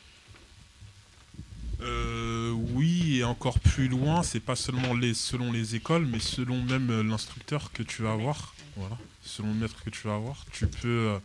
[1.82, 6.62] Euh, oui, et encore plus loin, c'est pas seulement les, selon les écoles, mais selon
[6.64, 8.54] même euh, l'instructeur que tu vas avoir.
[8.76, 8.98] Voilà.
[9.24, 11.18] Selon le maître que tu vas avoir, tu peux euh,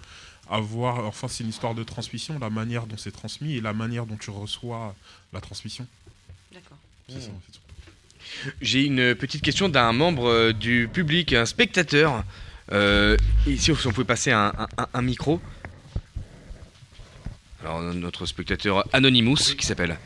[0.51, 1.05] avoir.
[1.05, 4.17] Enfin, c'est une histoire de transmission, la manière dont c'est transmis et la manière dont
[4.17, 4.95] tu reçois
[5.33, 5.87] la transmission.
[6.53, 6.79] D'accord.
[7.09, 7.61] C'est ça, en fait.
[8.61, 12.25] J'ai une petite question d'un membre du public, un spectateur.
[12.73, 15.41] Euh, ici, si on pouvait passer un, un- un micro.
[17.63, 19.97] Alors, notre spectateur Anonymous, qui s'appelle.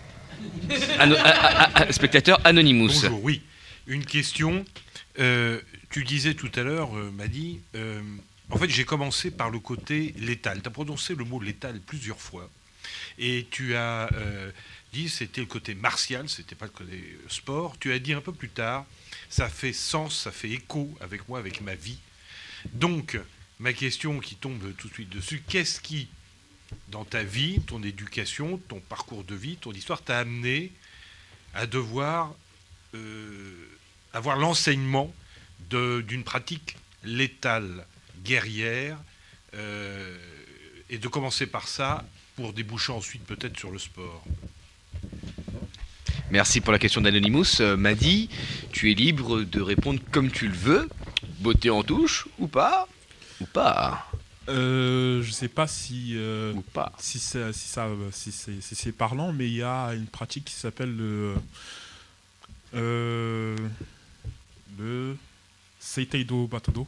[1.90, 2.88] Spectateur Anonymous.
[2.88, 3.42] Bonjour, oui.
[3.86, 4.64] Une question.
[5.18, 8.00] Euh, tu disais tout à l'heure, euh, Madi, euh,
[8.50, 10.62] en fait, j'ai commencé par le côté létal.
[10.62, 12.48] Tu as prononcé le mot létal plusieurs fois.
[13.18, 14.50] Et tu as euh,
[14.92, 17.78] dit c'était le côté martial, c'était pas le côté sport.
[17.78, 18.86] Tu as dit un peu plus tard,
[19.28, 21.98] ça fait sens, ça fait écho avec moi, avec ma vie.
[22.72, 23.18] Donc,
[23.58, 26.08] ma question qui tombe tout de suite dessus, qu'est-ce qui,
[26.88, 30.72] dans ta vie, ton éducation, ton parcours de vie, ton histoire, t'a amené
[31.54, 32.34] à devoir
[32.94, 33.54] euh,
[34.12, 35.12] avoir l'enseignement
[35.68, 37.86] d'une pratique létale,
[38.24, 38.98] guerrière,
[39.54, 40.16] euh,
[40.88, 42.04] et de commencer par ça
[42.34, 44.24] pour déboucher ensuite peut-être sur le sport.
[46.30, 47.60] Merci pour la question d'Anonymous.
[47.60, 48.28] Euh, Madi,
[48.72, 50.88] tu es libre de répondre comme tu le veux.
[51.40, 52.88] Beauté en touche ou pas
[53.40, 54.09] Ou pas
[54.50, 56.92] Euh, je sais pas si euh, Ou pas.
[56.98, 60.06] si ça si ça euh, si c'est si c'est parlant mais il y a une
[60.06, 61.34] pratique qui s'appelle le
[62.74, 63.56] euh,
[64.78, 65.16] le
[65.78, 66.86] Seiteido Batodo.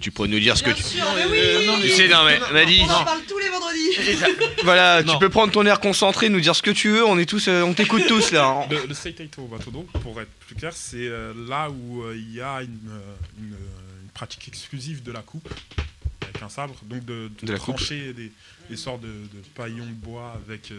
[0.00, 0.82] Tu pourrais nous dire ce que tu.
[0.84, 2.38] sûr, mais oui Tu sais, non, mais.
[2.82, 4.24] On en parle tous les vendredis
[4.62, 7.04] Voilà, tu peux prendre ton air concentré, nous dire ce que tu veux.
[7.04, 8.46] On est tous, euh, on t'écoute tous là.
[8.46, 8.66] hein.
[8.70, 12.40] Le, le Seiteito Batodo, pour être plus clair, c'est euh, là où euh, il y
[12.40, 15.48] a une, euh, une, euh, une pratique exclusive de la coupe
[16.40, 17.76] avec un sabre, donc de, de De la coupe.
[17.76, 18.32] trancher des,
[18.68, 20.70] des sortes de, de paillons de bois avec.
[20.70, 20.78] euh,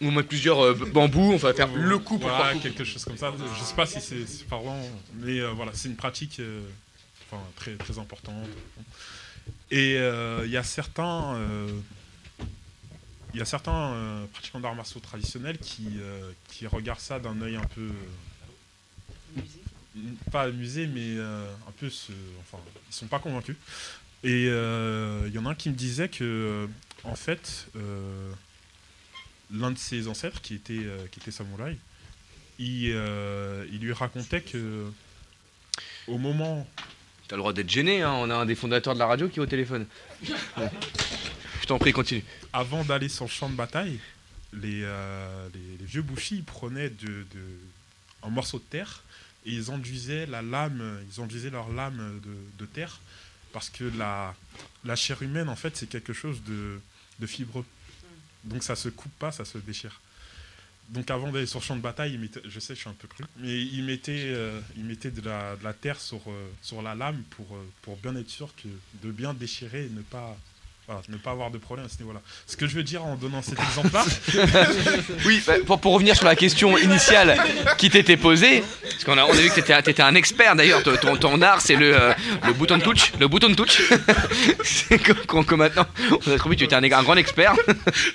[0.00, 3.16] On met plusieurs euh, bambous, on va faire le coup pour Voilà, quelque chose comme
[3.16, 3.32] ça.
[3.58, 4.80] Je sais pas si c'est parlant,
[5.16, 6.62] mais euh, voilà, c'est une pratique euh,
[7.30, 8.48] enfin, très, très importante.
[9.70, 11.68] Et euh, il y a certains, euh,
[13.34, 17.40] il y a certains euh, pratiquants d'arts martiaux traditionnels qui, euh, qui regardent ça d'un
[17.42, 17.90] œil un peu.
[19.36, 19.40] euh,
[20.30, 21.90] pas amusé, mais euh, un peu.
[21.90, 23.56] Se, enfin, ils sont pas convaincus.
[24.24, 26.66] Et euh, il y en a un qui me disait que, euh,
[27.04, 28.30] en fait, euh,
[29.52, 31.76] l'un de ses ancêtres, qui était, euh, qui était samouraï,
[32.58, 34.90] il, euh, il lui racontait que
[36.08, 36.68] au moment.
[37.28, 38.12] T'as le droit d'être gêné, hein.
[38.12, 39.86] on a un des fondateurs de la radio qui est au téléphone.
[41.60, 42.24] Je t'en prie, continue.
[42.54, 43.98] Avant d'aller sur le champ de bataille,
[44.54, 47.58] les, euh, les, les vieux bouchis prenaient de, de-
[48.22, 49.02] un morceau de terre
[49.44, 52.98] et ils enduisaient la lame, ils enduisaient leur lame de, de terre
[53.52, 54.34] parce que la,
[54.84, 56.80] la chair humaine en fait c'est quelque chose de,
[57.18, 57.64] de fibreux.
[58.44, 60.00] Donc ça se coupe pas, ça se déchire.
[60.90, 62.94] Donc avant d'aller sur le champ de bataille, ils mettaient- je sais, je suis un
[62.94, 66.94] peu cru, mais ils mettaient, euh, de, la, de la terre sur, euh, sur la
[66.94, 68.68] lame pour, euh, pour bien être sûr que
[69.06, 70.38] de bien déchirer et ne pas,
[70.88, 72.22] voilà, ne pas avoir de problème à ce niveau-là.
[72.46, 74.06] Ce que je veux dire en donnant cet exemple-là,
[75.26, 77.38] Oui, bah, pour, pour revenir sur la question initiale
[77.76, 80.82] qui t'était posée, parce qu'on a, on a vu que t'étais, t'étais un expert d'ailleurs,
[80.82, 82.14] ton, ton- art c'est le, euh,
[82.46, 83.82] le bouton touch, le bouton touch.
[84.64, 85.86] c'est qu'on- que maintenant,
[86.26, 87.54] on a trouvé que tu étais un, un grand expert.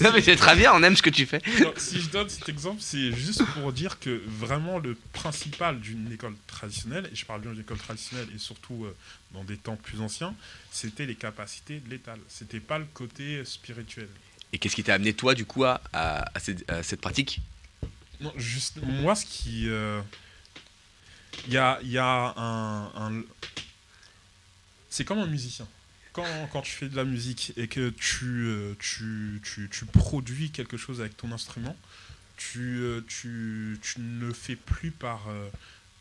[0.00, 1.40] non mais c'est très bien, on aime ce que tu fais.
[1.62, 6.10] Donc, si je donne cet exemple, c'est juste pour dire que vraiment le principal d'une
[6.12, 8.94] école traditionnelle, et je parle bien d'une école traditionnelle et surtout euh,
[9.32, 10.34] dans des temps plus anciens,
[10.72, 12.20] c'était les capacités létales.
[12.28, 14.08] C'était pas le côté spirituel.
[14.52, 17.40] Et qu'est-ce qui t'a amené toi du coup à, à- à cette, à cette pratique?
[18.20, 19.68] Non, juste moi, ce qui.
[19.68, 20.02] euh,
[21.46, 22.86] Il y, a, y a un.
[23.18, 23.22] un-
[24.90, 25.66] C'est comme un musicien.
[26.12, 30.50] Quand, quand tu fais de la musique et que tu, euh, tu, tu, tu produis
[30.50, 31.76] quelque chose avec ton instrument,
[32.36, 35.28] tu, euh, tu, tu ne le fais plus par,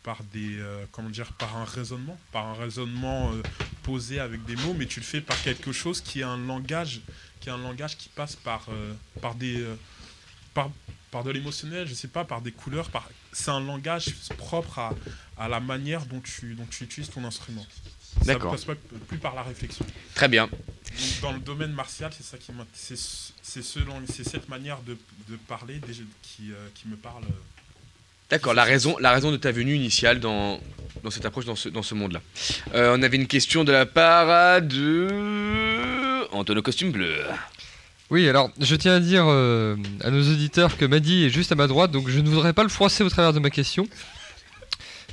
[0.09, 3.43] par, des, euh, comment dire, par un raisonnement, par un raisonnement euh,
[3.83, 7.01] posé avec des mots, mais tu le fais par quelque chose qui est un langage
[7.39, 8.91] qui, est un langage qui passe par, euh,
[9.21, 9.63] par des.
[10.55, 10.71] par,
[11.11, 12.89] par de l'émotionnel, je sais pas, par des couleurs.
[12.89, 13.07] Par...
[13.31, 14.95] C'est un langage propre à,
[15.37, 17.65] à la manière dont tu, dont tu utilises ton instrument.
[18.21, 18.51] Ça D'accord.
[18.51, 18.73] ne passe pas
[19.07, 19.85] plus par la réflexion.
[20.15, 20.47] Très bien.
[20.47, 24.97] Donc, dans le domaine martial, c'est ça qui c'est ce- c'est ce cette manière de,
[25.27, 25.79] de parler
[26.23, 27.25] qui, qui me parle.
[28.29, 30.59] D'accord, la raison, la raison de ta venue initiale dans,
[31.03, 32.21] dans cette approche, dans ce, dans ce monde-là.
[32.75, 35.07] Euh, on avait une question de la part de...
[36.61, 37.15] Costume bleu.
[38.11, 41.55] Oui, alors je tiens à dire euh, à nos auditeurs que Madi est juste à
[41.55, 43.87] ma droite, donc je ne voudrais pas le froisser au travers de ma question.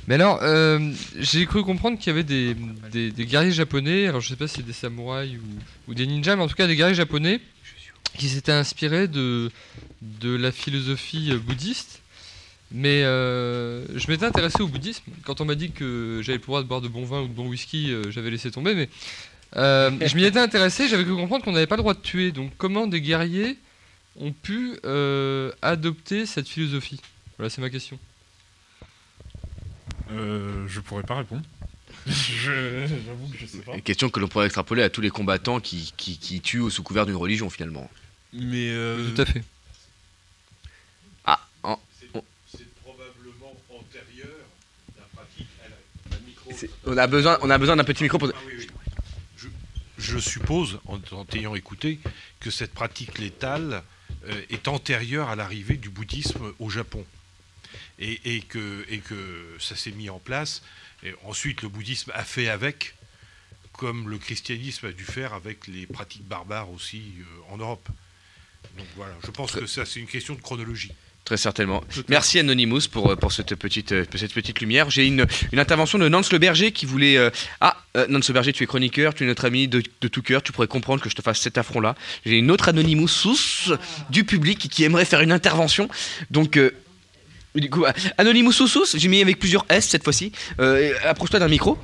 [0.07, 2.55] Mais alors, euh, j'ai cru comprendre qu'il y avait des,
[2.91, 6.35] des- guerriers japonais, alors je sais pas si c'est des samouraïs ou, ou des ninjas,
[6.35, 7.41] mais en tout cas des guerriers japonais
[8.17, 9.51] qui s'étaient inspirés de,
[10.01, 12.01] de la philosophie bouddhiste.
[12.71, 15.03] Mais euh, je m'étais intéressé au bouddhisme.
[15.23, 17.33] Quand on m'a dit que j'avais le pouvoir de boire de bon vin ou de
[17.33, 18.75] bon whisky, euh, j'avais laissé tomber.
[18.75, 18.89] Mais
[19.55, 22.31] euh, je m'y étais intéressé, j'avais cru comprendre qu'on n'avait pas le droit de tuer.
[22.33, 23.57] Donc comment des guerriers
[24.19, 26.99] ont pu euh, adopter cette philosophie?
[27.37, 27.97] Voilà, c'est ma question.
[30.11, 31.43] Euh, je pourrais pas répondre.
[32.07, 33.73] Je- J'avoue que je sais pas.
[33.75, 36.83] Une question que l'on pourrait extrapoler à tous les combattants qui, qui, qui tuent sous
[36.83, 37.89] couvert d'une religion finalement.
[38.33, 39.43] Mais euh, Tout à fait.
[41.25, 41.79] Ah, en-
[42.49, 44.29] C'est probablement antérieur
[44.97, 46.46] la pratique à la, la micro.
[46.46, 46.46] c'est-
[46.85, 48.31] on a besoin, on a besoin d'un petit micro pour...
[49.97, 51.99] Je suppose, en, en t'ayant écouté,
[52.39, 53.83] que cette pratique létale
[54.25, 57.05] euh, est antérieure à l'arrivée du bouddhisme au Japon.
[57.99, 60.61] Et, et que, et que ça s'est mis en place.
[61.03, 62.93] Et ensuite, le bouddhisme a fait avec,
[63.71, 67.89] comme le christianisme a dû faire avec les pratiques barbares aussi euh, en Europe.
[68.77, 70.91] Donc voilà, je pense que ça, c'est une question de chronologie.
[71.27, 71.83] Très certainement.
[72.07, 74.89] Merci Anonymous pour, euh, pour cette, petite, euh, pour cette petite lumière.
[74.89, 77.17] J'ai une, une intervention de Nance Le Berger qui voulait...
[77.17, 80.07] euh, Ah, euh, Nance Le Berger, tu es chroniqueur, tu es notre ami de, de
[80.07, 81.95] tout cœur, tu pourrais comprendre que je te fasse cet affront-là.
[82.25, 83.37] J'ai une autre Anonymous sous
[84.09, 85.89] du public qui aimerait faire une intervention.
[86.31, 86.55] Donc...
[86.55, 86.71] euh,
[87.55, 87.83] du coup,
[88.17, 90.31] Anonymous sous sous, j'ai mis avec plusieurs S cette fois-ci.
[90.61, 91.77] Euh, et Approche-toi d'un micro.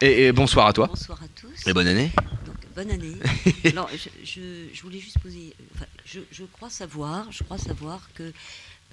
[0.00, 0.88] Et, et bonsoir à toi.
[0.88, 1.70] Bonsoir à tous.
[1.70, 2.10] Et bonne année.
[2.78, 3.16] Bonne année.
[3.64, 5.52] Alors, je, je- je voulais juste poser.
[5.60, 8.32] euh, enfin, je, je crois savoir, je crois savoir que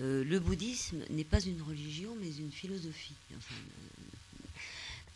[0.02, 3.14] euh, le bouddhisme n'est pas une religion, mais une philosophie.
[3.38, 3.54] Enfin,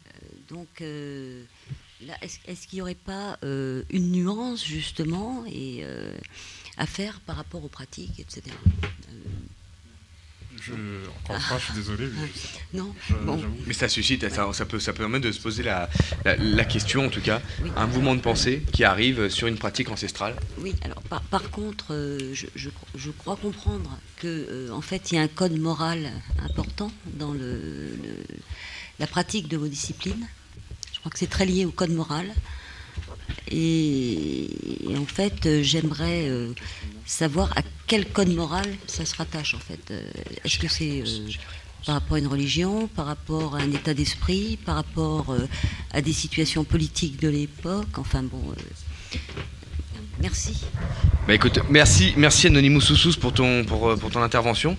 [0.06, 1.44] euh, donc, euh,
[2.22, 5.84] est-ce qu'il n'y aurait pas une nuance justement et
[6.78, 8.44] à faire par rapport aux pratiques, etc.
[10.62, 10.74] Je,
[11.24, 12.06] encore une fois, je suis désolé.
[12.08, 12.78] mais je sais pas.
[12.78, 13.38] Non, Je- bon.
[13.40, 13.56] j'avoue.
[13.68, 15.90] Mais ça suscite, ça, ça peut, ça permet de se poser la,
[16.26, 17.42] la, la question, en tout cas,
[17.76, 20.36] un mouvement de pensée qui arrive sur une pratique ancestrale.
[20.60, 25.12] Oui, alors par, par contre, euh, je, je- je crois comprendre que euh, en fait,
[25.12, 26.12] il y a un code moral
[26.44, 28.24] important dans le, le-
[29.00, 30.28] la pratique de vos disciplines.
[30.94, 32.28] Je crois que c'est très lié au code moral.
[33.52, 34.48] Et,
[34.98, 36.54] en fait, euh, j'aimerais euh,
[37.06, 39.54] savoir à quel code moral ça se rattache.
[39.56, 40.02] En fait, Euh,
[40.44, 41.04] est-ce que c'est
[41.86, 45.36] par rapport à une religion, par rapport à un état d'esprit, par rapport
[45.92, 47.98] à des situations politiques de l'époque?
[47.98, 48.44] Enfin bon.
[50.22, 50.66] Merci.
[51.28, 54.76] Bah écoute, merci, merci Anonymous Soussous pour ton, pour, euh, pour ton intervention.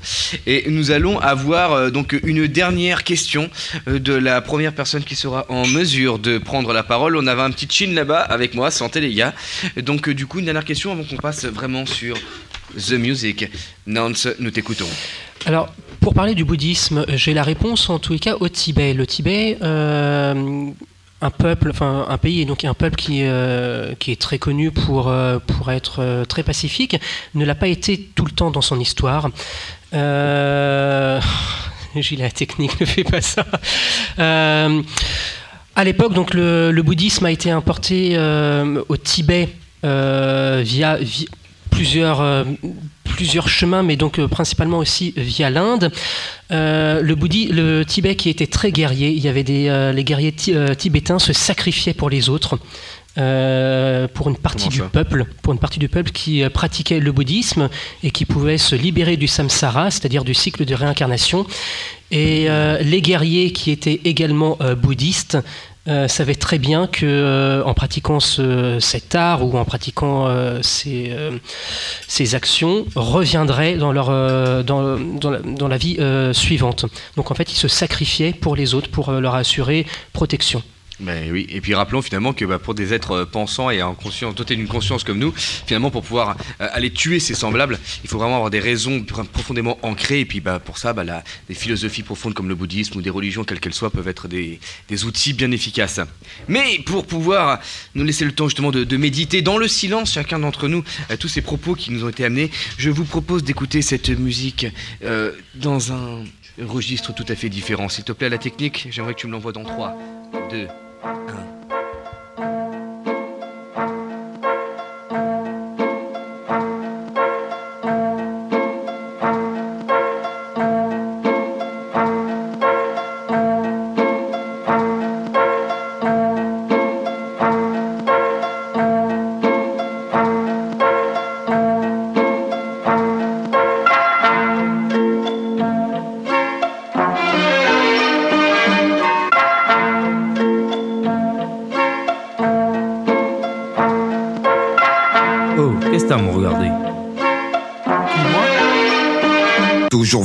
[0.47, 3.49] Et nous allons avoir euh, donc une dernière question
[3.89, 7.17] euh, de la première personne qui sera en mesure de prendre la parole.
[7.17, 9.33] On avait un petit chin là-bas avec moi, santé les gars.
[9.77, 12.17] Donc euh, du coup, une dernière question avant qu'on passe vraiment sur
[12.77, 13.47] The Music.
[13.87, 14.89] Nance, nous t'écoutons.
[15.47, 18.95] Alors, pour parler du bouddhisme, j'ai la réponse en tous les cas au Tibet.
[18.95, 20.71] Le Tibet, euh,
[21.23, 24.71] un peuple, enfin un pays, et donc un peuple qui, euh, qui est très connu
[24.71, 26.97] pour, euh, être euh, très pacifique,
[27.35, 29.29] ne l'a pas été tout le temps dans son histoire.
[29.93, 31.21] La
[32.31, 33.45] technique ne fait pas ça.
[35.77, 38.17] À l'époque, donc le, bouddhisme a été importé
[38.89, 39.49] au Tibet
[39.83, 41.29] via, vi-
[41.71, 42.45] plusieurs, euh,
[43.05, 45.91] plusieurs chemins, mais donc euh, principalement aussi via l'Inde.
[46.51, 50.05] Euh, le, bouddhi- le Tibet qui était très guerrier, il y avait des, euh, les
[50.05, 52.59] guerriers ti- euh, tibétains se sacrifiaient pour les autres.
[53.19, 57.01] euh, pour une partie Comment du peuple, pour une partie du peuple qui euh, pratiquait
[57.01, 57.69] le bouddhisme
[58.05, 61.45] et qui pouvait se libérer du samsara, c'est-à-dire du cycle de réincarnation.
[62.13, 65.39] Et euh, les guerriers qui étaient également euh, bouddhistes
[65.91, 70.61] euh, savaient très bien que euh, en pratiquant ce- cet art ou en pratiquant euh,
[70.63, 74.07] ces, actions reviendraient dans leur
[74.65, 75.99] dans, dans la, vie
[76.33, 76.87] suivante.
[77.17, 80.63] Donc en fait, ils se sacrifiaient pour les autres pour leur assurer protection.
[81.01, 84.35] Ben et puis rappelons finalement que bah, pour des êtres euh, pensants et en conscience,
[84.35, 88.19] dotés d'une conscience comme nous, finalement pour pouvoir euh, aller tuer ses semblables, il faut
[88.19, 90.21] vraiment avoir des raisons pr- profondément ancrées.
[90.21, 91.05] Et puis bah, pour ça, bah,
[91.49, 94.61] des philosophies profondes comme le bouddhisme ou des religions quelles qu'elles soient peuvent être des,
[95.05, 96.01] outils bien efficaces.
[96.49, 97.61] Mais pour pouvoir
[97.95, 101.29] nous laisser le temps justement de, méditer dans le silence, chacun d'entre nous, euh, tous
[101.29, 104.67] ces propos qui nous ont été amenés, je vous propose d'écouter cette musique
[105.03, 106.25] euh, dans un
[106.59, 107.89] registre tout à fait différent.
[107.89, 109.97] S'il te plaît, la technique, j'aimerais que tu me l'envoies dans 3,
[110.51, 110.69] 2,
[111.03, 111.60] tête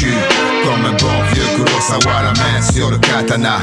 [0.00, 3.58] Comme un bon vieux Kurosawa, la main sur le katana.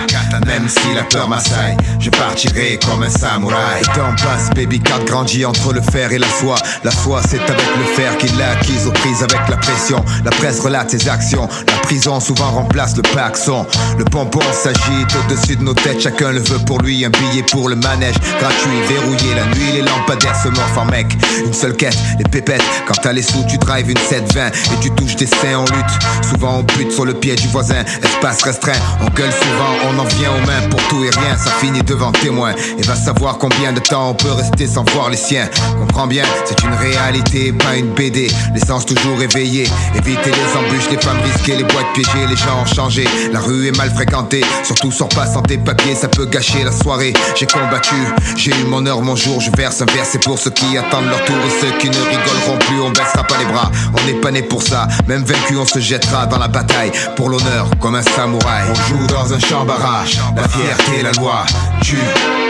[0.45, 3.81] Même si la peur m'assaille, je partirai comme un samouraï.
[3.81, 6.57] Le temps passe, baby cat grandit entre le fer et la soie.
[6.83, 10.03] La soie, c'est avec le fer qu'il l'a acquise aux prises avec la pression.
[10.25, 11.47] La presse relate ses actions.
[11.67, 13.65] La prison souvent remplace le paxon.
[13.97, 16.01] Le pompon s'agite au-dessus de nos têtes.
[16.01, 17.05] Chacun le veut pour lui.
[17.05, 18.15] Un billet pour le manège.
[18.39, 19.36] Gratuit, verrouillé.
[19.36, 21.17] La nuit, les lampadaires se morfent en mec.
[21.45, 22.63] Une seule quête, les pépettes.
[22.88, 26.24] Quand t'as les sous, tu drives une 720 et tu touches des seins en lutte.
[26.30, 27.84] Souvent on bute sur le pied du voisin.
[28.03, 28.80] Espace restreint.
[29.01, 31.38] On gueule souvent, on en vient aux mains pour tout et rien.
[31.38, 32.53] Ça finit devant témoin.
[32.78, 35.47] Et va savoir combien de temps on peut rester sans voir les siens.
[35.80, 38.32] Comprends bien, c'est une réalité, pas une BD.
[38.53, 39.67] L'essence toujours éveillée.
[39.95, 42.28] Éviter les embûches, les femmes risquées, les boîtes piégées.
[42.30, 43.05] Les gens ont changé.
[43.32, 44.43] La rue est mal fréquentée.
[44.63, 47.13] Surtout sors pas sans tes papiers, ça peut gâcher la soirée.
[47.36, 47.95] J'ai combattu,
[48.36, 49.41] j'ai eu mon heure, mon jour.
[49.41, 51.95] Je verse un verre, c'est pour ceux qui attendent leur tour et ceux qui ne
[51.95, 52.82] rigoleront plus.
[52.82, 54.88] On baissera pas les bras, on n'est pas né pour ça.
[55.07, 58.63] Même vaincu, on se jettera dans la bataille pour l'honneur comme un samouraï.
[58.70, 61.45] On joue dans un champ barrage, la fierté, la loi.
[61.82, 61.97] Tue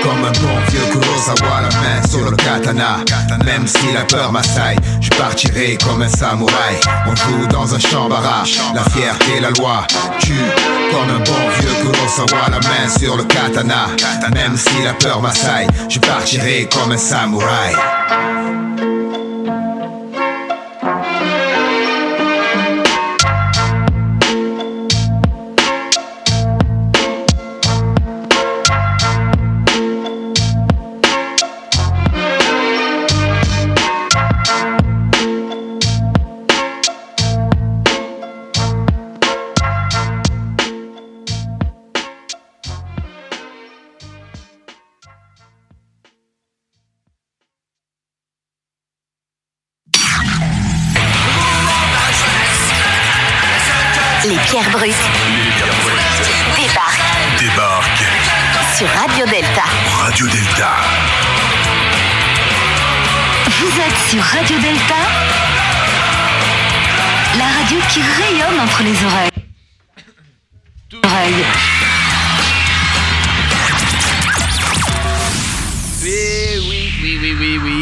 [0.04, 2.98] comme un bon vieux Kurosawa, la main sur le katana.
[3.44, 6.76] Même si la peur m'assaille, je partirai comme un samouraï.
[7.08, 9.88] On joue dans un champ barrage, la fierté, la loi.
[10.20, 10.34] Tue
[10.92, 13.88] comme un bon vieux Kurosawa, la main sur le katana.
[14.34, 17.74] Même si la peur m'assaille, je partirai comme un samouraï.
[54.86, 54.94] Brutes
[56.56, 58.06] débarquent Débarque
[58.78, 59.64] sur Radio Delta.
[59.98, 60.70] Radio Delta.
[63.48, 64.96] Vous êtes sur Radio Delta,
[67.36, 69.32] la radio qui rayonne entre les oreilles.
[71.04, 71.46] Oreilles.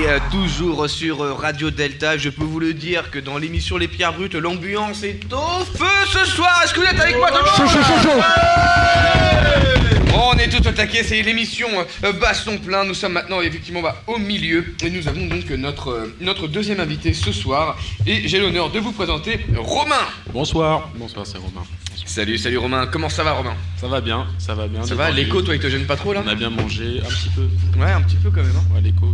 [0.03, 2.17] Oui, euh, toujours sur euh, Radio Delta.
[2.17, 5.85] Je peux vous le dire que dans l'émission Les Pierres Brutes, l'ambiance est au feu
[6.07, 6.61] ce soir.
[6.63, 11.03] Est-ce que vous êtes avec moi tout le monde Ouais On est tout au taquet,
[11.03, 11.67] c'est l'émission
[12.03, 12.85] euh, Baston Plein.
[12.85, 16.79] Nous sommes maintenant effectivement bah, au milieu et nous avons donc notre, euh, notre deuxième
[16.79, 17.77] invité ce soir.
[18.05, 19.95] Et j'ai l'honneur de vous présenter Romain.
[20.33, 20.89] Bonsoir.
[20.95, 21.63] Bonsoir, c'est Romain.
[22.05, 22.87] Salut, salut Romain.
[22.87, 23.55] Comment ça va Romain?
[23.77, 24.83] Ça va bien, ça va bien.
[24.83, 25.23] Ça va, détendu.
[25.23, 26.21] l'écho, toi, il te gêne pas trop là?
[26.25, 27.47] On a bien mangé, un petit peu.
[27.79, 28.55] Ouais, un petit peu quand même.
[28.55, 28.75] Hein.
[28.75, 29.13] Ouais, l'écho.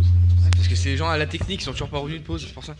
[0.60, 2.44] Parce que c'est les gens à la technique qui sont toujours pas revenus de pause,
[2.46, 2.76] c'est pour ça.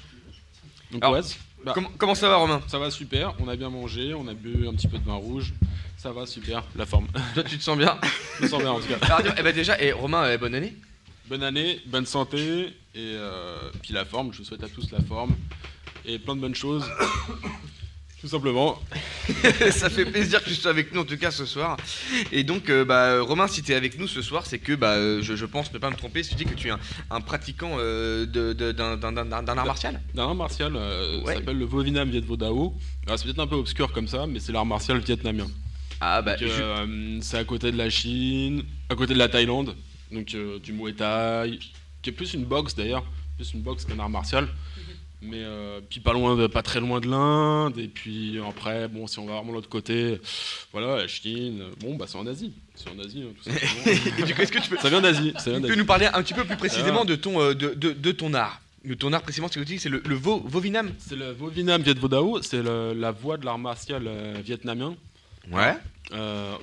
[0.93, 1.23] Donc, Alors, ouais,
[1.65, 2.61] bah, comment, comment ça va Romain?
[2.67, 5.15] Ça va super, on a bien mangé, on a bu un petit peu de vin
[5.15, 5.55] rouge.
[5.97, 7.07] Ça va super, la forme.
[7.33, 7.99] Toi, tu te sens bien?
[8.37, 8.99] Je me sens bien en tout cas.
[9.07, 10.77] Alors, eh ben déjà, et Romain, euh, bonne année
[11.27, 14.31] Bonne année, bonne santé et euh, puis la forme.
[14.35, 15.35] Je vous souhaite à tous la forme
[16.05, 16.85] et plein de bonnes choses.
[18.21, 18.79] Tout simplement.
[19.71, 21.79] ça fait plaisir que tu sois avec nous en tout cas ce soir.
[22.33, 24.93] Et donc, euh, bah, Romain, si tu es avec nous ce soir, c'est que bah,
[24.93, 26.79] euh, je, je pense ne pas me tromper si tu dis que tu es un,
[27.11, 30.03] un pratiquant euh, d'un art martial.
[30.15, 31.33] D'un art martial, euh, Ouais.
[31.33, 32.75] ça s'appelle le Vovinam Viet Vo Dao.
[33.07, 35.47] Alors, C'est peut-être un peu obscur comme ça, mais c'est l'art martial vietnamien.
[36.03, 39.75] Ah bah, euh, c'est à côté de la Chine, à côté de la Thaïlande,
[40.13, 40.27] donc
[40.63, 41.59] du Muay Thai,
[42.03, 43.05] qui est plus une boxe d'ailleurs,
[43.37, 44.49] plus une boxe qu'un art martial.
[45.23, 47.77] Mais euh, puis pas loin de, pas très loin de l'Inde.
[47.79, 50.19] Et puis après, bon, si on va vraiment de l'autre côté,
[50.73, 51.63] voilà, la Chine.
[51.81, 52.53] Bon, bah c'est en Asie.
[52.75, 54.19] C'est en Asie, hein, tout simplement.
[54.19, 55.33] Et du coup, est-ce que tu peux, Ça vient d'Asie.
[55.39, 55.79] ça vient tu peux d'Asie.
[55.79, 58.63] nous parler un petit peu plus précisément de ton, euh, de, de- de ton art
[58.85, 62.09] De ton art précisément, c'est c'est le, le vo, Vovinam C'est le Vovinam Viet Vo
[62.09, 64.95] Dao, c'est la voix de l'art martial euh, vietnamien.
[65.53, 65.75] Ouais.
[66.13, 66.55] Euh,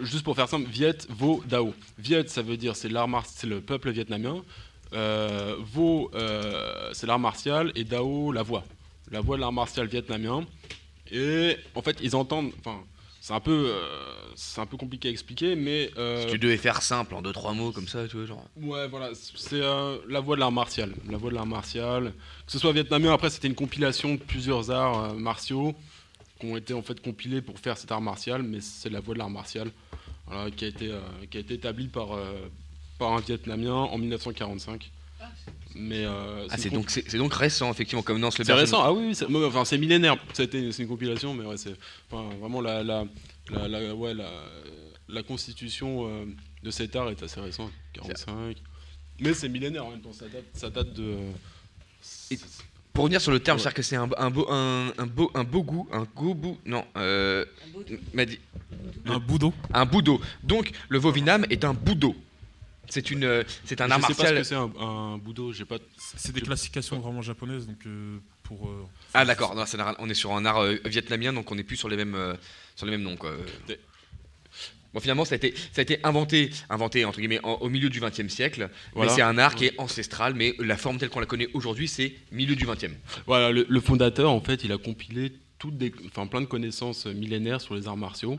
[0.00, 1.74] juste pour faire simple, Viet Vo Dao.
[1.98, 4.42] Viet, ça veut dire c'est l'art c'est le peuple vietnamien.
[4.92, 8.64] Euh, Vo, euh, c'est l'art martial et Dao, la voix.
[9.10, 10.44] La voix de l'art martial vietnamien.
[11.10, 12.52] Et en fait, ils entendent.
[12.60, 12.80] Enfin,
[13.20, 13.80] c'est un peu, euh,
[14.34, 15.90] c'est un peu compliqué à expliquer, mais.
[15.98, 18.44] euh, Si tu devais faire simple en deux trois mots comme ça, tu vois, genre.
[18.56, 20.92] Ouais, voilà, c'est euh, la voix de l'art martial.
[21.10, 22.12] La voix de l'art martial.
[22.46, 25.74] Que ce soit vietnamien, après, c'était une compilation de plusieurs arts martiaux
[26.40, 29.14] qui ont été en fait compilés pour faire cet art martial, mais c'est la voix
[29.14, 29.70] de l'art martial
[30.26, 30.90] voilà, qui, a été,
[31.30, 32.08] qui a été établie par,
[32.98, 34.90] par un Vietnamien en 1945.
[35.76, 38.52] Mais, euh, Ah, une c'est comp- donc, c'est donc récent, effectivement, comme Nance le c'est
[38.52, 40.16] récent, ah oui, c'est enfin, c'est millénaire.
[40.32, 41.74] C'était- C'est une compilation, mais ouais, c'est
[42.10, 43.04] enfin, vraiment la, la,
[43.50, 44.28] la, la- ouais, la,
[45.08, 46.26] la constitution euh,
[46.62, 48.56] de cet art est assez récente, 45.
[49.20, 51.16] Mais c'est millénaire en même temps, ça date, ça date de.
[52.92, 53.62] Pour revenir sur le terme, Ouais.
[53.62, 56.84] c'est-à-dire que c'est un, un beau, un, un beau, un beau goût, un goût non,
[56.96, 57.44] euh,
[58.12, 58.38] m'a dit.
[59.06, 59.52] Un boudo.
[59.72, 60.20] Un boudo.
[60.44, 62.14] Donc le Vovinam est un boudo.
[62.94, 64.36] C'est une, euh, c'est un Je art sais pas ce martial.
[64.38, 65.78] que c'est un, un boudo, j'ai pas.
[65.98, 68.68] C'est des classifications vraiment japonaises, donc euh, pour.
[68.68, 68.84] euh,
[69.14, 71.76] Ah d'accord, non, un on est sur un art euh, vietnamien, donc on n'est plus
[71.76, 72.34] sur les mêmes, euh,
[72.76, 73.16] sur les mêmes noms.
[73.16, 73.32] Quoi.
[74.92, 77.90] Bon, finalement, ça a été, ça a été inventé, inventé entre guillemets, en- au milieu
[77.90, 78.70] du XXe siècle.
[78.94, 79.10] Voilà.
[79.10, 81.88] Mais c'est un art qui est ancestral, mais la forme telle qu'on la connaît aujourd'hui,
[81.88, 82.92] c'est milieu du XXe.
[83.26, 87.06] Voilà, le, le fondateur, en fait, il a compilé toutes des, enfin, plein de connaissances
[87.06, 88.38] millénaires sur les arts martiaux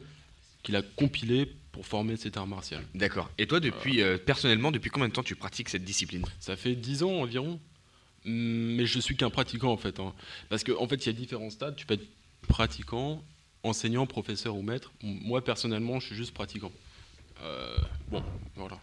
[0.64, 2.82] qu'il a compilé pour former cet art martial.
[2.96, 3.30] D'accord.
[3.38, 6.26] Et toi, depuis, euh, personnellement, depuis combien de temps tu pratiques cette discipline?
[6.40, 7.60] Ça fait 10 ans environ.
[8.24, 10.00] Mais je suis qu'un pratiquant en fait.
[10.00, 10.14] hein.
[10.48, 11.76] Parce qu'en en fait, il y a différents stades.
[11.76, 12.08] Tu peux être
[12.48, 13.22] pratiquant,
[13.64, 14.94] enseignant, professeur ou maître.
[15.04, 16.72] Moi, personnellement, je suis juste pratiquant.
[17.44, 17.76] Euh,
[18.10, 18.24] bon,
[18.56, 18.80] voilà.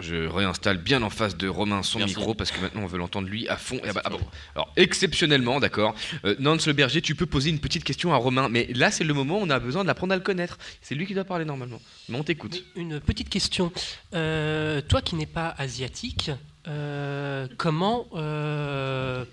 [0.00, 2.16] Je réinstalle bien en face de Romain son Merci.
[2.16, 3.80] micro parce que maintenant on veut l'entendre lui à fond.
[3.86, 4.20] Ah bah, ah bon.
[4.54, 5.94] Alors exceptionnellement, d'accord.
[6.24, 9.04] Euh, Nance le berger, tu peux poser une petite question à Romain, mais là c'est
[9.04, 10.58] le moment où on a besoin de l'apprendre à le connaître.
[10.82, 11.80] C'est lui qui doit parler normalement.
[12.08, 12.64] Mais on t'écoute.
[12.76, 13.72] Une petite question.
[14.14, 16.30] Euh, toi qui n'es pas asiatique,
[16.68, 19.24] euh, comment, euh,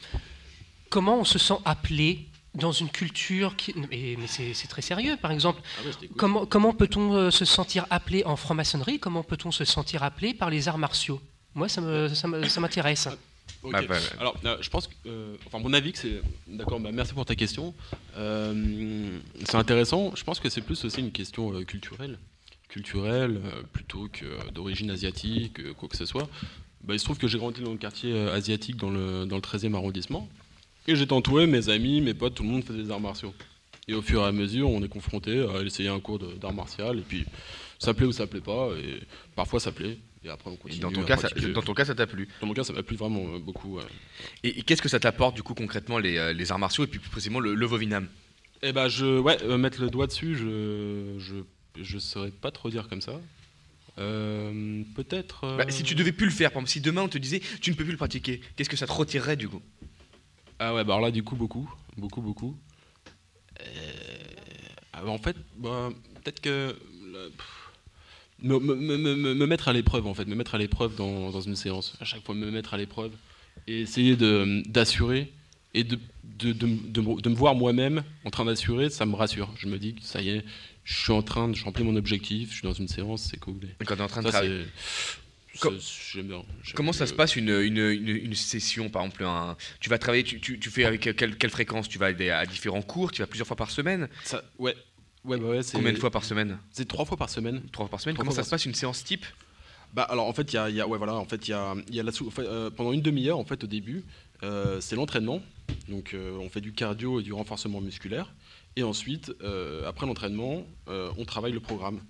[0.90, 3.74] comment on se sent appelé dans une culture qui...
[3.92, 5.62] Mais, c'est très sérieux, par exemple.
[5.80, 9.00] Ah ouais, comment comment peut-on euh, se sentir appelé en franc-maçonnerie?
[9.00, 11.22] Comment peut-on se sentir appelé par les arts martiaux?
[11.56, 13.08] Moi, ça me- ça me- ça m'intéresse.
[13.64, 13.74] Ok.
[13.76, 14.02] Ah, bah, ouais.
[14.20, 17.36] Alors, euh, je pense que, euh, enfin, mon avis, c'est, d'accord, bah, merci pour ta
[17.36, 17.74] question.
[18.18, 20.14] Euh, c'est intéressant.
[20.16, 22.18] Je pense que c'est plus aussi une question euh, culturelle,
[22.70, 26.28] culturelle euh, plutôt que euh, d'origine asiatique, euh, quoi que ce soit.
[26.84, 29.36] Bah, il se trouve que j'ai grandi dans le quartier euh, asiatique, dans le, dans
[29.36, 30.28] le 13e arrondissement,
[30.88, 33.34] et j'étais entouré, mes amis, mes potes, tout le monde faisait des arts martiaux.
[33.88, 37.00] Et au fur et à mesure, on est confronté à essayer un cours d'art martial,
[37.00, 37.26] et puis
[37.80, 39.00] ça plaît ou ça plaît pas, et
[39.36, 40.82] parfois ça plaît, et après on continue.
[40.82, 42.28] dans ton à cas, ça- dans ton cas, ça t'a plu?
[42.42, 43.78] Dans mon cas, ça m'a plu vraiment euh, beaucoup.
[43.78, 43.84] ouais.
[44.44, 46.88] Et, et qu'est-ce que ça t'apporte du coup concrètement les, euh, les arts martiaux et
[46.88, 48.08] puis plus précisément le, le Vovinam?
[48.62, 51.36] Eh ben, je, ouais, euh, mettre le doigt dessus, je, je,
[51.82, 53.22] je saurais pas trop dire comme ça.
[54.00, 55.44] Euh, Peut-être.
[55.46, 57.42] euh, Bah, Si tu devais plus le faire, par exemple, si demain on te disait
[57.62, 59.62] tu ne peux plus le pratiquer, qu'est-ce que ça te retirerait du coup?
[60.60, 62.58] Ah ouais, bah alors là, du coup, beaucoup, beaucoup, beaucoup.
[63.62, 63.66] Euh,
[64.94, 65.90] ah bah, en fait, bah,
[66.24, 66.76] peut-être que
[68.42, 71.32] me, me- me- me- me mettre à l'épreuve, en fait, me mettre à l'épreuve dans,
[71.32, 71.96] dans une séance.
[72.02, 73.12] À chaque fois, me mettre à l'épreuve
[73.68, 75.32] et essayer de- d'assurer
[75.74, 76.68] et de, de, de,
[77.22, 79.50] de me- voir moi-même en train d'assurer, ça me rassure.
[79.58, 80.46] Je me dis que ça y est,
[80.84, 83.40] je suis en train de je remplis mon objectif, je suis dans une séance, c'est
[83.40, 83.60] cool.
[83.86, 84.66] Quand tu es en train de Ça, travailler.
[85.60, 85.78] Com-
[86.24, 86.44] bien.
[86.76, 90.24] Comment ça se passe une, une, une, une session par exemple un, Tu vas travailler,
[90.24, 93.28] tu, tu, tu fais avec quelle, quelle fréquence Tu vas à, différents cours Tu vas
[93.28, 94.10] plusieurs fois par semaine?
[94.24, 94.76] Ça, ouais.
[95.24, 96.58] Ouais, bah ouais, Combien de fois par semaine?
[96.72, 97.62] C'est trois fois par semaine.
[97.72, 98.16] Trois fois par semaine.
[98.16, 99.26] Trois Comment ça se passe une séance type?
[99.94, 101.52] Bah alors en fait il y a, il y a- ouais voilà en fait il
[101.52, 104.04] y a, y a la sou- euh, pendant une demi-heure en fait au début
[104.44, 105.42] euh, c'est l'entraînement
[105.88, 108.34] donc euh, on fait du cardio et du renforcement musculaire
[108.76, 109.32] et ensuite
[109.88, 112.02] après l'entraînement on travaille le programme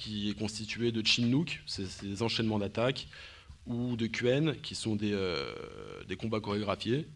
[0.00, 3.08] qui est constitué de Chinook c'est des enchaînements d'attaques
[3.66, 5.52] ou de QN qui sont des, euh,
[6.08, 7.06] des combats chorégraphiés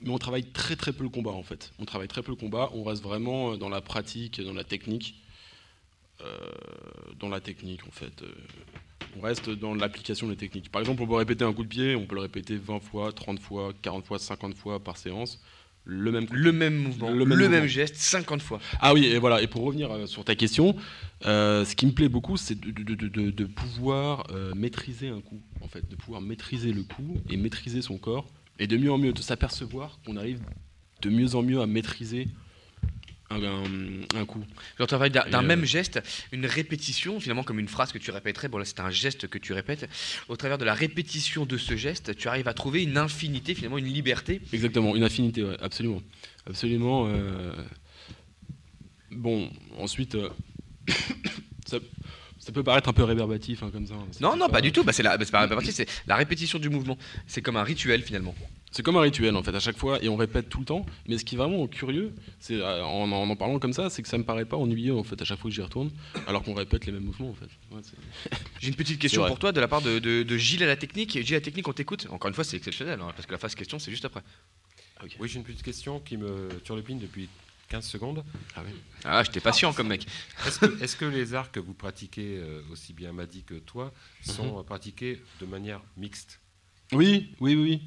[0.00, 2.36] mais on travaille très très peu le combat en fait on travaille très peu le
[2.36, 5.16] combat on reste vraiment euh, dans la pratique dans la technique
[6.20, 6.36] euh,
[7.18, 8.22] dans la technique en fait.
[9.16, 10.70] On reste dans l'application des techniques.
[10.70, 13.12] Par exemple, on peut répéter un coup de pied, on peut le répéter 20 fois,
[13.12, 15.40] 30 fois, 40 fois, 50 fois par séance.
[15.86, 18.58] Le même, Le même mouvement, le même geste, 50 fois.
[18.80, 19.42] Ah oui, et voilà.
[19.42, 20.74] Et pour revenir euh, sur ta question,
[21.26, 25.08] euh, ce qui me plaît beaucoup, c'est de, de- de- de- de pouvoir euh, maîtriser
[25.08, 28.26] un coup, en fait, de pouvoir maîtriser le coup et maîtriser son corps
[28.58, 30.40] et de mieux en mieux de s'apercevoir qu'on arrive
[31.02, 32.28] de mieux en mieux à maîtriser
[33.30, 33.64] un,
[34.14, 34.44] un, coup.
[34.78, 36.00] Genre, tu d'un d'un euh, même geste,
[36.32, 38.48] une répétition, finalement comme une phrase que tu répéterais.
[38.48, 39.88] Bon là c'est un geste que tu répètes.
[40.28, 43.78] Au travers de la répétition de ce geste, tu arrives à trouver une infinité, finalement
[43.78, 44.40] une liberté.
[44.52, 46.02] Exactement, une affinité, ouais, absolument.
[46.46, 47.06] Absolument.
[47.08, 47.52] euh,
[49.10, 49.48] Bon,
[49.78, 50.28] ensuite, euh,
[51.66, 51.78] ça,
[52.38, 53.94] ça peut paraître un peu réverbatif hein, comme ça.
[53.94, 54.84] hein, Non, non, pas- pas du tout.
[54.84, 56.98] Bah, c'est la, bah, pas c'est la répétition du mouvement.
[57.26, 58.34] C'est comme un rituel finalement.
[58.76, 60.84] C'est comme un rituel en fait à chaque fois et on répète tout le temps.
[61.06, 64.02] Mais ce qui est vraiment curieux, c'est euh, en, en en parlant comme ça, c'est
[64.02, 65.92] que ça me paraît pas ennuyeux en fait à chaque fois que j'y retourne,
[66.26, 67.46] alors qu'on répète les mêmes mouvements en fait.
[67.70, 67.80] Ouais,
[68.60, 70.74] J'ai une petite question pour toi de la part de, de- de Gilles à la
[70.76, 71.12] technique.
[71.12, 72.08] Gilles à la technique, on t'écoute.
[72.10, 74.22] Encore une fois, c'est exceptionnel hein, parce que la phase question, c'est juste après.
[75.20, 77.28] Oui, j'ai une petite question qui me turlupine depuis
[77.68, 78.24] 15 secondes.
[78.56, 78.72] Ah oui.
[79.04, 80.04] Ah, j'étais patient comme mec.
[80.80, 84.58] Est-ce que, les arts que vous pratiquez, euh, aussi bien Madi que toi, sont Mhm.
[84.58, 86.40] euh, pratiqués de manière mixte?
[86.92, 87.82] Oui, oui, oui.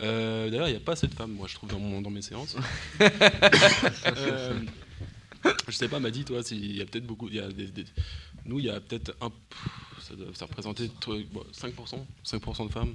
[0.00, 2.10] Euh, D'ailleurs, il n'y a pas assez de femmes, moi, je trouve, dans, mon- dans
[2.10, 2.56] mes séances.
[4.06, 4.60] Euh,
[5.68, 7.28] je sais pas, m'a dit, toi, s'il y a peut-être beaucoup.
[7.28, 7.84] il Y a des, des-
[8.46, 9.30] nous, il y a peut-être un.
[10.00, 10.88] Ça, doit- ça représentait
[11.32, 12.94] bon, 5%, 5% de femmes.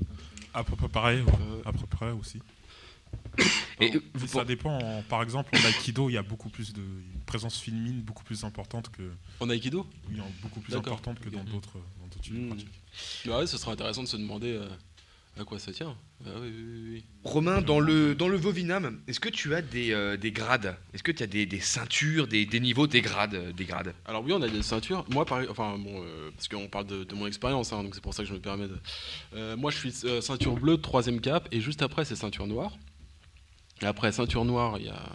[0.53, 1.31] À peu près pareil, ouais,
[1.65, 2.39] à peu près aussi.
[3.79, 3.93] Et
[4.27, 4.77] ça dépend.
[4.79, 8.23] en- par exemple, en aikido, il y a beaucoup plus de une présence féminine beaucoup
[8.23, 9.03] plus importante que.
[9.39, 9.85] En aikido?
[10.09, 10.93] Oui, en- beaucoup plus D'accord.
[10.93, 12.47] importante que dans d'autres dans d'autres types de Hmm.
[12.49, 12.81] pratiques.
[13.25, 14.67] Bah ouais, ce serait intéressant de se demander euh,
[15.39, 15.95] à quoi ça tient.
[16.25, 17.05] Ah oui, oui, oui, oui.
[17.23, 20.75] Romain, dans le, dans le Vovinam, est-ce que tu as des, euh, des grades?
[20.93, 23.93] Est-ce que tu as des, des ceintures, des, des niveaux, des grades, euh, des grades?
[24.05, 25.05] Alors oui, on a des ceintures.
[25.09, 28.01] Moi, par, enfin bon, euh, parce qu'on parle de, de mon expérience, hein, donc c'est
[28.03, 28.77] pour ça que je me permets de.
[29.35, 32.77] Euh, moi, je suis euh, ceinture bleue, troisième cap, et juste après, c'est ceinture noire.
[33.81, 35.09] Et après ceinture noire, il y a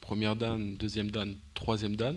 [0.00, 2.16] première dan, deuxième dan, troisième dan.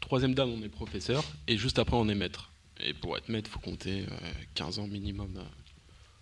[0.00, 2.50] Troisième dan, on est professeur, et juste après, on est maître.
[2.80, 5.36] Et pour être maître, faut compter euh, 15 ans minimum.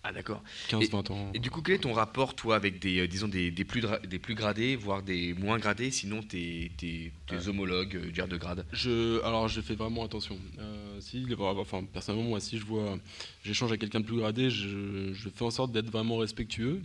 [0.07, 0.43] Euh, Ah d'accord.
[0.71, 1.31] 15-20 ans.
[1.35, 3.83] Et du coup, quel est ton rapport, toi, avec des, euh, disons, des, des plus,
[4.09, 8.37] des plus gradés, voire des moins gradés, sinon tes, tes, tes homologues, euh, dire de
[8.37, 8.65] grade?
[8.73, 10.39] Je, alors je fais vraiment attention.
[10.59, 12.99] Euh, si, enfin, personnellement, moi, si je vois,
[13.45, 16.81] j'échange avec quelqu'un de plus gradé, je, je fais en sorte d'être vraiment respectueux.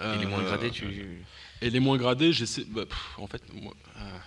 [0.00, 0.84] Et les moins Euh, gradés, tu...
[1.60, 2.64] Et les moins gradés, j'essaie.
[2.64, 2.84] bah,
[3.18, 3.72] en fait, moi.
[3.98, 4.18] euh,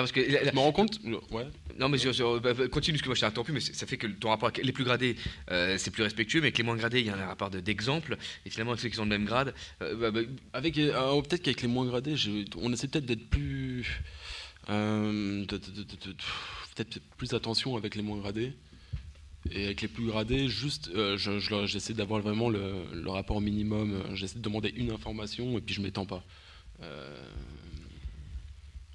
[0.00, 1.00] parce que je me rends compte.
[1.30, 1.46] Ouais.
[1.78, 3.96] Non, mais sur- sur- bah, continue, parce que moi je t'ai interrompu, mais ça fait
[3.98, 5.16] que ton rapport avec les plus gradés,
[5.50, 7.60] euh, c'est plus respectueux, mais avec les moins gradés, il y a un rapport de-
[7.60, 8.16] d'exemple,
[8.46, 10.20] et finalement, avec ceux qui sont de même grade, euh, bah, bah,
[10.54, 14.00] Avec, euh, peut-être qu'avec les moins gradés, je- on essaie peut-être d'être plus.
[14.70, 15.44] euh,
[16.74, 18.52] peut-être plus attention avec les moins gradés.
[19.50, 23.40] Et avec les plus gradés, juste, euh, je- je j'essaie d'avoir vraiment le, le rapport
[23.40, 23.92] minimum.
[23.92, 26.22] euh, J'essaie de demander une information et puis je m'étends pas.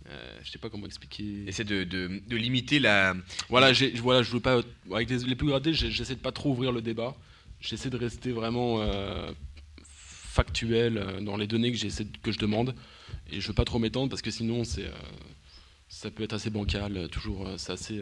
[0.09, 1.43] Euh, je sais pas comment expliquer.
[1.47, 3.13] essaie de, de- de limiter la.
[3.49, 4.61] Voilà, voilà, je veux pas.
[4.93, 7.15] Avec les, les plus gradés, j'essaie de pas trop ouvrir le débat.
[7.59, 9.31] J'essaie de rester vraiment euh,
[9.83, 12.75] factuel euh, dans les données que j'essaie que je demande.
[13.29, 14.91] Et je veux pas trop m'étendre parce que sinon c'est euh,
[15.89, 17.09] ça peut être assez bancal.
[17.09, 18.01] Toujours, c'est assez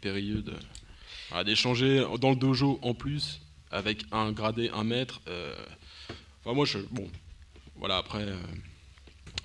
[0.00, 0.54] périlleux de-
[1.28, 3.40] voilà, d'échanger dans le dojo en plus
[3.70, 4.88] avec un gradé, un
[5.26, 5.54] euh,
[6.44, 7.08] enfin, moi, je bon,
[7.76, 7.96] voilà.
[7.98, 8.24] Après,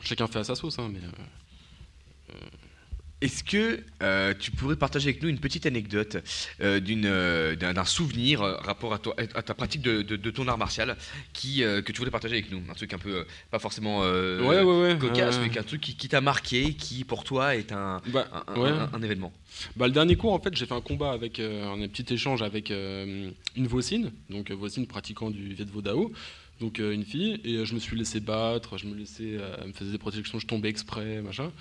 [0.03, 0.99] chacun fait à sa sauce, hein, mais.
[3.21, 6.15] Est-ce que euh, tu pourrais partager avec nous une petite anecdote
[6.61, 10.47] euh, d'une, euh, d'un, souvenir rapport à, toi- à ta pratique de, de- de ton
[10.47, 10.95] art martial
[11.33, 12.61] qui, que tu voulais partager avec nous?
[12.69, 16.07] Un truc un peu, pas forcément Ouais, ouais, ouais, cocasse, mais qu'un truc qui, qui
[16.07, 19.33] t'a marqué, qui pour toi est un, Bah, un, un- un événement.
[19.75, 22.69] Bah, le dernier cours, en fait, j'ai fait un combat avec un petit échange avec
[22.69, 23.33] une
[23.67, 26.13] Vaucine, donc Vaucine pratiquant du Viet Vo Dao,
[26.59, 29.55] donc euh, une fille, et euh, je me suis laissé battre, je me laissais, euh,
[29.61, 31.51] elle me faisait des protections, je tombais exprès, machin.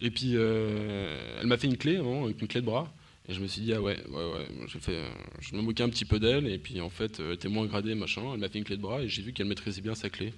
[0.00, 2.92] Et puis elle m'a fait une clé, avec une clé de bras.
[3.30, 5.04] Et je me suis dit, ah ouais, ouais, ouais, j'ai fait,
[5.40, 7.94] je me moquais un petit peu d'elle, et puis en fait, elle était moins gradée,
[7.94, 8.22] machin.
[8.32, 10.32] Elle m'a fait une clé de bras, et j'ai vu qu'elle maîtrisait bien sa clé.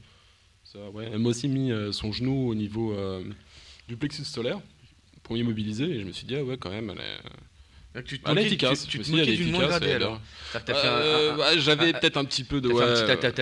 [0.65, 1.09] Ça, ouais.
[1.13, 2.97] Elle m'a aussi mis son genou au niveau
[3.87, 4.61] du plexus solaire,
[5.23, 7.21] pour mieux mobiliser, et je me suis dit, ah ouais, quand même, elle est.
[8.07, 8.87] Tu te moquais- efficace.
[8.87, 10.21] tu- te moquais d'une gradée, alors.
[10.87, 12.69] un- Euh, bah, J'avais peut-être un petit peu de.
[12.69, 12.77] t'as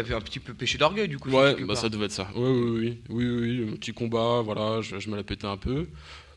[0.03, 0.45] fait un ouais, petit- ouais.
[0.47, 1.31] peu péché d'orgueil, du coup.
[1.31, 2.31] Ouais, bah ça devait être ça.
[2.35, 5.87] Oui, oui, oui, oui, oui, petit combat, voilà, je, me la pétais un peu,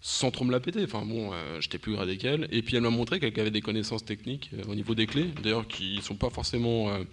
[0.01, 0.83] sans trop me la péter.
[0.83, 2.49] Enfin bon, euh, j'étais plus gradé qu'elle.
[2.51, 5.29] Et puis elle m'a montré qu'elle avait des connaissances techniques euh, au niveau des clés,
[5.41, 7.03] d'ailleurs qui sont pas forcément, euh,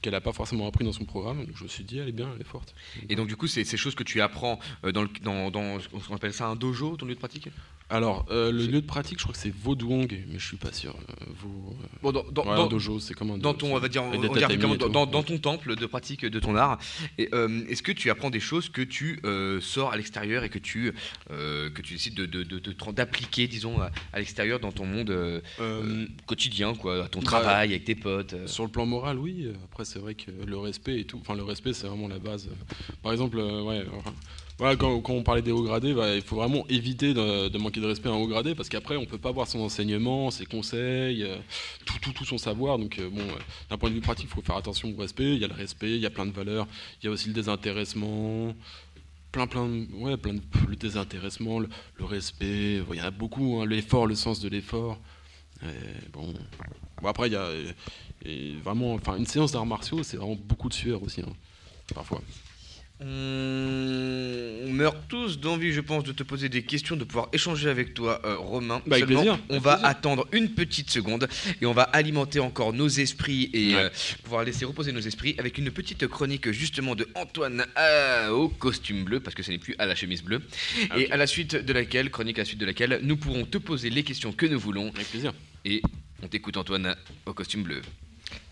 [0.00, 1.44] qu'elle a pas forcément appris dans son programme.
[1.44, 2.74] Donc je me suis dit, elle est bien, elle est forte.
[3.10, 5.78] Et donc, du coup, c'est ces choses que tu apprends euh, dans, le, dans, dans
[5.80, 7.48] ce qu'on appelle ça un dojo, ton lieu de pratique?
[7.92, 10.72] Alors, euh, le lieu de pratique, je crois que c'est Vaudouang, mais je suis pas
[10.72, 10.94] sûr.
[10.96, 11.48] Euh, euh,
[12.02, 14.20] Bon, dans, dans, ouais, dans- un dojo, c'est dans ton, on va dire, on avec
[14.20, 14.88] des va dire tatamis comment- et tout.
[14.88, 16.78] dans, dans ton temple de pratique de ton art.
[17.34, 20.58] Euh, Est-ce que tu apprends des choses que tu euh, sors à l'extérieur et que
[20.58, 20.92] tu
[21.28, 22.60] que tu décides de
[22.92, 25.42] d'appliquer, disons, à, à l'extérieur dans ton monde
[26.26, 28.36] quotidien, quoi, à ton bah, travail avec tes potes.
[28.46, 29.48] Sur le plan moral, oui.
[29.64, 31.18] Après, c'est vrai que le respect et tout.
[31.20, 32.48] Enfin, le respect, c'est vraiment la base.
[33.02, 33.84] Par exemple, ouais,
[34.60, 38.10] quand, on parlait des hauts gradés, bah, il faut vraiment éviter de, manquer de respect
[38.10, 41.36] à un haut gradé parce qu'après, on peut pas voir son enseignement, ses conseils, euh,
[41.84, 42.78] tout, son savoir.
[42.78, 43.38] Donc, euh, bon, euh,
[43.70, 45.34] d'un point de vue pratique, il faut faire attention au respect.
[45.34, 46.66] Il y a le respect, il y a plein de valeurs.
[47.02, 48.54] Il y a aussi le désintéressement.
[49.32, 51.68] Plein, plein, ouais, plein de, le désintéressement, le,
[52.00, 52.82] respect.
[52.92, 53.60] Il y en a beaucoup.
[53.60, 54.98] hein, l'effort, le sens de l'effort.
[56.12, 56.34] Bon.
[57.04, 57.48] Après, il y a
[58.62, 61.32] vraiment, enfin, une séance d'arts martiaux, c'est vraiment beaucoup de sueur aussi, hein,
[61.94, 62.20] parfois.
[63.02, 67.94] On meurt tous d'envie, je pense, de te poser des questions, de pouvoir échanger avec
[67.94, 68.82] toi, euh, Romain.
[68.86, 69.88] Bah, avec plaisir, On avec va plaisir.
[69.88, 71.28] attendre une petite seconde
[71.60, 73.80] et on va alimenter encore nos esprits et Ouais.
[73.84, 73.90] euh,
[74.22, 79.04] pouvoir laisser reposer nos esprits avec une petite chronique justement de Antoine à- au costume
[79.04, 80.42] bleu, parce que ce n'est plus à la chemise bleue.
[80.90, 83.44] Ah, et à la suite de laquelle, chronique à la suite de laquelle, nous pourrons
[83.44, 84.90] te poser les questions que nous voulons.
[84.94, 85.32] Avec plaisir.
[85.64, 85.82] Et
[86.22, 86.94] on t'écoute, Antoine,
[87.26, 87.80] au costume bleu.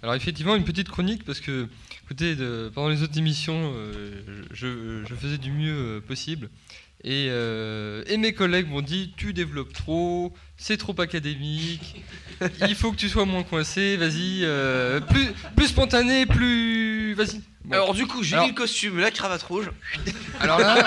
[0.02, 1.66] Alors effectivement, une petite chronique parce que,
[2.04, 4.22] écoutez, de- pendant les autres émissions, euh,
[4.52, 6.48] je, je faisais du mieux euh, possible.
[7.04, 12.02] Et, euh, et mes collègues m'ont dit, tu développes trop, c'est trop académique,
[12.68, 17.14] il faut que tu sois moins coincé, vas-y, euh, plus, plus spontané, plus...
[17.14, 17.40] Vas-y.
[17.64, 17.74] Bon.
[17.74, 19.70] Alors du coup, j'ai mis le costume, la cravate rouge.
[20.40, 20.84] Alors là,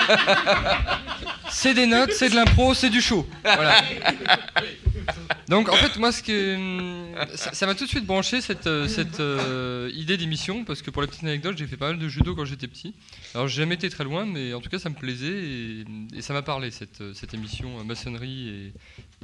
[1.50, 3.26] c'est des notes, c'est de l'impro, c'est du show.
[3.42, 3.82] Voilà.
[5.52, 8.88] Donc en fait, moi, ce que hum, ça m'a tout de suite branché cette, euh,
[8.88, 12.08] cette euh, idée d'émission parce que pour la petite anecdote, j'ai fait pas mal de
[12.08, 12.94] judo quand j'étais petit.
[13.34, 15.84] Alors j'ai jamais été très loin, mais en tout cas, ça me plaisait
[16.14, 18.72] et, ça m'a parlé cette, euh, cette émission maçonnerie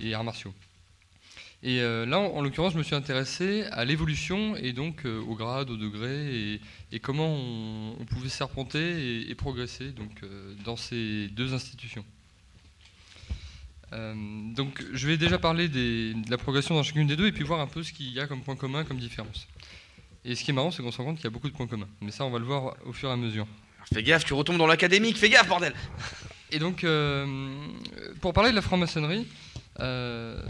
[0.03, 0.53] et, arts martiaux.
[1.63, 5.35] Et là, en, en l'occurrence, je me suis intéressé à l'évolution et donc euh, au
[5.35, 6.61] grade, au degré
[6.93, 7.35] et, comment
[7.99, 10.21] on, pouvait serpenter et, progresser donc,
[10.63, 12.05] dans ces deux institutions.
[13.93, 14.15] Euh,
[14.55, 17.45] donc, je vais déjà parler des- de la progression dans chacune des deux et puis
[17.45, 19.47] voir un peu ce qu'il y a comme point commun, comme différence.
[20.25, 21.55] Et ce qui est marrant, c'est qu'on se rend compte qu'il y a beaucoup de
[21.55, 21.89] points communs.
[22.03, 23.47] Mais ça, on va le voir au fur et à mesure.
[23.93, 25.73] Fais gaffe, tu retombes dans l'académique, fais gaffe, bordel
[26.51, 27.57] Et donc, euh,
[28.21, 29.27] pour parler de la franc-maçonnerie,
[29.81, 30.43] euh,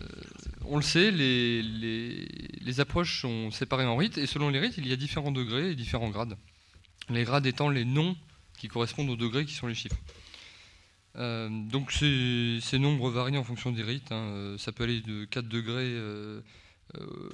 [0.65, 2.27] on le sait, les, les-
[2.60, 5.70] les approches sont séparées en rites, et selon les rites, il y a différents degrés
[5.70, 6.36] et différents grades.
[7.10, 8.16] Les grades étant les noms
[8.59, 9.97] qui correspondent aux degrés qui sont les chiffres.
[11.19, 14.12] Euh, donc ces, nombres varient en fonction des rites.
[14.12, 14.31] hein.
[14.32, 16.40] Euh, Ça peut aller de 4 degrés euh,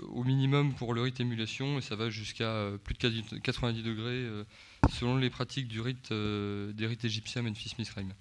[0.09, 4.27] au minimum pour le rite émulation, et ça va jusqu'à plus de 90 degrés
[4.91, 8.13] selon les pratiques du rite, des rites égyptiens Memphis-Misraïm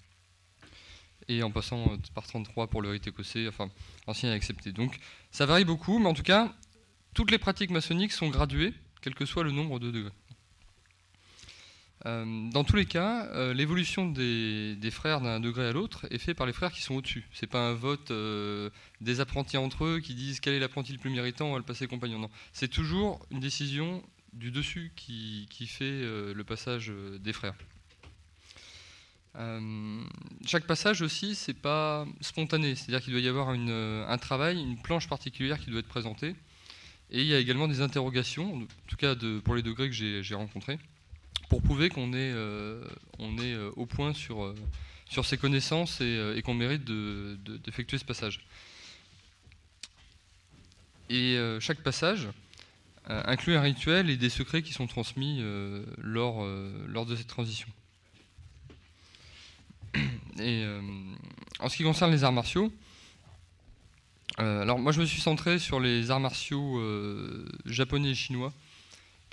[1.28, 3.70] et en passant par 33 pour le rite écossais, enfin
[4.08, 4.72] ancien et accepté.
[4.72, 5.00] Donc
[5.32, 6.54] ça varie beaucoup, mais en tout cas,
[7.14, 10.14] toutes les pratiques maçonniques sont graduées, quel que soit le nombre de degrés.
[12.06, 16.38] Euh, dans tous les cas, euh, l'évolution des, frères d'un degré à l'autre est faite
[16.38, 17.26] par les frères qui sont au-dessus.
[17.32, 18.70] C'est pas un vote euh,
[19.00, 21.64] des apprentis entre eux qui disent quel est l'apprenti le plus méritant, on va le
[21.64, 22.20] passer compagnon.
[22.20, 24.04] Non, c'est toujours une décision
[24.34, 27.54] du dessus qui, fait le passage des frères.
[30.46, 35.08] Chaque passage aussi, c'est pas spontané, c'est-à-dire qu'il doit y avoir un travail, une planche
[35.08, 36.36] particulière qui doit être présentée.
[37.12, 40.36] Et il y a également des interrogations, en tout cas pour les degrés que j'ai
[40.36, 40.80] rencontrés,
[41.54, 42.84] pour prouver qu'on est, euh,
[43.20, 44.56] on est euh, au point sur, euh,
[45.08, 48.44] sur ses connaissances et, qu'on mérite de- de- d'effectuer ce passage.
[51.12, 52.28] Et chaque passage
[53.06, 55.44] inclut un rituel et des secrets qui sont transmis
[56.00, 56.44] lors,
[56.88, 57.68] lors de cette transition.
[60.40, 60.66] Et
[61.60, 62.74] en ce qui concerne les arts martiaux,
[64.38, 66.82] alors moi je me suis centré sur les arts martiaux
[67.66, 68.52] japonais et chinois,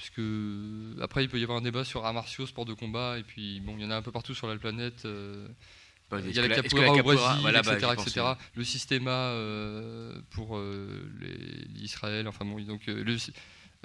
[0.00, 3.18] puisque euh, après il peut y avoir un débat sur arts martiaux, sport de combat,
[3.18, 5.06] et puis bon il y en a un peu partout sur la planète.
[6.10, 8.20] Bah, il y a la que la capoeira au capoeira- Brésil, voilà, bah, etc..
[8.56, 11.08] Le systéma euh, pour euh,
[11.74, 13.16] l'Israël, enfin bon, donc euh, le,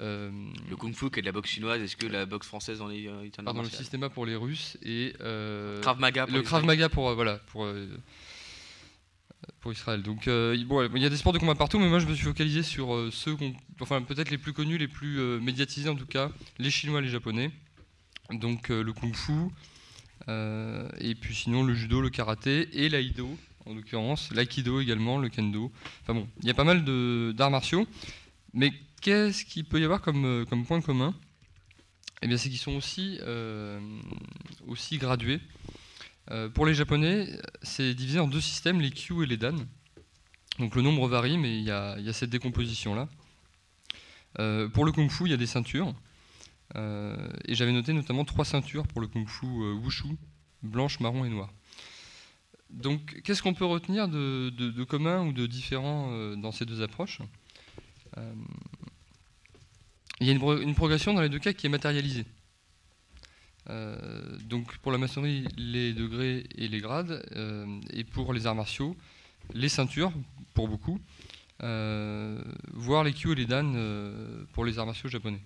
[0.00, 2.88] Le kung fu qui est de la boxe chinoise, est-ce que la boxe française dans
[2.88, 5.12] les euh, est Pardon, le systéma pour les Russes et
[5.82, 6.64] Krav Maga pour le Krav.
[6.64, 7.64] Maga pour voilà pour
[9.60, 10.02] pour Israël.
[10.02, 12.24] Donc euh, il- y a des sports de combat partout, mais moi je me suis
[12.24, 13.36] focalisé sur euh, ceux
[13.80, 17.08] enfin peut-être les plus connus, les plus euh, médiatisés en tout cas, les Chinois, les
[17.08, 17.50] Japonais.
[18.30, 19.32] Donc euh, le kung-fu
[20.28, 23.28] et puis sinon le judo, le karaté et l'aïdo
[23.64, 25.72] en l'occurrence, l'aïkido également, le kendo.
[26.02, 26.84] Enfin bon, il y a pas mal
[27.34, 27.86] d'arts martiaux,
[28.52, 31.14] mais qu'est-ce qu'il peut y avoir comme, comme point commun?
[32.22, 33.20] Eh bien, c'est qu'ils sont aussi,
[34.66, 35.40] aussi gradués.
[36.30, 37.28] Euh, pour les Japonais,
[37.62, 39.66] c'est divisé en deux systèmes, les Kyu et les Dan.
[40.58, 43.08] Donc le nombre varie, mais il y a, cette décomposition-là.
[44.38, 45.94] Euh, pour le Kung Fu, il y a des ceintures.
[46.74, 50.16] Euh, et j'avais noté notamment trois ceintures pour le Kung Fu Wushu,
[50.62, 51.52] blanche, marron et noire.
[52.70, 57.20] Donc, qu'est-ce qu'on peut retenir de, commun ou de différent dans ces deux approches?
[60.20, 62.24] Il y a une progression dans les deux cas qui est matérialisée.
[63.68, 63.96] Euh,
[64.44, 68.96] donc pour la maçonnerie, les degrés et les grades, euh, et pour les arts martiaux,
[69.54, 70.12] les ceintures,
[70.54, 71.00] pour beaucoup,
[71.62, 72.40] euh,
[72.72, 75.40] voire les kyu et les dan pour les arts martiaux japonais.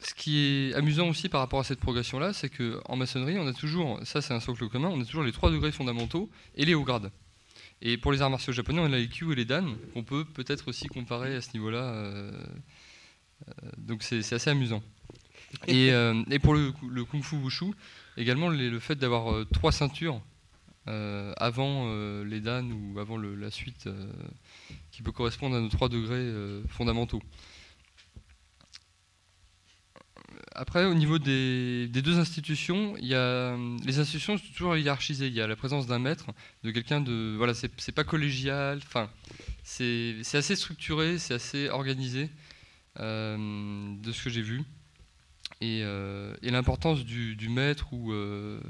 [0.00, 3.52] Ce qui est amusant aussi par rapport à cette progression-là, c'est qu'en maçonnerie, on a
[3.52, 6.74] toujours, ça c'est un socle commun, on a toujours les trois degrés fondamentaux et les
[6.74, 7.12] hauts grades.
[7.82, 10.24] Et pour les arts martiaux japonais, on a les kyu et les dan, qu'on peut
[10.24, 12.30] peut-être aussi comparer à ce niveau-là.
[13.78, 14.82] donc c'est assez amusant.
[15.66, 16.72] Et, euh, et pour le,
[17.04, 17.66] kung fu wushu,
[18.16, 20.20] également le fait d'avoir euh, trois ceintures
[20.88, 21.92] euh, avant
[22.24, 23.88] les dan ou avant la suite
[24.90, 26.32] qui peut correspondre à nos trois degrés
[26.68, 27.22] fondamentaux.
[30.54, 35.28] Après, au niveau des, deux institutions, il y a, les institutions sont toujours hiérarchisées.
[35.28, 36.26] Il y a la présence d'un maître,
[36.62, 37.36] de quelqu'un de.
[37.36, 38.80] Voilà, c'est pas collégial.
[38.84, 39.08] Enfin,
[39.62, 42.28] c'est assez structuré, c'est assez organisé
[42.98, 44.62] de ce que j'ai vu.
[45.62, 48.60] Et, euh, et l'importance du, maître ou, euh,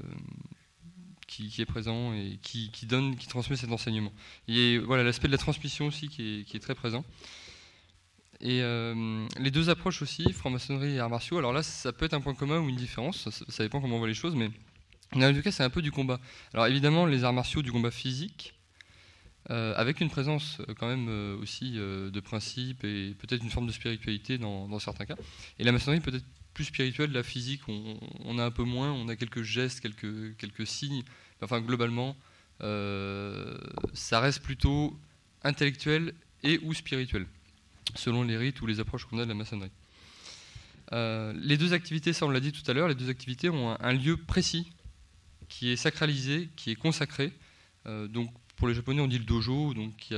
[1.26, 4.12] qui, est présent et qui, donne, qui transmet cet enseignement.
[4.46, 7.02] Et voilà l'aspect de la transmission aussi qui est, très présent.
[8.42, 12.12] Et euh, les deux approches aussi, franc-maçonnerie et arts martiaux, alors là, ça peut être
[12.12, 14.50] un point commun ou une différence, ça, dépend comment on voit les choses, mais
[15.14, 16.20] les deux cas, c'est un peu du combat.
[16.52, 18.52] Alors évidemment, les arts martiaux, du combat physique,
[19.48, 24.78] avec une présence quand même aussi de principe et peut-être une forme de spiritualité dans
[24.78, 25.16] certains cas.
[25.58, 26.24] Et la maçonnerie peut-être
[26.54, 30.66] plus spirituelle, la physique, on, a un peu moins, on a quelques gestes, quelques, quelques
[30.66, 31.02] signes.
[31.40, 32.16] Enfin, globalement,
[32.62, 33.58] euh,
[33.94, 34.96] ça reste plutôt
[35.42, 37.26] intellectuel et ou spirituel,
[37.94, 39.70] selon les rites ou les approches qu'on a de la maçonnerie.
[40.92, 43.76] Euh, les deux activités, ça on l'a dit tout à l'heure, les deux activités ont
[43.80, 44.70] un, lieu précis
[45.48, 47.32] qui est sacralisé, qui est consacré.
[47.86, 50.14] Euh, donc pour les Japonais, on dit le dojo, donc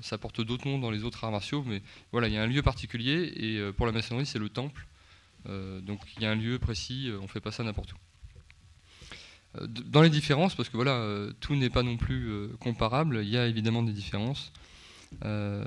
[0.00, 2.48] ça porte d'autres noms dans les autres arts martiaux, mais voilà, il y a un
[2.48, 4.86] lieu particulier, et pour la maçonnerie, c'est le temple.
[5.48, 7.92] Euh, donc il y a un lieu précis, euh, on ne fait pas ça n'importe
[7.92, 7.96] où.
[9.60, 13.20] Euh, Dans les différences, parce que voilà, euh, tout n'est pas non plus euh, comparable,
[13.22, 14.52] il y a évidemment des différences.
[15.24, 15.64] Euh,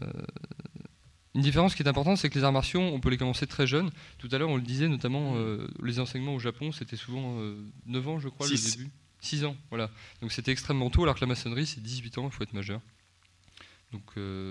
[1.36, 3.66] une différence qui est importante, c'est que les arts martiaux, on peut les commencer très
[3.66, 3.90] jeunes.
[4.20, 5.36] Tout à l'heure, on le disait, notamment
[5.82, 8.76] les enseignements au Japon, c'était souvent euh, 9 ans, je crois, Six.
[8.78, 8.92] le début.
[9.22, 9.90] 6 ans, voilà.
[10.22, 12.82] Donc c'était extrêmement tôt, alors que la maçonnerie, c'est 18 ans, il faut être majeur.
[13.92, 14.04] Donc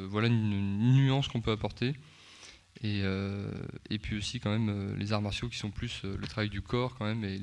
[0.08, 1.94] voilà une, une nuance qu'on peut apporter.
[2.84, 3.48] Et, euh,
[3.90, 6.50] et puis aussi quand même euh, les arts martiaux qui sont plus euh, le travail
[6.50, 7.38] du corps quand même et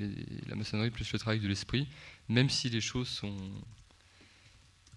[0.47, 1.87] la maçonnerie plus le travail de l'esprit,
[2.27, 3.37] même si les choses sont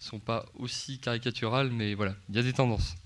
[0.00, 2.96] sont pas aussi caricaturales, mais voilà, il y a des tendances.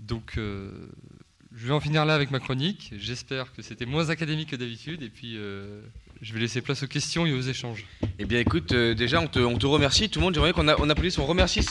[0.00, 2.92] Donc je vais en finir là avec ma chronique.
[2.98, 7.26] J'espère que c'était moins académique que d'habitude et puis je vais laisser place aux questions
[7.26, 7.86] et aux échanges.
[8.18, 10.90] Eh bien écoute, déjà on te, on te remercie, tout le monde, j'aimerais qu'on on
[10.90, 11.64] applaudisse, on remercie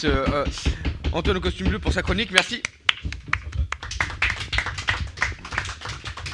[1.12, 2.62] Antoine au costume bleu pour sa chronique, merci.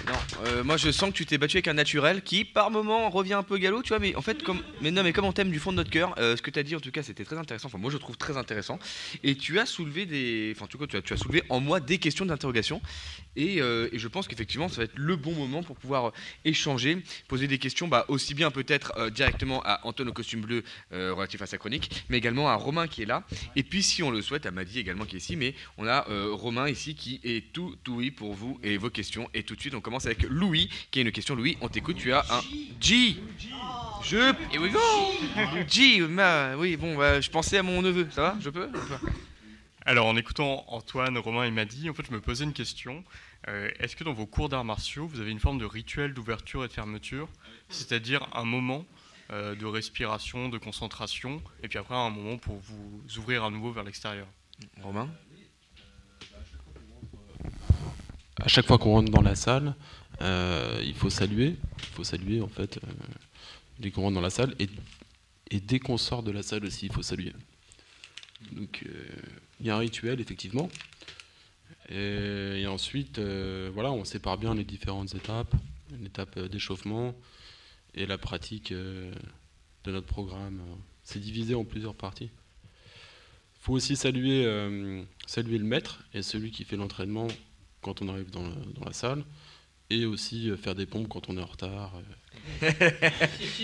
[0.08, 3.10] Non, euh, moi je sens que tu t'es battu avec un naturel qui par moment
[3.10, 5.32] revient un peu galop, tu vois, mais en fait comme, mais non, mais comme on
[5.32, 7.04] t'aime du fond de notre cœur, euh, ce que tu as dit en tout cas
[7.04, 8.80] c'était très intéressant, enfin moi je trouve très intéressant,
[9.24, 12.26] et tu as soulevé des, en tout cas tu as, soulevé en moi des questions
[12.26, 12.82] d'interrogation,
[13.36, 16.12] et, euh, et je pense qu'effectivement ça va être le bon moment pour pouvoir
[16.46, 16.98] échanger,
[17.28, 21.46] poser des questions, bah, aussi bien peut-être directement à Antoine au costume bleu relatif à
[21.46, 23.24] sa chronique, mais également à Romain qui est là,
[23.56, 26.06] et puis si on le souhaite à Madi également qui est ici, mais on a
[26.32, 29.62] Romain ici qui est tout, tout oui pour vous et vos questions, et tout de
[29.62, 31.36] suite on commence avec Louis qui a une question.
[31.36, 32.42] Louis, on t'écoute, tu as un
[32.82, 33.18] G.
[34.04, 34.34] Je.
[34.54, 34.80] Et we go
[35.68, 38.70] G, ma- oui, bon, bah, je pensais à mon neveu, ça va Je peux
[39.86, 43.04] Alors, en écoutant Antoine, Romain et Madi, en fait, je me posais une question.
[43.48, 46.66] Euh, Est-ce que dans vos cours d'arts martiaux, vous avez une forme de rituel d'ouverture
[46.66, 47.28] et de fermeture?
[47.70, 48.86] C'est-à-dire un moment
[49.32, 53.72] euh, de respiration, de concentration, et puis après un moment pour vous ouvrir à nouveau
[53.72, 54.28] vers l'extérieur?
[54.82, 55.10] Romain?
[58.42, 59.76] À chaque fois qu'on rentre dans la salle,
[60.24, 61.58] euh, il faut saluer.
[61.80, 62.88] Il faut saluer en fait euh,
[63.80, 64.70] dès qu'on rentre dans la salle et,
[65.60, 67.34] dès qu'on sort de la salle aussi, il faut saluer.
[68.54, 69.06] Donc euh,
[69.60, 70.70] il y a un rituel effectivement.
[71.90, 75.54] Et, ensuite, voilà, on sépare bien les différentes étapes,
[76.02, 77.14] l'étape d'échauffement
[77.94, 79.12] et la pratique de
[79.86, 80.60] notre programme.
[81.04, 82.32] C'est divisé en plusieurs parties.
[82.64, 87.28] Il faut aussi saluer, saluer le maître et celui qui fait l'entraînement
[87.82, 89.24] quand on arrive dans, dans la salle,
[89.94, 91.94] et aussi euh, faire des pompes quand on est en retard.
[92.62, 92.72] euh.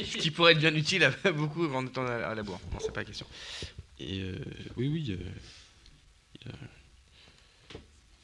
[0.05, 2.59] Ce qui pourrait être bien utile à beaucoup en étant à, à la bourre.
[2.71, 3.25] Non, c'est pas la question.
[3.99, 4.35] Et euh,
[4.77, 5.17] oui, oui, euh,
[6.41, 6.55] il y a-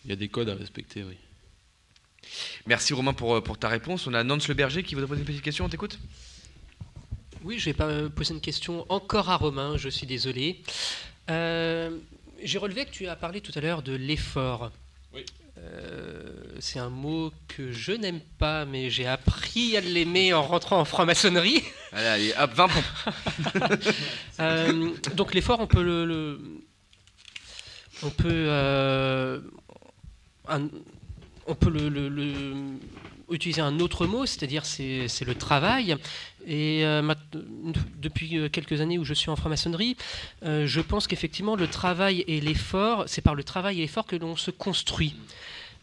[0.06, 1.18] il y, a des codes à respecter, oui.
[2.68, 4.06] Merci Romain pour, pour ta réponse.
[4.07, 5.98] On a Nance Le Berger qui voudrait poser une petite question, on t'écoute?
[7.44, 10.61] Oui, je vais pas poser une question encore à Romain, je suis désolé.
[11.32, 11.98] Euh,
[12.44, 14.72] J'ai relevé que tu as parlé tout à l'heure de l'effort.
[15.14, 15.26] Oui.
[15.66, 16.24] Euh,
[16.60, 20.86] c'est un mot que je n'aime pas, mais j'ai appris à l'aimer en rentrant en
[20.86, 21.62] franc-maçonnerie.
[21.92, 22.84] Allez, allez, hop, 20 points.
[24.40, 26.40] Euh, donc l'effort, on peut le, le-
[28.04, 29.40] on peut, euh,
[30.50, 30.68] un-
[31.48, 32.54] on peut le, le- le-
[33.32, 35.96] utiliser un autre mot, c'est-à-dire c'est c'est le travail.
[36.46, 37.02] Et euh,
[37.98, 39.96] depuis quelques années où je suis en franc-maçonnerie,
[40.44, 44.16] euh, je pense qu'effectivement le travail et l'effort, c'est par le travail et l'effort que
[44.18, 45.16] l'on se construit.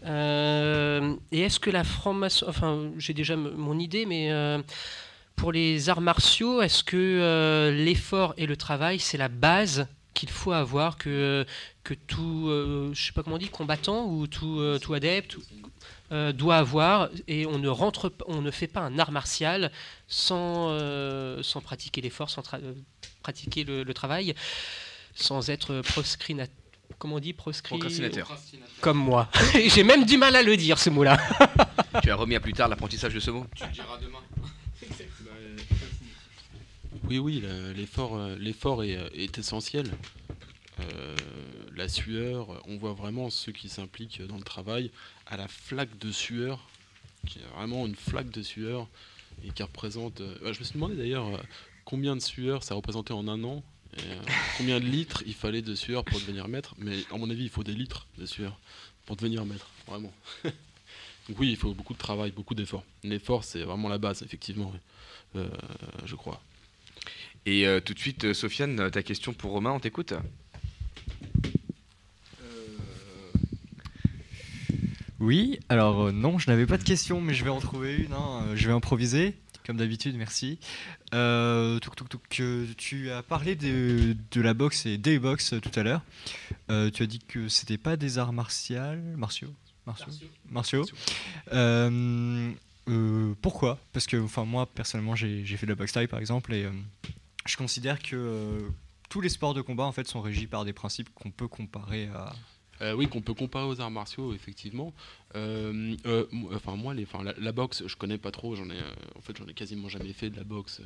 [0.05, 4.61] Euh, et est-ce que la franc-maçon, enfin j'ai déjà mon idée, mais euh,
[5.37, 10.29] pour les arts martiaux, est-ce que euh, l'effort et le travail, c'est la base qu'il
[10.29, 11.47] faut avoir, que,
[11.85, 12.49] que tout,
[12.93, 15.39] je sais pas comment on dit, combattant ou tout, tout adepte
[16.11, 19.73] doit avoir, et on ne, rentre, on ne fait pas un art martial
[20.09, 20.79] sans,
[21.43, 22.43] sans pratiquer l'effort, sans
[23.23, 24.35] pratiquer le, le travail,
[25.15, 26.37] sans être proscrit,
[26.99, 28.31] comment on dit, proscrit Procrastinateur.
[28.81, 29.29] Comme moi.
[29.67, 31.17] J'ai même du mal à le dire, ce mot-là.
[32.03, 33.47] tu as remis à plus tard l'apprentissage de ce mot?
[33.55, 34.19] Tu le diras demain.
[37.09, 39.91] Oui, oui, le- l'effort, euh, l'effort est, euh, est essentiel.
[40.81, 41.17] Euh,
[41.75, 44.91] la sueur, on voit vraiment ceux qui s'impliquent dans le travail
[45.27, 46.69] à la flaque de sueur,
[47.27, 48.89] qui est vraiment une flaque de sueur
[49.45, 50.21] et qui représente.
[50.21, 51.39] euh, ouais, je me suis demandé d'ailleurs euh,
[51.85, 53.63] combien de sueur ça représentait en un an?
[53.97, 54.15] Et, euh,
[54.59, 57.51] combien de litres il fallait de sueur pour devenir maître, mais à mon avis, il
[57.51, 58.59] faut des litres de sueur
[59.07, 60.13] pour devenir maître, vraiment.
[61.29, 62.85] Donc oui, il faut beaucoup de travail, beaucoup d'efforts.
[63.05, 64.81] L'effort, c'est vraiment la base, effectivement, oui.
[65.41, 65.49] Euh,
[66.05, 66.43] je crois.
[67.47, 70.15] Et euh, tout de suite, Sofiane, ta question pour Romain, on t'écoute
[75.21, 78.13] Oui, alors euh, non, je n'avais pas de question, mais je vais en trouver une.
[78.13, 79.35] hein, euh, Je vais improviser,
[79.67, 80.59] comme d'habitude, merci.
[81.15, 81.79] Euh,
[82.41, 86.03] euh, tu as parlé de, de la boxe et des box euh, tout à l'heure.
[86.71, 88.77] Euh, tu as dit que c'était pas des arts martiaux,
[89.17, 89.55] martiaux,
[89.87, 90.13] martiaux,
[90.51, 90.85] martiaux.
[91.53, 92.53] Euh,
[93.41, 93.79] pourquoi?
[93.93, 96.69] Parce que, enfin, moi personnellement, j'ai fait de la boxe taille par exemple, et
[97.47, 98.59] je considère que
[99.09, 102.09] tous les sports de combat en fait sont régis par des principes qu'on peut comparer
[102.09, 102.33] à
[102.83, 104.93] Euh, oui, qu'on peut comparer aux arts martiaux, effectivement.
[105.37, 108.57] Euh, euh, enfin, moi, la, boxe, je connais pas trop.
[108.57, 110.81] En fait, j'en ai quasiment jamais fait de la boxe,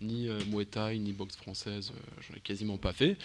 [0.00, 1.92] ni Muay Thai, ni boxe française.
[2.20, 3.16] j'en ai quasiment pas fait.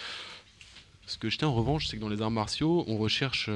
[1.06, 3.50] Ce que je tiens en revanche, c'est que dans les arts martiaux, on recherche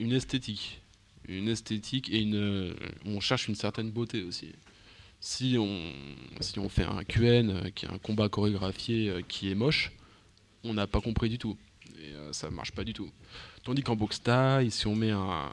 [0.00, 0.80] une esthétique,
[1.28, 2.28] une esthétique et
[3.04, 4.52] on cherche une certaine beauté aussi.
[5.20, 9.92] Si on, fait un QN, qui est un combat chorégraphié qui est moche,
[10.64, 11.56] on n'a pas compris du tout.
[12.04, 13.10] Et euh, ça marche pas du tout.
[13.64, 15.52] Tandis qu'en boxe taille, si on met un, un-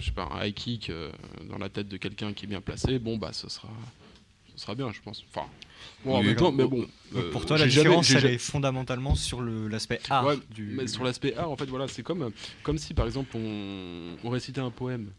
[0.00, 1.12] je sais pas, un high kick euh,
[1.48, 3.68] dans la tête de quelqu'un qui est bien placé, bon bah ce sera,
[4.56, 5.22] ce sera bien, je pense.
[5.32, 5.46] Enfin,
[6.04, 6.84] bon, en même temps, mais bon.
[7.14, 10.26] euh, pour toi, la jamais- différence, elle est fondamentalement sur l'aspect art.
[10.26, 10.64] Ouais, du...
[10.76, 12.32] mais sur l'aspect art, en fait, voilà, c'est comme,
[12.64, 15.10] comme si par exemple on, on récitait un poème.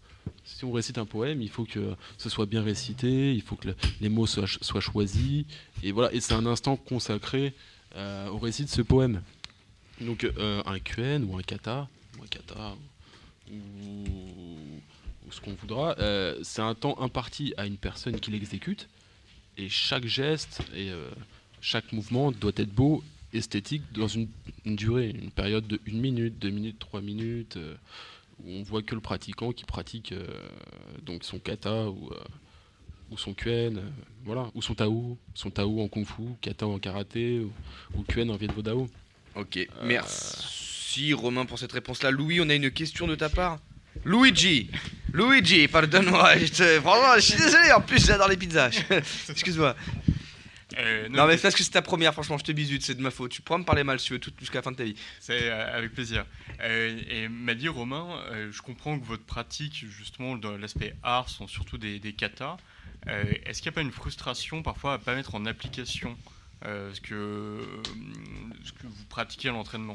[0.43, 3.67] Si on récite un poème, il faut que ce soit bien récité, il faut que
[3.69, 4.45] le- les mots soient
[4.81, 5.45] choisis,
[5.81, 7.53] et voilà, et c'est un instant consacré
[7.95, 9.21] euh, au récit de ce poème.
[10.01, 11.87] Donc euh, un QN ou un kata,
[12.17, 12.75] ou un kata,
[13.51, 13.55] ou,
[15.25, 18.87] ou ce qu'on voudra, euh, c'est un temps imparti à une personne qui l'exécute,
[19.57, 21.09] et chaque geste et euh,
[21.61, 23.03] chaque mouvement doit être beau,
[23.33, 24.27] esthétique, dans une,
[24.65, 27.57] durée, une période de 1 minute, 2 minutes, 3 minutes,
[28.43, 30.13] où on voit que le pratiquant qui pratique
[31.05, 32.09] donc son kata ou,
[33.11, 33.69] ou son euh,
[34.23, 37.51] voilà, ou son tao, son tao en kung fu, kata en karaté, ou,
[37.97, 38.87] ou quen en viet vo dao.
[39.35, 42.11] Ok, merci Romain pour cette réponse-là.
[42.11, 43.59] Louis, on a une question de ta part
[44.05, 44.69] Luigi
[45.13, 48.69] Luigi, pardonne-moi, je franchement, je suis désolé, en plus j'adore les pizzas.
[49.29, 49.75] Excuse-moi.
[50.77, 53.11] Euh, non, mais parce que c'est ta première, franchement, je te bisute, c'est de ma
[53.11, 53.31] faute.
[53.31, 54.95] Tu pourras me parler mal si tu veux, tout- jusqu'à la fin de ta vie.
[55.19, 56.25] C'est euh, avec plaisir.
[56.61, 61.27] Euh, et m'a dit Romain, euh, je comprends que votre pratique, justement, dans l'aspect art,
[61.27, 62.55] sont surtout des, des katas.
[63.07, 66.11] Euh, Est-ce qu'il n'y a pas une frustration parfois à ne pas mettre en application
[66.11, 66.31] euh,
[66.63, 67.59] ce, que, euh,
[68.63, 69.93] ce que vous pratiquez à l'entraînement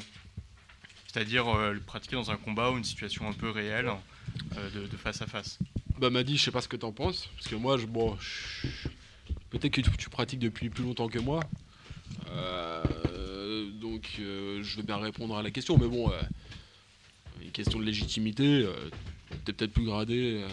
[1.07, 3.89] C'est-à-dire euh, le pratiquer dans un combat ou une situation un peu réelle,
[4.57, 5.59] euh, de, face à face.
[5.99, 8.17] Bah m'a dit, je sais pas ce que t'en penses, parce que moi, je, bon,
[9.49, 11.39] peut-être que tu, pratiques depuis plus longtemps que moi,
[12.29, 12.83] Euh,
[13.71, 16.21] donc euh, je veux bien répondre à la question, mais bon, euh,
[17.41, 18.89] une question de légitimité, euh,
[19.45, 20.47] t'es peut-être plus gradé, euh,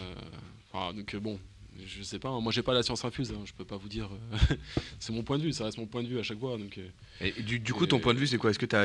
[0.71, 1.39] enfin, donc euh, bon,
[1.85, 3.89] je sais pas, hein, moi j'ai pas la science infuse, hein, je peux pas vous
[3.89, 4.55] dire, euh,
[4.99, 6.77] c'est mon point de vue, ça reste mon point de vue à chaque fois, donc.
[6.77, 6.87] euh,
[7.21, 8.49] Et du, du coup, ton point de vue, c'est quoi?
[8.51, 8.75] Est-ce que tu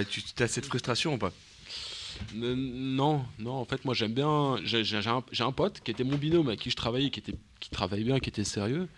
[0.43, 1.33] as cette frustration ou pas?
[2.35, 4.57] Non, non, en fait, moi j'aime bien.
[4.65, 8.05] J'ai un, pote qui était mon binôme avec qui je travaillais, qui, était, qui travaillait
[8.05, 8.89] bien, qui était sérieux.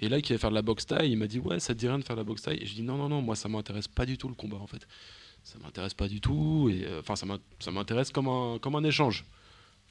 [0.00, 1.78] Et là, qui allait faire de la boxe taille, il m'a dit Ouais, ça te
[1.80, 3.34] dit rien de faire de la boxe taille Et je dis Non, non, non, moi
[3.34, 4.86] ça m'intéresse pas du tout le combat en fait.
[5.42, 6.70] Ça m'intéresse pas du tout.
[6.72, 9.24] Et euh, enfin, ça m'in- ça m'intéresse comme un, comme un échange.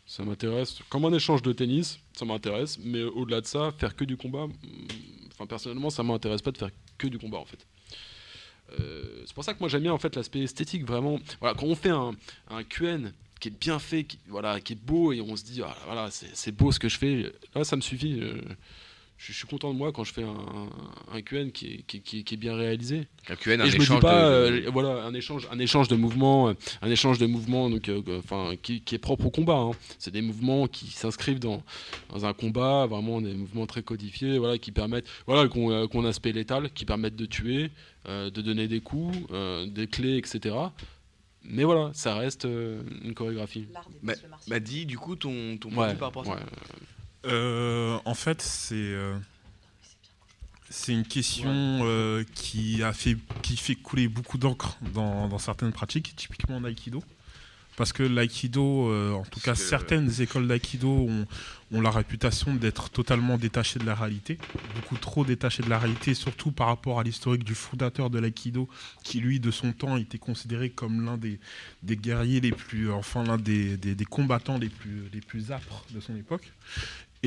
[0.08, 0.80] Ça m'intéresse.
[0.90, 2.80] Comme un échange de tennis, ça m'intéresse.
[2.82, 4.54] Mais au-delà de ça, faire que du combat, mm,
[5.34, 7.66] enfin personnellement, ça m'intéresse pas de faire que du combat en fait.
[8.80, 11.20] Euh, c'est pour ça que moi j'aime bien en fait l'aspect esthétique vraiment.
[11.40, 12.16] Voilà, quand on fait un,
[12.50, 15.62] un QN qui est bien fait, qui, voilà, qui est beau et on se dit
[15.64, 18.20] ah, voilà c'est beau ce que je fais, là ça me suffit.
[18.20, 18.42] euh,
[19.18, 20.36] je, suis content de moi quand je fais un,
[21.12, 23.08] un QN qui est, qui, qui- qui est bien réalisé.
[23.30, 25.60] Un QN, un et je me dis échange pas de- euh, voilà un échange un
[25.60, 29.00] échange de mouvements, euh, un échange de mouvements donc euh, euh, enfin qui, qui est
[29.00, 29.58] propre au combat.
[29.58, 29.72] hein.
[30.00, 31.64] C'est des mouvements qui s'inscrivent dans,
[32.14, 36.08] dans un combat, vraiment des mouvements très codifiés, voilà qui permettent voilà qu'on euh, a
[36.08, 37.72] aspect létal, qui permettent de tuer,
[38.08, 40.56] euh, de donner des coups, euh, des clés, etc.
[41.44, 43.68] Mais voilà, ça reste euh, une chorégraphie.
[44.04, 44.14] M'a
[44.48, 46.40] m'a dit du coup ton, ton point de vue par rapport à ça ouais.
[47.28, 49.18] Euh, en fait, c'est euh,
[50.70, 55.72] c'est une question euh, qui a fait qui fait couler beaucoup d'encre dans, dans certaines
[55.74, 57.04] pratiques, typiquement en aikido.
[57.78, 61.28] Parce que l'aïkido, euh, en tout cas certaines écoles d'aïkido ont,
[61.72, 64.40] ont la réputation d'être totalement détachées de la réalité,
[64.74, 68.68] beaucoup trop détachées de la réalité, surtout par rapport à l'historique du fondateur de l'aïkido,
[69.04, 71.40] qui lui, de son temps, était considéré comme l'un des,
[71.84, 75.86] des guerriers les plus, enfin l'un des, des- des combattants les plus, les plus âpres
[75.92, 76.52] de son époque.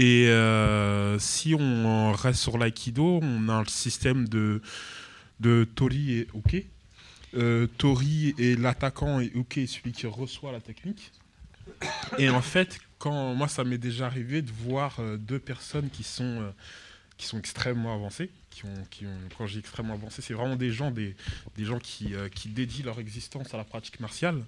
[0.01, 4.63] Et euh, si on reste sur l'aïkido, on a le système de,
[5.41, 6.65] de Tori et Uke.
[7.35, 11.13] Euh, Tori est l'attaquant et Uke est celui qui reçoit la technique.
[12.17, 16.03] Et en fait, quand moi, ça m'est déjà arrivé de voir euh, deux personnes qui
[16.03, 16.51] sont, euh,
[17.19, 18.31] qui sont extrêmement avancées.
[18.51, 21.15] Qui ont, qui ont, quand dis extrêmement avancées, c'est vraiment des gens, des,
[21.59, 24.45] gens qui, euh, qui dédient leur existence à la pratique martiale.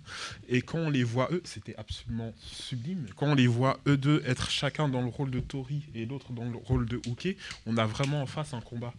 [0.48, 3.06] Et quand on les voit, eux, c'était absolument sublime.
[3.16, 6.32] Quand on les voit, eux deux, être chacun dans le rôle de Tori et l'autre
[6.32, 8.92] dans le rôle de Uke, on a vraiment en face un combat.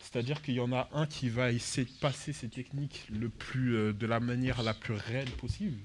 [0.00, 3.76] C'est-à-dire qu'il y en a un qui va essayer de passer ses techniques le plus,
[3.76, 5.76] euh, de la manière la plus réelle possible.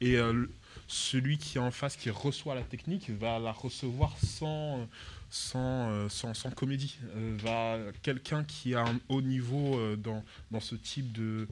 [0.00, 0.46] Et euh,
[0.88, 4.88] celui qui est en face, qui reçoit la technique, va la recevoir sans,
[5.32, 6.98] sans, euh, sans, comédie.
[7.16, 10.22] Euh, va Quelqu'un qui a un haut niveau euh, dans,
[10.60, 11.48] ce type de,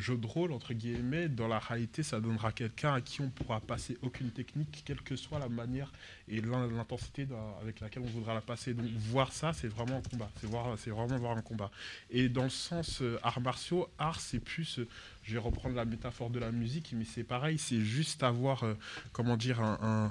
[0.00, 3.60] jeu de rôle, entre guillemets, dans la réalité, ça donnera quelqu'un à qui on pourra
[3.60, 5.92] passer aucune technique, quelle que soit la manière
[6.26, 7.28] et l'in- l'intensité
[7.62, 8.74] avec laquelle on voudra la passer.
[8.74, 10.28] Donc voir ça, c'est vraiment un combat.
[10.40, 11.70] C'est vraiment voir un combat.
[12.10, 14.80] Et dans le sens euh, arts martiaux, art, c'est plus,
[15.22, 18.64] je vais reprendre la métaphore de la musique, mais c'est pareil, c'est juste avoir,
[19.12, 20.10] comment dire, un-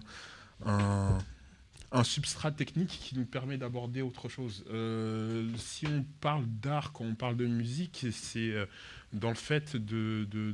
[1.91, 4.65] un substrat technique qui nous permet d'aborder autre chose.
[4.69, 8.65] Euh, si on parle d'art, quand on parle de musique, c'est euh,
[9.13, 10.53] dans le fait de- de-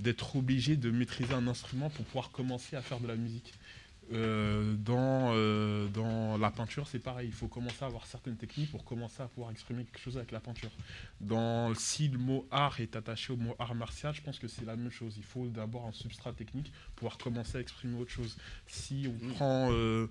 [0.00, 3.52] d'être obligé de maîtriser un instrument pour pouvoir commencer à faire de la musique.
[4.12, 7.28] Euh, dans, euh, dans la peinture, c'est pareil.
[7.28, 10.30] Il faut commencer à avoir certaines techniques pour commencer à pouvoir exprimer quelque chose avec
[10.32, 10.70] la peinture.
[11.20, 14.64] Dans, si le mot art est attaché au mot art martial, je pense que c'est
[14.64, 15.14] la même chose.
[15.16, 18.36] Il faut d'abord un substrat technique pour pouvoir commencer à exprimer autre chose.
[18.66, 20.06] Si on prend, euh,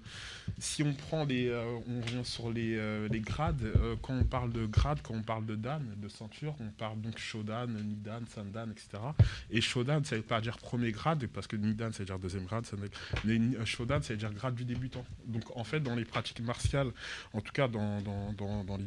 [0.58, 1.52] si on prend les,
[1.88, 3.72] on revient sur les, les grades.
[4.02, 7.18] quand on parle de grade, quand on parle de dan, de ceinture, on parle donc
[7.18, 9.04] shodan, nidan, sandan, etc.
[9.50, 12.46] Et shodan, ça veut pas dire premier grade parce que nidan, ça veut dire deuxième
[12.46, 12.66] grade.
[12.66, 12.90] Ça veut-
[13.26, 15.06] euh, shodan, ça veut dire grade du débutant.
[15.26, 16.92] Donc en fait, dans les pratiques martiales,
[17.34, 18.86] en tout cas dans, dans, dans, dans les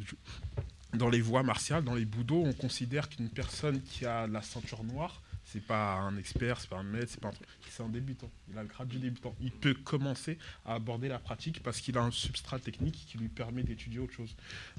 [0.94, 4.85] dans les voies martiales, dans les bouddhos, on considère qu'une personne qui a la ceinture
[4.85, 7.89] noire, c'est pas un expert, c'est pas un maître, c'est pas un truc, c'est un
[7.89, 8.31] débutant.
[8.51, 9.35] Il a le grade du débutant.
[9.40, 13.28] Il peut commencer à aborder la pratique parce qu'il a un substrat technique qui lui
[13.28, 14.35] permet d'étudier autre chose.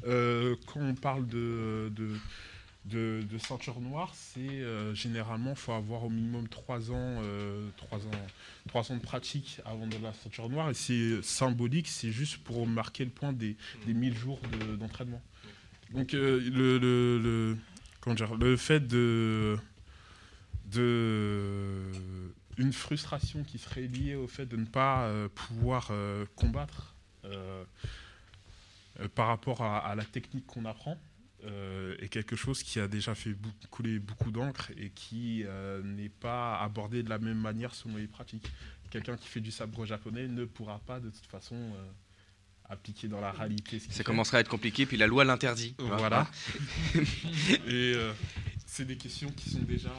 [0.08, 1.92] Euh, quand on parle de,
[2.86, 7.68] de, de ceinture noire, c'est euh, généralement, il faut avoir au minimum 3 ans, euh,
[7.78, 8.12] trois ans,
[8.68, 10.70] trois ans de pratique avant de la ceinture noire.
[10.70, 13.56] Et c'est symbolique, c'est juste pour marquer le point des,
[13.88, 15.22] des 1000 jours de- d'entraînement.
[15.94, 17.58] Donc euh, le, le, le-
[18.02, 19.58] comment dire, le fait de,
[20.72, 21.82] de
[22.58, 26.94] une frustration qui serait liée au fait de ne pas euh, pouvoir euh, combattre
[27.26, 27.64] euh,
[29.00, 30.98] euh, par rapport à, à la technique qu'on apprend
[31.46, 33.36] euh, est quelque chose qui a déjà fait
[33.70, 38.08] couler beaucoup d'encre et qui euh, n'est pas abordé de la même manière selon les
[38.08, 38.52] pratiques.
[38.90, 41.92] Quelqu'un qui fait du sabre japonais ne pourra pas de toute façon euh,
[42.70, 43.80] appliquer dans la réalité.
[43.80, 44.04] ce Ça fait.
[44.04, 45.76] commencerait à être compliqué, puis la loi l'interdit.
[45.78, 46.28] Voilà.
[47.68, 47.94] Et
[48.66, 49.92] c'est des questions qui sont déjà.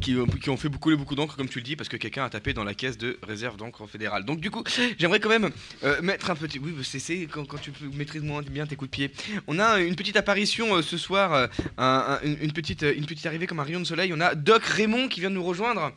[0.00, 2.24] qui, ont- qui ont fait beaucoup, beaucoup d'encre, comme tu le dis, parce que quelqu'un
[2.24, 4.24] a tapé dans la caisse de réserve d'encre fédérale.
[4.24, 4.64] Donc, du coup,
[4.98, 5.50] j'aimerais quand même
[5.84, 6.58] euh, mettre un petit.
[6.58, 9.10] Oui, c'est c'est quand, quand tu maîtrises moins bien tes coups de pied.
[9.46, 11.46] On a une petite apparition euh, ce soir, euh,
[11.78, 14.12] un- un- une, petite, une petite arrivée comme un rayon de soleil.
[14.14, 15.92] On a Doc Raymond qui vient de nous rejoindre.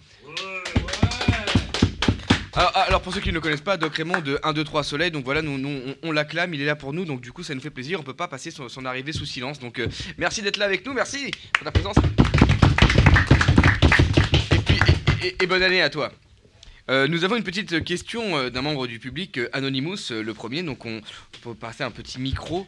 [2.55, 4.83] Alors, alors, pour ceux qui ne le connaissent pas, Doc Raymond de 1, 2, 3
[4.83, 5.69] Soleil, donc voilà, nous, nous,
[6.03, 7.99] on, on l'acclame, il est là pour nous, donc du coup ça nous fait plaisir,
[7.99, 9.87] on peut pas passer son, son arrivée sous silence, donc euh,
[10.19, 11.95] merci d'être là avec nous, merci pour ta présence.
[15.23, 16.11] Et, bonne année à toi.
[16.89, 20.33] Euh, nous avons une petite question euh, d'un membre du public, euh, Anonymous, euh, le
[20.33, 20.63] premier.
[20.63, 21.01] Donc on
[21.41, 22.67] peut passer un petit micro.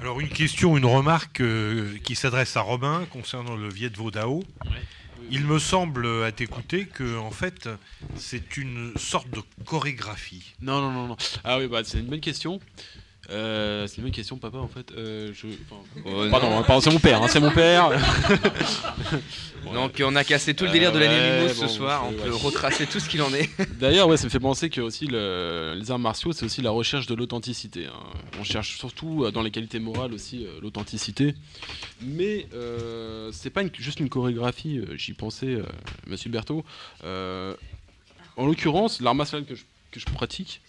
[0.00, 4.44] Alors une question, une remarque euh, qui s'adresse à Robin concernant le Viet Vo Dao.
[5.30, 7.68] Il me semble à t'écouter que en fait
[8.16, 10.54] c'est une sorte de chorégraphie.
[10.62, 11.16] Non, non, non, non.
[11.44, 12.60] Ah oui, bah, c'est une bonne question.
[13.30, 14.92] Euh, c'est une bonne question, papa, en fait.
[14.96, 15.46] Euh, je...
[15.48, 16.58] enfin, Oh, pardon, non.
[16.58, 17.90] hein, pardon, c'est mon père, hein, c'est mon père.
[19.74, 22.04] Donc on a cassé tout le délire de Euh, l'Anonymous ouais, ce bon, soir.
[22.08, 22.40] On peut ouais.
[22.40, 23.50] retracer tout ce qu'il en est.
[23.80, 26.70] D'ailleurs, ouais, ça me fait penser que aussi le- les arts martiaux, c'est aussi la
[26.70, 27.86] recherche de l'authenticité.
[27.86, 27.92] hein.
[28.38, 31.34] On cherche surtout dans les qualités morales aussi euh, l'authenticité.
[32.00, 34.78] Mais euh, c'est pas une- juste une chorégraphie.
[34.78, 35.64] euh, J'y pensais, euh,
[36.06, 36.64] Monsieur Berthaud.
[37.04, 37.54] Euh,
[38.36, 40.60] en l'occurrence, l'art martial que je, que je pratique.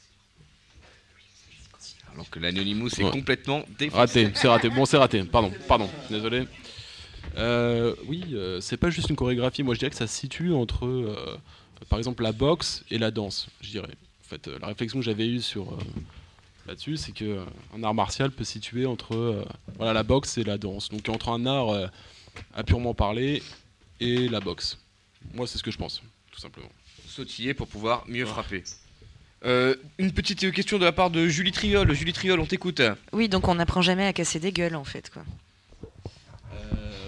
[2.18, 3.11] Alors que l'Anonymous est Ouais.
[3.11, 3.98] complètement défoncé.
[4.26, 4.69] Raté, c'est raté.
[4.69, 5.23] Bon, c'est raté.
[5.23, 5.88] Pardon, pardon.
[6.10, 6.45] Désolé.
[7.38, 9.61] Euh, oui, euh, c'est pas juste une chorégraphie.
[9.61, 11.38] Moi, je dirais que ça se situe entre, euh,
[11.89, 13.48] par exemple, la boxe et la danse.
[13.61, 13.94] Je dirais.
[14.26, 15.77] En fait, euh, la réflexion que j'avais eue sur
[16.68, 17.45] là-dessus, c'est que
[17.76, 19.45] un art martial peut se situer entre
[19.77, 20.89] voilà la boxe et la danse.
[20.89, 21.89] Donc entre un art
[22.56, 23.44] à purement parler
[23.99, 24.80] et la boxe.
[25.35, 26.69] Moi, c'est ce que je pense, tout simplement.
[27.07, 28.64] Sautiller pour pouvoir mieux frapper.
[29.45, 31.91] Euh, une petite question de la part de Julie Triol.
[31.93, 32.81] Julie Triol, on t'écoute.
[33.14, 35.09] Oui, donc on n'apprend jamais à casser des gueules en fait.
[35.11, 35.23] Quoi.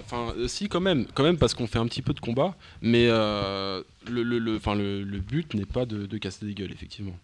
[0.06, 2.56] Enfin, euh, si, quand même, quand même, parce qu'on fait un petit peu de combat,
[2.81, 6.53] mais euh, le, le, le, enfin, le, le but n'est pas de, de casser des
[6.56, 7.15] gueules, effectivement.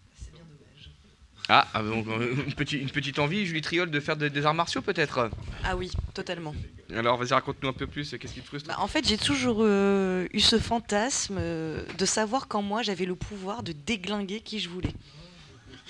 [1.48, 4.46] Ah, ah, donc, euh, une, petite, une petite envie, Julie Triol, de faire des- des
[4.46, 5.30] arts martiaux peut-être?
[5.64, 6.54] Ah oui, totalement.
[6.94, 8.68] Alors vas-y, raconte-nous un peu plus, qu'est-ce qui te frustre?
[8.68, 13.04] Bah, en fait, j'ai toujours euh, eu ce fantasme euh, de savoir quand moi j'avais
[13.06, 14.92] le pouvoir de déglinguer qui je voulais.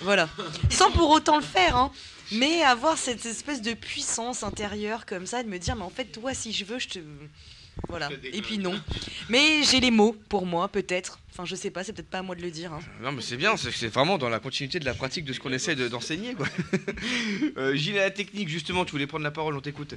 [0.01, 0.29] Voilà.
[0.69, 1.91] Sans pour autant le faire, hein.
[2.31, 6.05] Mais avoir cette espèce de puissance intérieure comme ça, de me dire, mais en fait,
[6.05, 6.99] toi, si je veux, je te.
[7.89, 8.09] Voilà.
[8.23, 8.73] Et puis non.
[9.29, 11.19] Mais j'ai les mots pour moi, peut-être.
[11.31, 12.73] Enfin, je sais pas, c'est peut-être pas à moi de le dire.
[12.73, 12.79] hein.
[13.01, 15.39] Non mais c'est bien, c'est c'est vraiment dans la continuité de la pratique de ce
[15.39, 16.47] qu'on essaie de- d'enseigner quoi.
[17.57, 19.93] euh, Gilles à la technique justement, tu voulais prendre la parole, on t'écoute.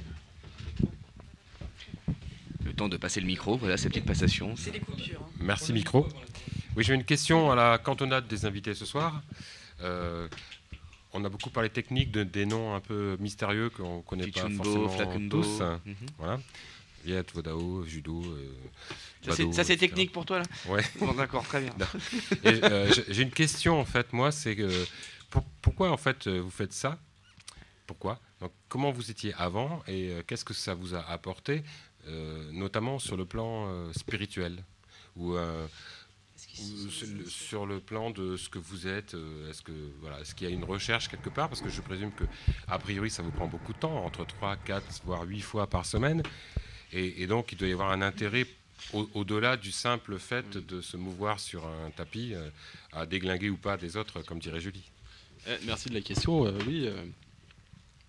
[2.63, 4.55] Le temps de passer le micro, voilà ces petites passations.
[4.55, 5.21] C'est des coupures.
[5.21, 5.29] hein.
[5.39, 6.07] Merci micro.
[6.75, 9.21] Oui, j'ai une question à la cantonade des invités ce soir.
[9.81, 10.27] Euh,
[11.13, 14.41] on a beaucoup parlé technique, de, des noms un peu mystérieux qu'on ne connaît pas
[14.43, 15.59] Kichunbo, forcément tous.
[15.85, 15.95] Mhm.
[16.19, 16.39] Voilà.
[17.03, 18.21] Viet, Vodao, Judo.
[18.23, 18.53] euh,
[19.25, 19.87] Ça, c'est- Bado, ça, c'est etc.
[19.89, 20.83] technique pour toi, là Ouais.
[20.99, 21.73] Bon, d'accord, très bien.
[22.45, 24.85] Euh, j'ai- une question en fait, moi, c'est que
[25.29, 26.97] pour- pourquoi en fait euh, vous faites ça?
[27.87, 28.19] Pourquoi?
[28.39, 31.63] Donc, comment vous étiez avant et euh, qu'est-ce que ça vous a apporté,
[32.07, 34.63] euh, notamment sur le plan euh, spirituel?
[35.17, 35.67] Ou euh,
[37.27, 39.15] sur le- plan de ce que vous êtes,
[39.49, 41.49] est-ce que voilà, est-ce qu'il y a une recherche quelque part?
[41.49, 42.23] Parce que je présume que
[42.67, 45.85] a priori ça vous prend beaucoup de temps, entre 3, 4, voire 8 fois par
[45.85, 46.23] semaine,
[46.93, 48.45] et, et donc il doit y avoir un intérêt
[48.93, 52.49] au- au-delà du simple fait de se mouvoir sur un tapis euh,
[52.91, 54.83] à déglinguer ou pas des autres, comme dirait Julie.
[55.47, 56.45] Eh, merci de la question.
[56.45, 56.89] euh, oui,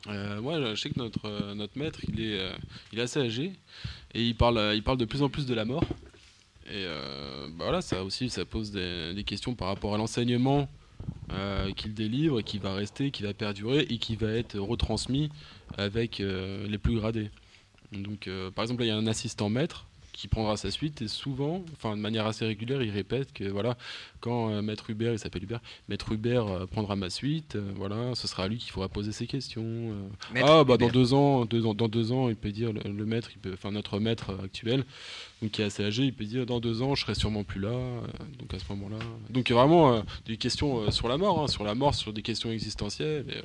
[0.09, 2.51] euh, moi, je sais que notre, notre maître, il est,
[2.93, 3.53] il est assez âgé
[4.15, 5.85] et il parle, il parle de plus en plus de la mort.
[6.71, 10.69] Et bah voilà, ça aussi, ça pose des, des questions par rapport à l'enseignement
[11.77, 15.31] qu'il délivre, qui va rester, qui va perdurer et qui va être retransmis
[15.77, 17.31] avec les plus gradés.
[17.93, 21.09] Donc, euh, par exemple, il y a un assistant maître qui prendra sa suite et
[21.09, 23.77] souvent, enfin de manière assez régulière, il répète que voilà,
[24.21, 28.15] quand euh, maître Hubert, il s'appelle Hubert, maître Hubert euh, prendra ma suite, euh, voilà,
[28.15, 29.93] ce sera à lui qu'il faudra poser ses questions.
[30.37, 33.07] ah bah dans deux ans, deux ans, dans deux ans, il peut dire le, le
[33.07, 34.85] maître, il peut, enfin notre maître actuel,
[35.41, 37.61] donc qui est assez âgé, il peut dire dans deux ans, je serai sûrement plus
[37.61, 37.73] là,
[38.39, 38.99] donc à ce moment-là.
[39.31, 43.25] Donc vraiment des questions sur la mort, hein, sur la mort, sur des questions existentielles.
[43.31, 43.41] Et,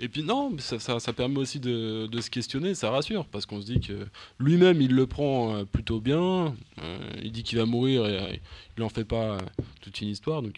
[0.00, 3.46] et puis non, ça, ça, ça permet aussi de, de se questionner, ça rassure, parce
[3.46, 4.06] qu'on se dit que
[4.38, 8.36] lui-même, il le prend euh, plutôt bien, euh, il dit qu'il va mourir et euh,
[8.76, 9.38] il n'en fait pas
[9.80, 10.54] toute une histoire, donc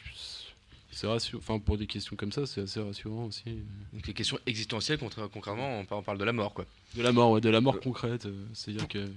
[0.90, 1.40] c'est rassurant.
[1.42, 3.44] Enfin, pour des questions comme ça, c'est assez rassurant aussi.
[3.92, 6.66] Donc les questions existentielles, concrètement, on par- on parle de la mort quoi.
[6.96, 9.08] De la mort, ouais, de la mort concrète, c'est-à-dire que...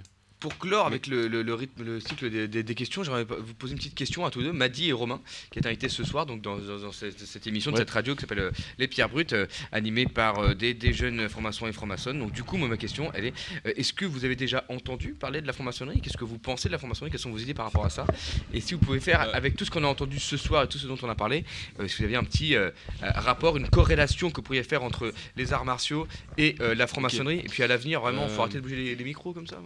[0.44, 3.54] Pour clore avec le, le- le rythme, le cycle des, des- des questions, j'aimerais vous
[3.54, 5.22] poser une petite question à tous deux, Madi et Romain,
[5.52, 7.82] qui est invité ce soir donc dans, dans- dans cette, cette émission de Ouais.
[7.84, 11.30] cette radio qui s'appelle euh, Les Pierres Brutes, euh, animée par euh, des, des jeunes
[11.30, 12.20] francs-maçons et francs-maçonnes.
[12.20, 13.34] Donc du coup, moi, ma question, elle est
[13.64, 16.02] est-ce que vous avez déjà entendu parler de la franc-maçonnerie?
[16.02, 17.10] Qu'est-ce que vous pensez de la franc-maçonnerie?
[17.12, 18.06] Quelles sont vos idées par rapport à ça?
[18.54, 20.78] Et si vous pouvez faire, avec tout ce qu'on a entendu ce soir et tout
[20.78, 21.46] ce dont on a parlé,
[21.88, 22.58] si vous avez un petit
[23.02, 26.06] rapport, une corrélation que vous pourriez faire entre les arts martiaux
[26.38, 29.04] et la franc-maçonnerie, et puis à l'avenir, vraiment, il faut arrêter de bouger les, les
[29.06, 29.58] micros comme ça.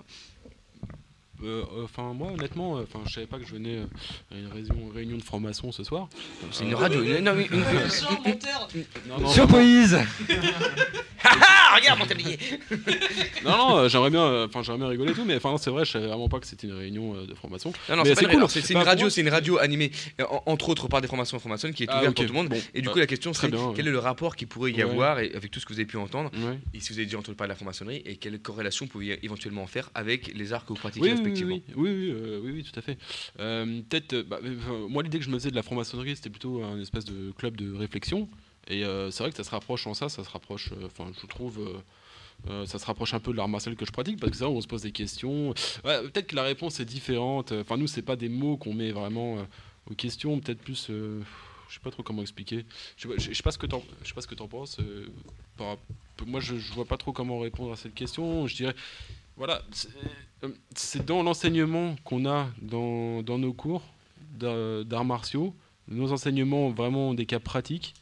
[1.43, 3.85] Euh, euh, Enfin, moi, honnêtement, euh, enfin, je savais pas que je venais euh,
[4.33, 6.09] à une réunion, réunion de francs-maçons ce soir.
[6.51, 7.59] C'est une radio, une- non, une- une-
[9.07, 10.07] Non, non, Surprise vraiment.
[11.75, 12.39] regarde mon tablier
[13.45, 15.57] Non, non, euh, j'aimerais bien, euh, enfin, j'aimerais bien rigoler et tout, mais enfin, non,
[15.57, 17.71] c'est vrai, je savais vraiment pas que c'était une réunion euh, de franc-maçon.
[17.89, 18.49] Non, non, mais c'est pas une- cool.
[18.49, 21.73] c'est une radio, c'est une radio animée euh, en- entre autres par des formations francs-maçonnes
[21.73, 22.49] qui est Ah, ouverte pour tout le monde.
[22.49, 24.81] Bon, et du bah, coup, la question c'est quel est le rapport qu'il pourrait y
[24.81, 26.31] avoir avec tout ce que vous avez pu entendre
[26.73, 29.19] et si vous avez déjà entendu parler de la franc-maçonnerie et quelle corrélation vous pouviez
[29.23, 32.63] éventuellement en faire avec les arts que vous pratiquez oui, oui, oui, euh, oui, oui,
[32.63, 32.97] tout à fait.
[33.39, 34.39] Euh, Peut-être, euh, bah,
[34.89, 37.57] moi l'idée que je me faisais de la franc-maçonnerie, c'était plutôt un espèce de club
[37.57, 38.29] de réflexion.
[38.69, 41.81] Et c'est vrai que ça se rapproche en ça, ça se rapproche, enfin, je trouve.
[42.65, 44.59] ça se rapproche un peu de l'art martial que je pratique parce que où on
[44.59, 45.53] se pose des questions.
[45.83, 47.53] Peut-être que la réponse est différente.
[47.53, 49.37] Enfin, nous, c'est pas des mots qu'on met vraiment
[49.89, 50.39] aux questions.
[50.39, 50.87] Peut-être plus.
[50.89, 51.21] euh,
[51.69, 52.65] je sais pas trop comment expliquer.
[52.97, 54.79] Je sais sais pas ce que t'en, je sais pas ce penses.
[56.25, 58.47] moi, je, je vois pas trop comment répondre à cette question.
[58.47, 58.75] Je dirais,
[59.35, 59.61] voilà,
[60.41, 63.83] c'est, euh, c'est dans l'enseignement qu'on a dans, nos cours
[64.37, 65.53] d'ar- d'arts martiaux,
[65.87, 67.93] nos enseignements vraiment des cas pratiques,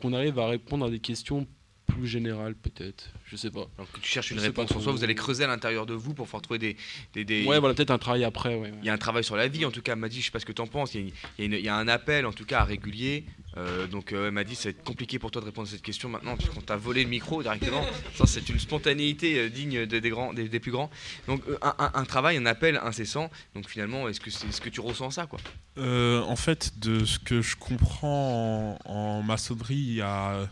[0.00, 1.46] qu'on arrive à répondre à des questions
[1.86, 3.10] plus générales peut-être.
[3.26, 3.66] Je sais pas.
[3.78, 6.14] Donc, tu cherches une Je réponse en soi, vous allez creuser à l'intérieur de vous
[6.14, 6.76] pour pouvoir trouver des.
[7.14, 8.54] des, des- Ouais, voilà, peut-être un travail après.
[8.54, 8.72] Ouais, ouais.
[8.82, 10.40] Il y a un travail sur la vie, en tout cas, Madi, je sais pas
[10.40, 10.94] ce que tu en penses.
[10.94, 13.24] Il y, a une- il y un appel, en tout cas, à régulier.
[13.56, 16.08] Euh, donc, euh, Madi, ça va être compliqué pour toi de répondre à cette question
[16.10, 17.84] maintenant, puisqu'on t'a volé le micro directement.
[18.14, 20.90] Ça, c'est une spontanéité euh, digne de- des, grands, des, des plus grands.
[21.26, 23.30] Donc, euh, un, un- un travail, un appel incessant.
[23.54, 25.38] Donc, finalement, est-ce que, c'est, est-ce que tu ressens ça, quoi?
[25.78, 30.48] Euh, en fait, de ce que je comprends en, en maçonnerie, il y a,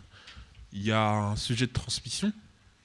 [0.75, 2.33] il y a un sujet de transmission,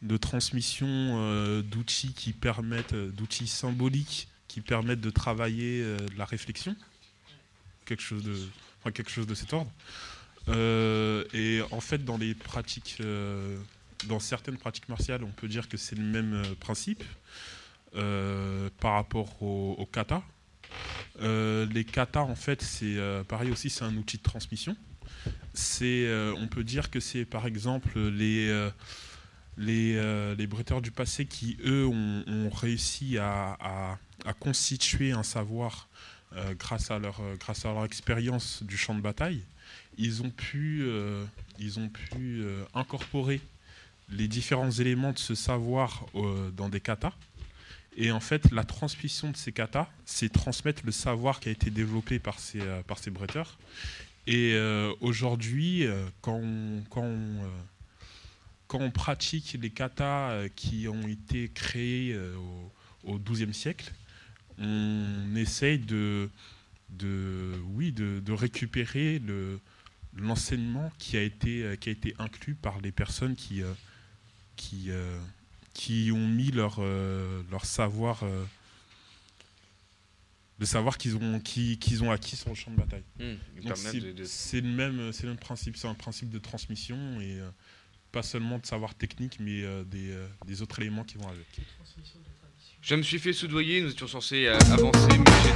[0.04, 6.18] de transmission euh, d'outils qui permettent, euh, d'outils symboliques qui permettent de travailler euh, de
[6.18, 6.76] la réflexion,
[7.86, 8.38] quelque chose de,
[8.92, 9.72] quelque chose de cet ordre.
[11.34, 13.04] Et en fait, dans les pratiques,
[14.08, 17.04] dans certaines pratiques martiales, on peut dire que c'est le même principe
[17.92, 20.24] par rapport au, au kata.
[21.22, 22.98] Les katas, en fait, c'est
[23.28, 24.76] pareil aussi, c'est un outil de transmission.
[25.54, 28.70] C'est, euh, on peut dire que c'est par exemple les, euh,
[29.58, 33.98] les, euh, les bretteurs du passé qui, eux, ont, réussi à,
[34.40, 35.88] constituer un savoir
[36.36, 39.42] euh, grâce, à leur, grâce à leur expérience du champ de bataille.
[39.98, 40.88] Ils ont pu,
[41.60, 43.42] ils ont pu incorporer
[44.10, 46.06] les différents éléments de ce savoir
[46.56, 47.14] dans des katas.
[47.98, 51.70] Et en fait, la transmission de ces katas, c'est transmettre le savoir qui a été
[51.70, 53.58] développé par ces, par ces bretteurs.
[54.32, 57.50] Et euh, aujourd'hui, euh, quand on, quand, euh,
[58.68, 62.16] quand on pratique les katas qui ont été créés
[63.04, 63.92] au, XIIe siècle,
[64.60, 66.30] on essaye de,
[67.74, 69.60] oui, de, récupérer le-
[70.16, 73.64] l'enseignement qui, a été, qui a été inclus par les personnes qui,
[74.56, 74.92] qui,
[75.74, 76.80] qui ont mis leur,
[77.50, 78.24] leur savoir,
[80.60, 81.40] le savoir qu'ils ont,
[82.04, 83.04] ont acquis sur le champ de bataille.
[83.20, 83.36] Hmm,
[83.78, 84.24] c'est de-
[84.62, 87.50] le, même- c'est le même principe, c'est un principe de transmission et euh,
[88.12, 91.46] pas seulement de savoir technique, mais euh, des, euh, des autres éléments qui vont avec.
[92.82, 95.49] Je me suis fait soudoyer, nous étions censés avancer, mais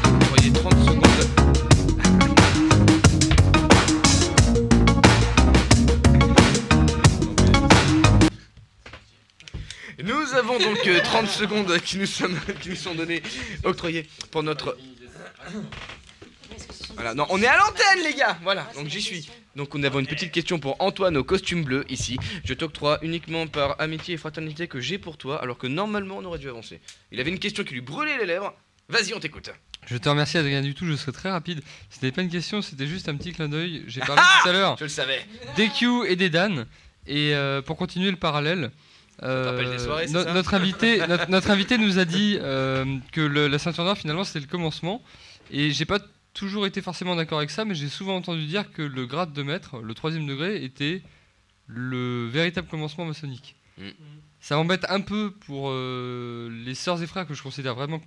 [10.56, 13.22] avons donc euh, 30 secondes qui nous, sommes, qui nous sont données,
[13.64, 14.78] octroyées pour notre...
[16.96, 19.30] Voilà, non, on est à l'antenne les gars Voilà, donc j'y suis.
[19.56, 22.18] Donc nous avons une petite question pour Antoine au costume bleu ici.
[22.44, 26.26] Je t'octroie uniquement par amitié et fraternité que j'ai pour toi, alors que normalement on
[26.26, 26.80] aurait dû avancer.
[27.12, 28.54] Il avait une question qui lui brûlait les lèvres.
[28.90, 29.50] Vas-y, on t'écoute.
[29.88, 31.62] Je te remercie Adrien du tout, je serai très rapide.
[31.90, 33.84] C'était pas une question, c'était juste un petit clin d'œil.
[33.88, 35.26] J'ai parlé Ah tout à l'heure Je le savais.
[35.56, 36.68] des Q et des Dan.
[37.08, 38.72] Et euh, pour continuer le parallèle,
[39.22, 43.48] euh, soirées, no- ça notre, invité, notre, notre invité nous a dit euh, que le-
[43.48, 45.02] la ceinture noire finalement c'était le commencement.
[45.52, 45.99] Et j'ai pas
[46.34, 49.44] toujours été forcément d'accord avec ça, mais j'ai souvent entendu dire que le grade de
[49.44, 51.02] maître, le troisième degré, était
[51.68, 53.56] le véritable commencement maçonnique.
[53.77, 53.90] Mm.
[54.40, 58.02] Ça m'embête un peu pour euh, les sœurs et frères que je considère vraiment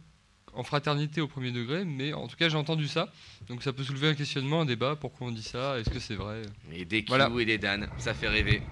[0.55, 3.13] en fraternité au premier degré, mais en tout cas j'ai entendu ça,
[3.49, 6.15] donc ça peut soulever un questionnement, un débat, pourquoi on dit ça, est-ce que c'est
[6.15, 6.43] vrai?
[6.73, 7.31] Et des Q Voilà.
[7.39, 8.63] et des Dan, ça fait rêver.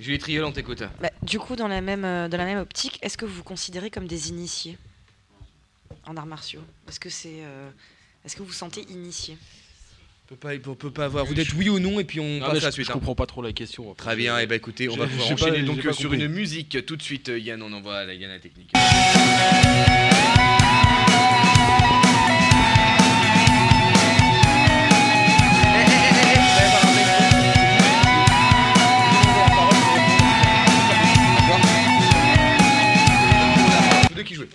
[0.00, 0.82] Julie Triol, on t'écoute.
[1.00, 3.42] Bah, du coup, dans la même, euh, dans la même optique, est-ce que vous vous
[3.42, 4.76] considérez comme des initiés
[6.04, 6.60] en arts martiaux?
[6.88, 7.68] Est-ce que c'est, euh,
[8.24, 9.38] est-ce que vous vous sentez initié?
[10.30, 11.24] On peut pas, on peut pas avoir.
[11.24, 12.86] Vous dites oui ou non et puis on Non, passe à la je- suite.
[12.86, 12.94] je hein.
[12.94, 13.92] comprends pas trop la question.
[13.92, 14.04] après.
[14.06, 16.24] Très bien, et bah écoutez, on va pouvoir pas- enchaîner donc euh, sur compris.
[16.26, 17.28] une musique tout de suite.
[17.28, 18.72] euh, Yann, on envoie la Yann à la technique.
[34.26, 34.48] Qui jouez.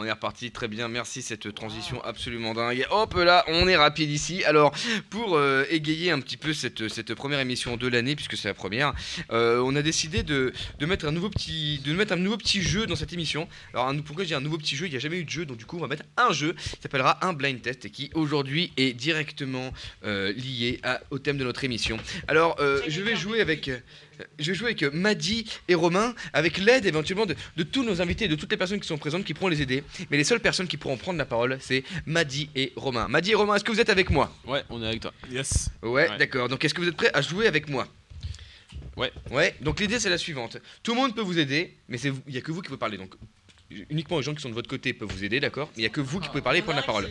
[0.00, 2.86] On est reparti parti, très bien, merci cette transition absolument dingue.
[2.90, 4.44] Hop là, on est rapide ici.
[4.44, 4.72] Alors,
[5.10, 8.54] pour euh, égayer un petit peu cette, cette première émission de l'année, puisque c'est la
[8.54, 8.92] première,
[9.32, 12.62] euh, on a décidé de, de mettre un nouveau petit, de mettre un nouveau petit
[12.62, 13.48] jeu dans cette émission.
[13.72, 15.30] Alors, un- pourquoi je dis un nouveau petit jeu Il n'y a jamais eu de
[15.30, 17.90] jeu, donc du coup, on va mettre un jeu qui s'appellera un blind test et
[17.90, 19.72] qui aujourd'hui est directement
[20.04, 21.96] euh, lié à- au thème de notre émission.
[22.28, 23.68] Alors, euh, je vais jouer avec.
[24.20, 27.82] Euh, Je vais jouer avec euh, Maddy et Romain, avec l'aide éventuellement de, de tous
[27.84, 29.84] nos invités et de toutes les personnes qui sont présentes qui pourront les aider.
[30.10, 33.08] Mais les seules personnes qui pourront prendre la parole, c'est Maddy et Romain.
[33.08, 34.32] Maddy et Romain, est-ce que vous êtes avec moi?
[34.46, 35.12] Ouais, on est avec toi.
[35.30, 35.70] Yes.
[35.82, 36.48] Ouais, d'accord.
[36.48, 37.86] Donc est-ce que vous êtes prêts à jouer avec moi?
[38.96, 39.12] Ouais.
[39.30, 40.56] Ouais, donc l'idée c'est la suivante.
[40.82, 42.66] Tout le monde peut vous aider, mais c'est vous- il n'y a que vous qui
[42.68, 42.96] pouvez parler.
[42.98, 43.14] Donc
[43.90, 45.68] uniquement les gens qui sont de votre côté peuvent vous aider, d'accord?
[45.76, 47.08] Mais il n'y a que vous qui pouvez parler et prendre la parole.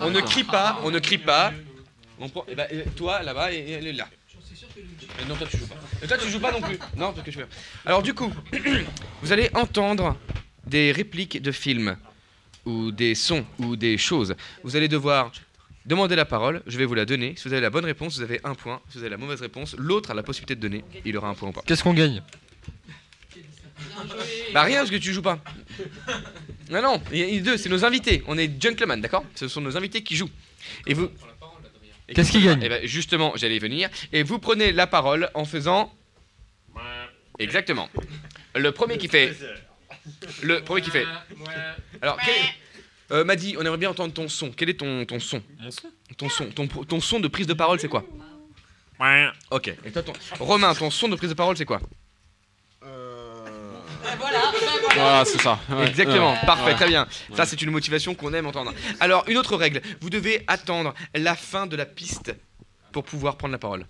[0.00, 1.52] On ne crie pas, on ne crie pas.
[2.18, 4.08] On prend, eh ben, euh, toi là-bas et et elle est là.
[4.76, 5.74] Euh, Non, toi tu joues pas.
[6.02, 6.78] Et toi tu joues pas non plus.
[6.96, 7.46] Non, parce que je fais.
[7.84, 8.32] Alors du coup,
[9.22, 10.16] vous allez entendre
[10.66, 11.96] des répliques de films
[12.64, 14.34] ou des sons ou des choses.
[14.64, 15.32] Vous allez devoir
[15.86, 17.34] demander la parole, je vais vous la donner.
[17.36, 18.80] Si vous avez la bonne réponse, vous avez un point.
[18.90, 20.84] Si vous avez la mauvaise réponse, l'autre a la possibilité de donner.
[21.04, 21.62] Il aura un point ou pas.
[21.64, 22.22] Qu'est-ce qu'on gagne?
[24.52, 25.38] Bah rien parce que tu joues pas.
[26.70, 28.22] Non non, il y a- il y a deux, c'est nos invités.
[28.26, 29.24] On est gentlemen, d'accord?
[29.34, 30.30] Ce sont nos invités qui jouent.
[30.86, 31.08] Et vous.
[32.08, 33.88] Et Qu'est-ce qui gagne Eh ben, justement, j'allais y venir.
[34.12, 35.92] Et vous prenez la parole en faisant.
[37.38, 37.88] Exactement.
[38.54, 39.36] Le premier qui fait.
[40.42, 41.06] Le premier qui fait.
[42.00, 42.34] Alors, quel...
[43.10, 44.50] euh, Maddy, on aimerait bien entendre ton son.
[44.52, 45.42] Quel est ton, ton son
[46.16, 46.46] Ton son.
[46.50, 48.04] Ton, ton son de prise de parole, c'est quoi
[49.50, 49.68] Ok.
[49.84, 50.12] Et toi, ton...
[50.38, 51.80] Romain, ton son de prise de parole, c'est quoi
[54.94, 55.58] Voilà, c'est ça.
[55.68, 55.86] Ouais.
[55.88, 56.38] Exactement, Ouais.
[56.46, 56.74] parfait, Ouais.
[56.74, 57.02] très bien.
[57.30, 57.36] Ouais.
[57.36, 58.72] Ça, c'est une motivation qu'on aime entendre.
[59.00, 62.34] Alors, une autre règle, vous devez attendre la fin de la piste
[62.92, 63.84] pour pouvoir prendre la parole.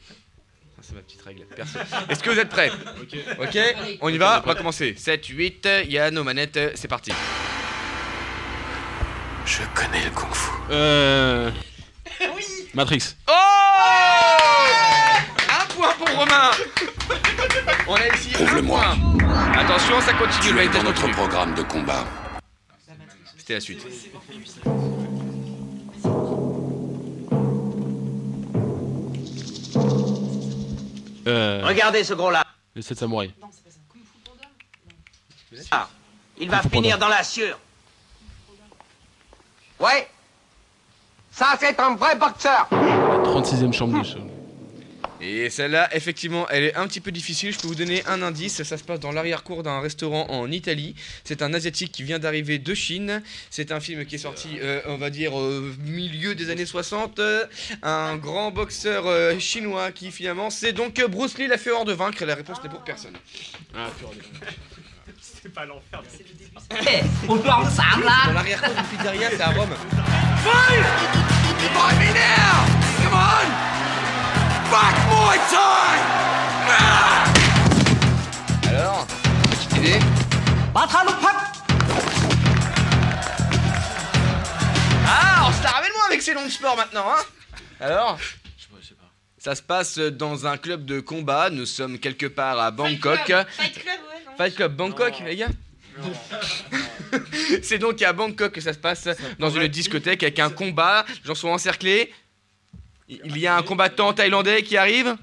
[0.82, 1.44] C'est ma petite règle.
[1.46, 1.78] perso.
[2.08, 2.70] Est-ce que vous êtes prêts?
[3.00, 3.16] Ok.
[3.40, 3.58] Ok,
[4.02, 4.94] on y va, on va commencer.
[4.96, 7.12] 7, 8, il y a nos manettes, c'est parti.
[9.44, 10.50] Je connais le kung-fu.
[10.70, 11.50] Euh.
[12.74, 13.16] Matrix.
[13.28, 13.32] Oh
[15.76, 16.50] point pour Romain
[17.86, 18.96] On a ici un point.
[19.54, 20.42] Attention, ça continue.
[20.42, 22.04] Tu le es dans notre programme de combat.
[23.36, 23.86] C'était la suite.
[31.26, 31.62] Euh.
[31.64, 32.44] Regardez ce gros-là.
[32.74, 33.32] Les 7 samouraïs.
[35.70, 35.88] Ah,
[36.38, 37.58] il va finir dans la sueur.
[39.80, 40.08] Ouais.
[41.30, 42.68] Ça, c'est un vrai boxeur.
[42.70, 44.35] La 36e chambre des choses.
[45.20, 47.52] Et celle-là, effectivement, elle est un petit peu difficile.
[47.52, 48.62] Je peux vous donner un indice.
[48.62, 50.94] Ça se passe dans l'arrière-cour d'un restaurant en Italie.
[51.24, 53.22] C'est un Asiatique qui vient d'arriver de Chine.
[53.50, 57.18] C'est un film qui est sorti, euh, on va dire, au milieu des années 60.
[57.18, 57.46] Euh,
[57.82, 61.84] Un grand boxeur euh, chinois qui, finalement, c'est donc euh, Bruce Lee l'a fait hors
[61.84, 62.22] de vaincre.
[62.22, 63.14] Et la réponse n'est pour personne.
[63.74, 63.90] Ah,
[65.20, 66.02] C'est pas l'enfer.
[67.28, 68.26] On peut ensemble là.
[68.26, 69.70] Dans l'arrière-cour d'une pizzeria, c'est à Rome.
[72.16, 72.66] Now!
[73.02, 74.15] Come on!
[74.70, 75.98] Back Muay Thai!
[78.68, 79.06] Alors,
[79.50, 79.98] petite idée
[85.06, 87.22] Ah, on se la ramène moins avec ces longs sports maintenant, hein
[87.80, 88.18] Alors
[89.38, 91.48] Ça se passe dans un club de combat.
[91.50, 93.18] Nous sommes quelque part à Bangkok.
[93.26, 95.48] Fight Club, ouais, non Fight Club Bangkok, les gars
[97.62, 101.06] C'est donc à Bangkok que ça se passe, dans une discothèque avec un combat.
[101.08, 102.12] Les gens sont encerclés.
[103.08, 105.16] Il y a un combattant thaïlandais qui arrive.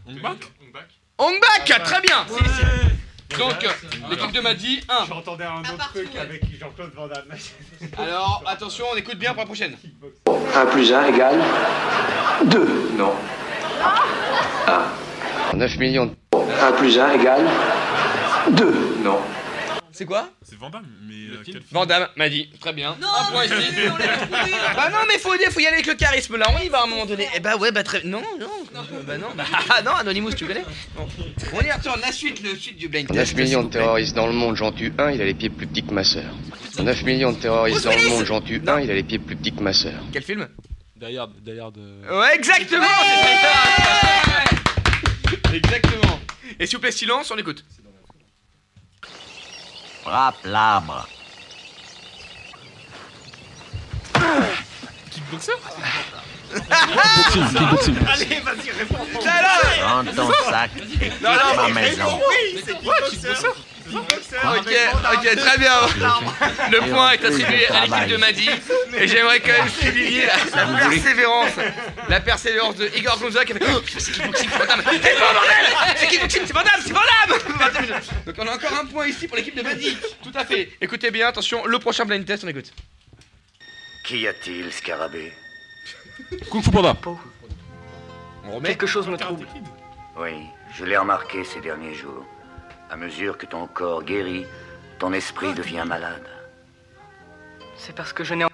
[1.17, 3.37] Hong Bak Très bien Si, si.
[3.37, 3.65] Donc,
[4.09, 5.05] l'équipe de Madi, 1.
[5.07, 7.25] J'entendais un autre truc avec Jean-Claude Van Damme.
[7.97, 9.75] Alors, attention, on écoute bien pour la prochaine.
[10.55, 11.41] 1 plus 1 égale
[12.45, 12.91] 2.
[12.97, 13.13] Non.
[15.53, 16.11] 9 millions de...
[16.61, 17.45] 1 plus 1 égale
[18.51, 18.97] 2.
[19.03, 19.19] Non.
[19.93, 22.97] C'est quoi C'est Vandame, mais euh, quel film Vandamme m'a dit, très bien.
[22.99, 23.53] Non, mais ici.
[23.91, 24.51] on l'a trouvé.
[24.75, 26.83] bah non, mais faut, faut y aller avec le charisme là, on y va à
[26.85, 27.27] un moment donné.
[27.35, 28.03] Eh bah ouais, bah très.
[28.03, 30.63] Non, non, euh, bah non, bah ah, non, Anonymous, tu connais
[30.95, 31.07] Bon.
[31.53, 33.37] On y retourne, la suite, le suite du blind 9 test.
[33.37, 35.83] millions de terroristes dans le monde, j'en tue un, il a les pieds plus petits
[35.83, 36.33] que ma sœur.
[36.79, 39.35] 9 millions de terroristes dans le monde, j'en tue un, il a les pieds plus
[39.35, 40.01] petits que ma sœur.
[40.11, 40.47] Quel film
[40.95, 41.33] Die Hard,
[41.77, 42.85] euh, Ouais, exactement.
[45.53, 46.19] Exactement.
[46.59, 47.63] Et s'il vous plaît, silence, on écoute.
[50.03, 51.07] Frappe l'arbre.
[55.11, 55.53] Kickboxer
[56.53, 57.97] Kickboxing, kickboxing.
[58.11, 59.07] Allez, vas-y, réponds.
[59.13, 62.19] Prends ton sac et quitte Non, non, ma mais maison.
[62.29, 63.47] Oui, c'est kickboxer.
[63.95, 64.73] Ok,
[65.13, 65.71] ok, très bien.
[66.71, 68.49] Le point est attribué à l'équipe de Madi.
[68.97, 71.51] Et j'aimerais quand même souligner la, la persévérance.
[72.09, 75.33] La persévérance de Igor Gonza qui a fait Oh, c'est kickboxing, c'est Vandame C'est pas
[75.33, 79.37] bordel C'est kickboxing, c'est Vandame, c'est Vandame Donc on a encore un point ici pour
[79.37, 79.97] l'équipe de Madi.
[80.23, 80.69] Tout à fait.
[80.81, 82.71] Écoutez bien, attention, le prochain blind test, on écoute.
[84.05, 85.31] Qu'y a-t-il, Scarabée?
[86.49, 86.95] Kung Fu Panda.
[88.63, 89.47] Quelque chose me trouble.
[90.17, 90.31] Oui,
[90.77, 92.25] je l'ai remarqué ces derniers jours.
[92.93, 94.45] À mesure que ton corps guérit,
[94.99, 96.27] ton esprit devient malade.
[97.75, 98.45] C'est parce que je n'ai.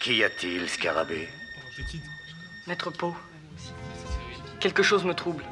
[0.00, 1.28] Qu'y a-t-il, Scarabée?
[2.68, 3.12] Maître Po.
[4.60, 5.42] Quelque chose me trouble.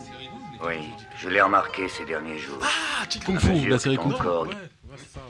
[0.64, 2.62] Oui, je l'ai remarqué ces derniers jours.
[3.26, 4.22] Kung À Fu, la que série Kung Fu.
[4.22, 4.46] corps-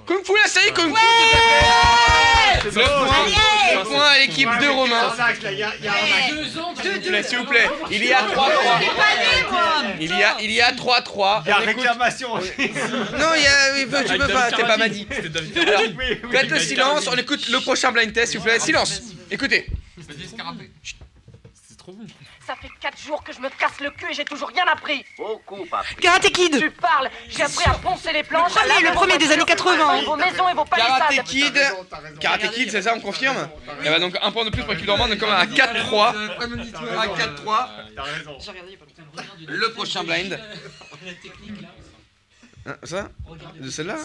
[0.07, 3.07] Kung Fu, la série Kung Fu, tout à fait C'est Le bon.
[3.07, 3.27] point,
[3.75, 5.13] le point à l'équipe de Romain.
[5.13, 5.39] S'il
[6.45, 7.69] S'il vous plaît, s'il vous plaît.
[7.91, 8.81] Il y a 3-3.
[10.01, 11.43] Il y a, il y a 3-3.
[11.45, 12.35] Il y a On écoute- réclamation.
[12.37, 12.41] Non,
[13.37, 15.07] il y a, oui, tu peux pas, t'es pas Madi.
[15.67, 15.81] Alors,
[16.31, 18.59] faites le silence, on écoute le prochain blind test, s'il vous plaît.
[18.61, 19.01] Silence.
[19.31, 19.67] Écoutez.
[21.69, 22.05] C'est trop bon.
[22.47, 25.05] Ça fait 4 jours que je me casse le cul et j'ai toujours rien appris.
[25.17, 25.67] Beaucoup.
[26.01, 28.53] Karate Kid Tu parles J'ai appris à poncer les planches.
[28.55, 29.89] Le premier, le premier des années 80.
[29.89, 30.99] à Vos maisons et vos palissades.
[30.99, 31.59] Karate Kid.
[32.21, 33.49] Karate Kid, c'est ça, on confirme
[33.83, 35.47] Et bah donc un point de plus pour l'équipe de Romain, donc on est à
[35.47, 36.15] 4-3.
[36.99, 37.69] À 4-3.
[39.47, 40.39] Le prochain blind.
[42.67, 43.09] Hein, ça
[43.61, 43.97] De celle-là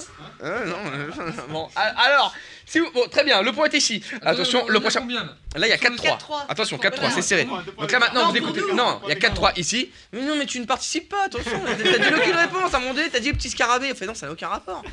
[0.44, 1.10] Non, euh,
[1.48, 2.34] bon, a- alors,
[2.66, 4.04] si vous, bon, très bien, le point est ici.
[4.22, 5.08] Attention, le prochain.
[5.56, 6.18] Là, il y a 4-3.
[6.50, 7.46] Attention, 4-3, c'est serré.
[7.46, 8.62] Donc là, maintenant, vous écoutez.
[8.74, 9.92] Non, il y a 4-3 ici.
[10.12, 11.62] Mais non, mais tu ne participes pas, attention.
[11.66, 12.74] T'as dit aucune réponse.
[12.74, 13.94] À moment donné, t'as dit le petit scarabée.
[13.96, 14.84] Fait non, ça n'a aucun rapport.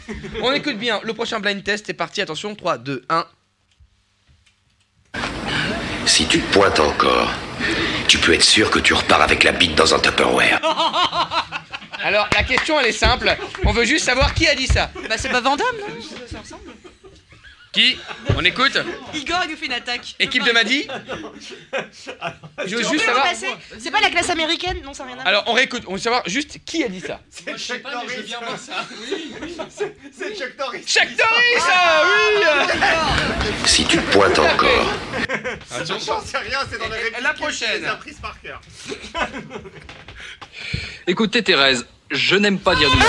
[0.43, 1.01] On écoute bien.
[1.03, 2.21] Le prochain blind test est parti.
[2.21, 3.27] Attention, 3, 2, 1.
[6.07, 7.31] Si tu te pointes encore,
[8.07, 10.61] tu peux être sûr que tu repars avec la bite dans un Tupperware.
[12.07, 13.37] Alors, la question, elle est simple.
[13.65, 14.93] On veut juste savoir qui a dit ça.
[15.09, 15.87] Bah, c'est pas Vandame, non
[16.31, 16.63] Ça ressemble.
[17.73, 17.99] Qui
[18.37, 18.79] On écoute
[19.13, 20.15] Igor, il nous fait une attaque.
[20.21, 20.87] Équipe de Madi
[22.65, 23.27] Je veux juste savoir.
[23.77, 25.27] C'est pas la classe américaine Non, ça n'a rien à voir.
[25.27, 25.83] Alors, on réécoute.
[25.89, 27.19] On veut savoir juste qui a dit ça.
[27.29, 28.09] C'est Chuck Norris.
[30.17, 30.85] C'est Chuck Norris.
[30.87, 34.95] Chuck Norris, ah oui Si tu te pointes encore,
[35.85, 37.21] J'en sais rien, c'est dans les répliques.
[37.21, 37.69] La prochaine.
[37.73, 38.61] Je les ai apprises par cœur.
[41.09, 43.03] Écoutez Thérèse, je n'aime pas dire du nous.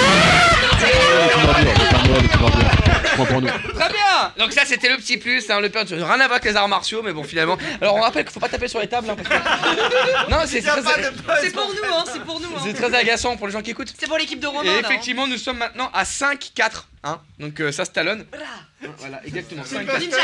[3.17, 6.55] Très bien Donc ça c'était le petit plus, hein, le rien à voir avec les
[6.55, 7.57] arts martiaux, mais bon finalement.
[7.81, 9.09] Alors on rappelle qu'il faut pas taper sur les tables.
[9.09, 10.81] hein, parce que- Non, c'est très,
[11.41, 12.47] C'est pour nous, hein, c'est pour nous.
[12.55, 12.61] hein.
[12.63, 13.93] c'est très agaçant pour les gens qui écoutent.
[13.97, 14.63] C'est pour l'équipe de Romain.
[14.63, 14.81] Et là, hein.
[14.85, 16.85] effectivement, nous sommes maintenant à 5-4.
[17.03, 18.25] Hein Donc euh, ça se talonne.
[18.99, 19.63] Voilà, exactement.
[19.63, 19.99] 5-4.
[19.99, 20.17] Ninja.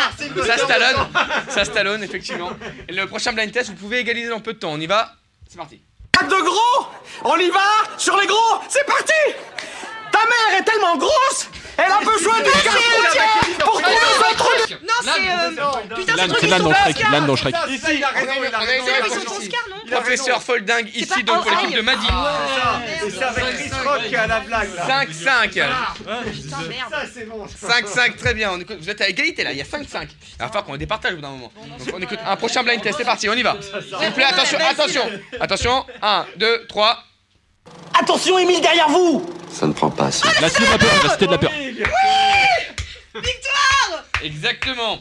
[0.46, 1.08] Ça se talonne.
[1.50, 2.52] Ça se talonne, effectivement.
[2.88, 4.72] Et le prochain blind test, vous pouvez égaliser dans peu de temps.
[4.72, 5.14] On y va.
[5.50, 5.82] C'est parti.
[6.22, 6.88] De gros.
[7.24, 8.60] On y va Sur les gros.
[8.70, 9.14] C'est parti.
[10.12, 13.30] Ta mère est tellement grosse Elle a besoin d'une carte routière
[13.66, 14.74] pour tous les autres de...
[14.86, 15.10] Non, c'est.
[15.30, 16.98] euh, Putain, c'est l'âne dans Shrek.
[17.12, 17.56] L'âne dans Shrek.
[17.70, 18.86] Ici, il a raison, il a On a raison.
[19.86, 20.42] Il a Professeur.
[20.44, 22.08] Folding ici donc pour l'équipe de Madi.
[23.06, 25.06] Et c'est avec Chris Rock qui a la blague là.
[25.06, 25.50] 5-5.
[25.50, 25.64] Putain,
[26.68, 26.90] merde.
[26.92, 27.46] Ça, c'est bon.
[27.46, 28.58] 5-5, très bien.
[28.80, 30.08] Vous êtes à égalité là, il y a 5-5.
[30.10, 31.52] Il va falloir qu'on départage au bout d'un moment.
[31.80, 33.56] Donc on écoute un prochain blind test, c'est parti, on y va.
[33.62, 35.12] S'il vous plaît, attention, attention.
[35.40, 37.04] Attention, 1, 2, 3.
[38.00, 40.28] Attention, Émile, derrière vous ça ne prend pas ça.
[40.42, 40.90] La cité de la peur.
[41.04, 41.52] La cité de la peur.
[44.24, 45.00] Exactement.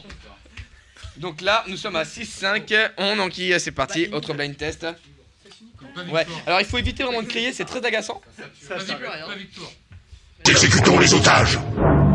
[1.17, 2.91] Donc là, nous sommes à 6-5.
[2.97, 4.07] On enquille, c'est parti.
[4.13, 4.85] Autre blind test.
[6.11, 8.21] Ouais, alors il faut éviter vraiment de crier, c'est très agaçant.
[10.47, 11.59] Exécutons les otages.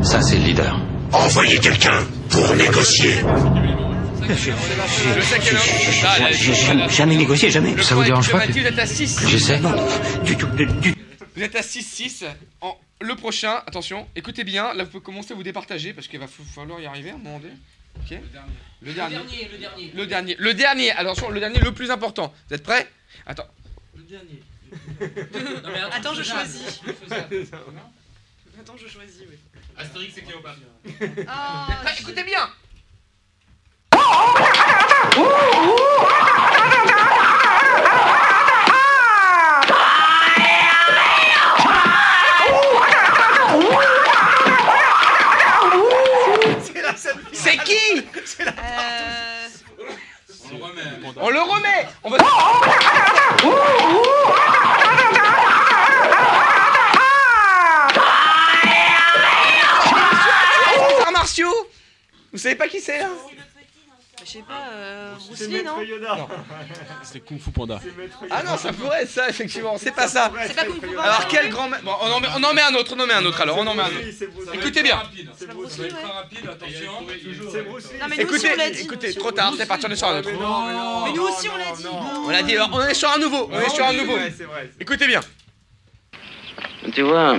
[0.03, 0.81] Ça, c'est le leader.
[1.13, 3.15] Envoyez quelqu'un pour négocier.
[6.33, 6.55] J'ai
[6.91, 7.81] jamais, négocié, jamais.
[7.83, 9.27] Ça vous dérange pas que Mathieu, Vous êtes à 6.
[9.29, 9.61] Je sais.
[9.61, 9.75] Non,
[10.25, 10.49] du tout.
[11.37, 12.25] Vous êtes à 6-6.
[12.61, 12.77] En...
[13.01, 16.27] Le prochain, attention, écoutez bien, là vous pouvez commencer à vous départager parce qu'il va
[16.27, 17.55] fa- falloir y arriver à un moment donné.
[17.97, 18.19] Ok
[18.83, 19.17] Le dernier.
[19.17, 19.93] Le dernier, le dernier.
[19.95, 20.37] Le dernier.
[20.37, 22.35] Le dernier, attention, le dernier le plus important.
[22.49, 22.89] Vous êtes prêts?
[23.25, 23.47] Attends.
[23.97, 24.43] Le dernier.
[25.93, 26.81] Attends, je choisis.
[28.61, 29.37] Attends, je choisis, oui.
[29.77, 30.59] Astérix et Cléopâtre.
[31.29, 31.69] Ah,
[32.01, 32.49] écoutez bien
[47.33, 48.07] C'est qui
[48.41, 49.49] Euh,
[51.17, 52.11] On le remet On
[61.03, 61.55] arts martiaux.
[62.33, 63.01] Vous savez pas qui c'est
[64.29, 66.29] Je sais pas, euh, Bruce C'est Lee, Maître non Yoda.
[67.03, 67.81] C'est Kung Fu Panda.
[68.31, 70.31] Ah non, ça pourrait être ça, effectivement, c'est pas ça.
[70.47, 71.03] C'est pas Kung Fu Panda.
[71.03, 71.69] Alors quel grand...
[71.71, 73.41] ma- Bon, on en, met, on en met un autre, on en met un autre
[73.41, 74.53] alors, on en met un autre.
[74.53, 75.03] Écoutez bien.
[75.35, 75.85] C'est Bruce Lee.
[75.85, 76.13] Bruce Lee, ouais.
[76.13, 76.93] rapide, attention.
[77.53, 77.99] C'est Bruce Lee.
[78.01, 78.83] Non, mais nous aussi, Écoutez, on l'a dit.
[78.83, 80.29] écoutez, trop tard, c'est parti, on est sur un autre.
[80.31, 81.05] Mais non, mais non.
[81.07, 81.85] Mais nous aussi, on l'a dit.
[81.85, 82.01] non.
[82.27, 84.15] On l'a dit, alors on est sur un nouveau, on est sur un nouveau.
[84.17, 84.71] Ouais, c'est vrai.
[84.79, 85.21] Écoutez bien.
[86.93, 87.37] Tu vois,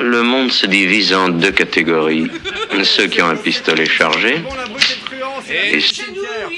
[0.00, 2.30] le monde se divise en deux catégories.
[2.84, 4.97] Ceux qui ont un pistolet chargé Bon, la brute est truand,
[5.46, 6.48] c'est la Et- petite cimetière.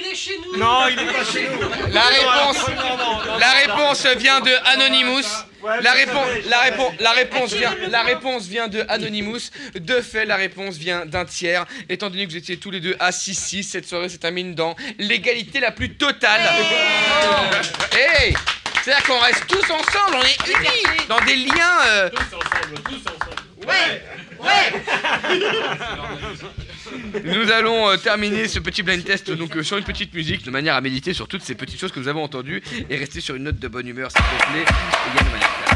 [0.59, 1.93] Non, il est pas chez nous.
[1.93, 5.23] La réponse, Non, non, non, non, la non, réponse vient de Anonymous.
[5.63, 9.51] Ouais, La réponse, la réponse, la réponse vient, la réponse vient de Anonymous.
[9.75, 11.67] De fait, la réponse vient d'un tiers.
[11.91, 14.75] Étant donné que vous étiez tous les deux à 6-6, cette soirée se termine dans
[14.99, 16.41] l'égalité la plus totale.
[17.93, 18.35] Hey
[18.83, 21.79] C'est-à-dire qu'on reste tous ensemble, on est unis dans des liens.
[21.89, 22.11] euh,
[23.67, 24.03] Ouais
[24.39, 24.73] Ouais
[27.25, 30.51] Nous allons euh, terminer ce petit blind test donc euh, sur une petite musique de
[30.51, 33.35] manière à méditer sur toutes ces petites choses que vous avez entendues et rester sur
[33.35, 34.65] une note de bonne humeur s'il vous plaît.
[34.65, 35.70] Et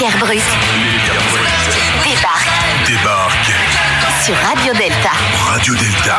[0.00, 0.36] Yann Maniacal.
[0.36, 1.52] Les pierres brutes
[2.04, 3.52] débarquent Débarque
[4.24, 5.10] sur Radio Delta.
[5.48, 6.18] Radio Delta.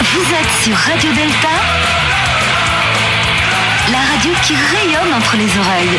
[0.00, 1.48] Vous êtes sur Radio Delta,
[3.90, 5.98] la radio qui rayonne entre les oreilles.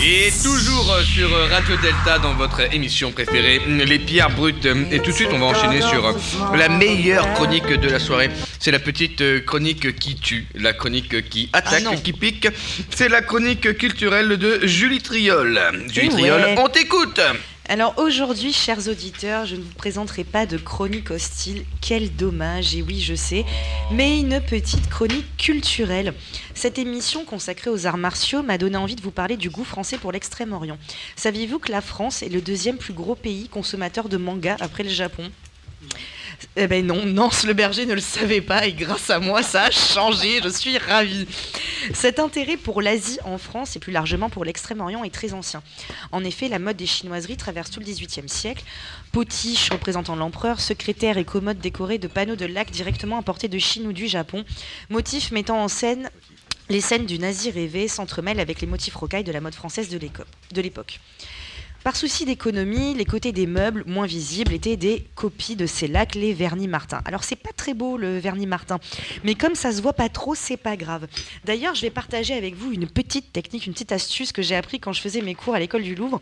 [0.00, 4.66] Et toujours euh, sur euh, Radio Delta dans votre émission préférée, les pierres brutes.
[4.92, 6.12] Et tout de suite, on va enchaîner sur euh,
[6.54, 8.30] la meilleure chronique de la soirée.
[8.60, 12.48] C'est la petite euh, chronique qui tue, la chronique qui attaque, Ah qui pique.
[12.90, 15.60] C'est la chronique culturelle de Julie Triol.
[15.92, 16.54] Julie Triol, ouais.
[16.58, 17.20] on t'écoute
[17.68, 22.82] Alors aujourd'hui, chers auditeurs, je ne vous présenterai pas de chronique hostile, quel dommage, et
[22.82, 23.44] oui je sais,
[23.92, 26.12] mais une petite chronique culturelle.
[26.54, 29.98] Cette émission consacrée aux arts martiaux m'a donné envie de vous parler du goût français
[29.98, 30.78] pour l'Extrême-Orient.
[31.14, 34.90] Saviez-vous que la France est le deuxième plus gros pays consommateur de manga après le
[34.90, 35.30] Japon?
[36.56, 39.64] Eh ben non, Nance le berger ne le savait pas et grâce à moi, ça
[39.64, 40.40] a changé.
[40.42, 41.26] Je suis ravie.
[41.94, 45.62] Cet intérêt pour l'Asie en France et plus largement pour l'Extrême-Orient est très ancien.
[46.12, 48.64] En effet, la mode des chinoiseries traverse tout le XVIIIe siècle.
[49.12, 53.86] Potiches représentant l'empereur, secrétaires et commodes décorés de panneaux de lac directement importés de Chine
[53.86, 54.44] ou du Japon,
[54.90, 56.10] motifs mettant en scène
[56.70, 60.60] les scènes du nazi rêvé s'entremêlent avec les motifs rocailles de la mode française de
[60.60, 61.00] l'époque.
[61.88, 66.16] Par souci d'économie, les côtés des meubles moins visibles étaient des copies de ces lacs,
[66.16, 67.00] les vernis Martin.
[67.06, 68.78] Alors c'est pas très beau le vernis Martin,
[69.24, 71.06] mais comme ça se voit pas trop, c'est pas grave.
[71.46, 74.80] D'ailleurs, je vais partager avec vous une petite technique, une petite astuce que j'ai appris
[74.80, 76.20] quand je faisais mes cours à l'école du Louvre,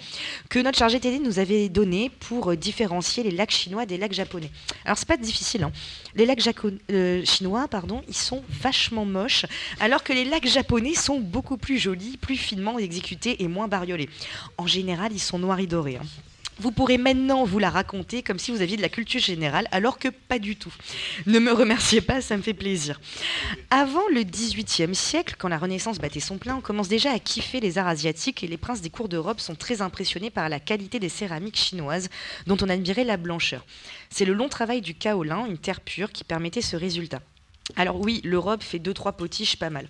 [0.51, 4.53] que notre chargé TD nous avait donné pour différencier les lacs chinois des lacs japonais.
[4.85, 5.73] Alors c'est pas difficile, hein.
[6.17, 6.49] Les lacs
[6.91, 9.45] euh, chinois, pardon, ils sont vachement moches,
[9.81, 14.09] alors que les lacs japonais sont beaucoup plus jolis, plus finement exécutés et moins bariolés.
[14.57, 15.97] En général, ils sont noirs et dorés.
[15.97, 16.07] hein.
[16.59, 19.99] Vous pourrez maintenant vous la raconter comme si vous aviez de la culture générale, alors
[19.99, 20.73] que pas du tout.
[21.27, 22.99] Ne me remerciez pas, ça me fait plaisir.
[23.71, 27.61] Avant le XVIIIe siècle, quand la Renaissance battait son plein, on commence déjà à kiffer
[27.61, 30.99] les arts asiatiques et les princes des cours d'Europe sont très impressionnés par la qualité
[30.99, 32.09] des céramiques chinoises
[32.47, 33.67] dont on admirait la blancheur.
[34.09, 37.21] C'est le long travail du kaolin, une terre pure, qui permettait ce résultat.
[37.75, 39.89] Alors oui, l'Europe fait deux trois potiches pas mal.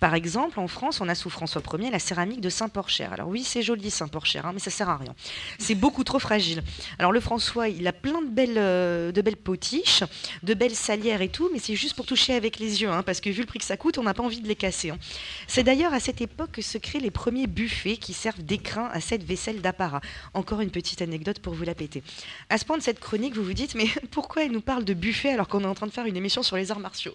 [0.00, 3.04] Par exemple, en France, on a sous François Ier la céramique de Saint-Porcher.
[3.12, 5.14] Alors oui, c'est joli Saint-Porcher, hein, mais ça sert à rien.
[5.58, 6.62] C'est beaucoup trop fragile.
[6.98, 9.12] Alors le François, il a plein de belles, euh,
[9.44, 10.04] potiches,
[10.42, 13.20] de belles salières et tout, mais c'est juste pour toucher avec les yeux, hein, parce
[13.20, 14.90] que vu le prix que ça coûte, on n'a pas envie de les casser.
[14.90, 14.98] hein.
[15.46, 19.00] C'est d'ailleurs à cette époque que se créent les premiers buffets qui servent d'écrin à
[19.00, 20.00] cette vaisselle d'apparat.
[20.32, 22.02] Encore une petite anecdote pour vous la péter.
[22.48, 24.94] À ce point de cette chronique, vous vous dites, mais pourquoi elle nous parle de
[24.94, 27.14] buffet alors qu'on est en train de faire une émission sur les arts martiaux?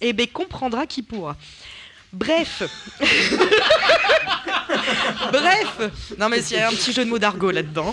[0.00, 1.36] Eh bien, comprendra qui pourra.
[2.12, 2.62] Bref.
[5.32, 5.80] Bref.
[6.16, 7.92] Non, mais il y a un petit jeu de mots d'argot là-dedans.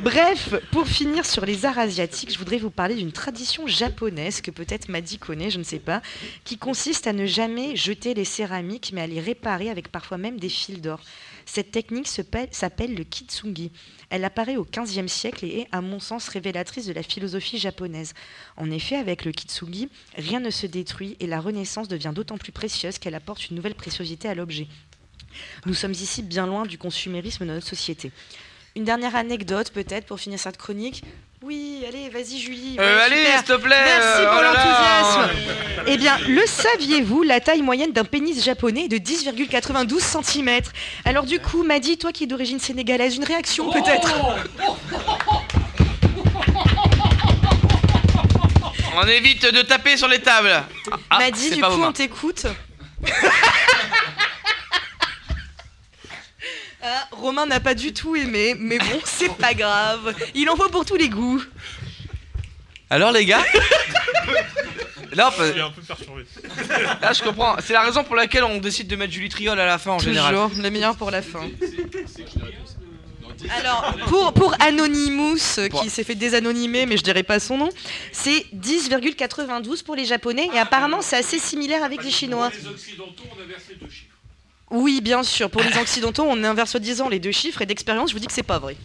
[0.00, 4.50] Bref, pour finir sur les arts asiatiques, je voudrais vous parler d'une tradition japonaise que
[4.50, 6.02] peut-être Madi connaît, je ne sais pas,
[6.44, 10.40] qui consiste à ne jamais jeter les céramiques, mais à les réparer avec parfois même
[10.40, 11.00] des fils d'or.
[11.46, 13.70] Cette technique s'appelle le kitsungi.
[14.10, 18.12] Elle apparaît au XVe siècle et est, à mon sens, révélatrice de la philosophie japonaise.
[18.56, 22.52] En effet, avec le kitsugi, rien ne se détruit et la renaissance devient d'autant plus
[22.52, 24.66] précieuse qu'elle apporte une nouvelle préciosité à l'objet.
[25.64, 28.10] Nous sommes ici bien loin du consumérisme de notre société.
[28.76, 31.04] Une dernière anecdote peut-être pour finir cette chronique.
[31.42, 32.76] Oui, allez, vas-y Julie.
[32.78, 35.30] Euh, Ouais, allez, s'il te plaît, Merci euh, pour oh l'enthousiasme.
[35.86, 40.60] Eh bien, le saviez-vous, la taille moyenne d'un pénis japonais est de 10,92 cm.
[41.06, 44.14] Alors du coup, Madi, toi qui es d'origine sénégalaise, une réaction peut-être?
[48.96, 50.62] On évite de taper sur les tables.
[51.08, 52.44] Ah, Madi, c'est du coup, on t'écoute.
[56.82, 60.14] Ah, Romain n'a pas du tout aimé, mais bon, c'est pas grave.
[60.34, 61.42] Il en faut pour tous les goûts.
[62.88, 63.42] Alors les gars
[65.12, 66.24] Là, on peut- Je suis un peu perturbé.
[67.02, 67.56] là, je comprends.
[67.64, 69.98] C'est la raison pour laquelle on décide de mettre Julie Triol à la fin en
[69.98, 70.32] général.
[70.34, 71.48] Toujours, le meilleur pour la fin.
[73.58, 75.38] Alors, pour, pour Anonymous,
[75.80, 77.70] qui s'est fait désanonymer, mais je dirais pas son nom,
[78.12, 82.50] c'est 10,92 pour les Japonais, et apparemment c'est assez similaire avec les Chinois.
[82.54, 83.86] Les Occidentaux, on.
[84.70, 88.10] Oui, bien sûr, pour les Occidentaux, on inverse 10 ans les deux chiffres, et d'expérience,
[88.10, 88.76] je vous dis que c'est pas vrai.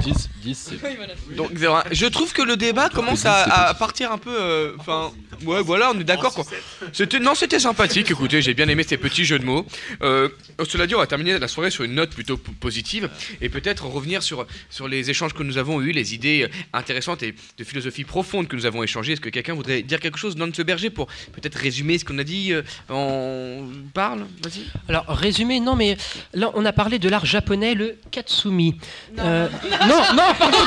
[0.00, 1.34] 10, 10, c'est.
[1.36, 1.50] Donc,
[1.92, 4.34] je trouve que le débat commence à, à partir un peu.
[4.36, 5.12] euh, Enfin,
[5.44, 6.44] ouais, voilà, on est d'accord quoi.
[6.92, 8.10] C'était non, c'était sympathique.
[8.10, 9.66] Écoutez, j'ai bien aimé ces petits jeux de mots.
[10.02, 10.28] Euh,
[10.68, 13.10] cela dit, on va terminer la soirée sur une note plutôt p- positive
[13.40, 17.22] et peut-être revenir sur sur les échanges que nous avons eus, les idées euh, intéressantes
[17.22, 19.12] et de philosophie profonde que nous avons échangées.
[19.12, 22.24] Est-ce que quelqu'un voudrait dire quelque chose, Nance Berger, pour peut-être résumer ce qu'on a
[22.24, 24.26] dit euh, en parle?
[24.42, 24.66] Vas-y.
[24.88, 25.96] Alors, résumé, non, mais
[26.34, 28.76] là, on a parlé de l'art japonais, le katsumi.
[29.18, 29.48] Euh,
[29.88, 30.58] non, non, pardon,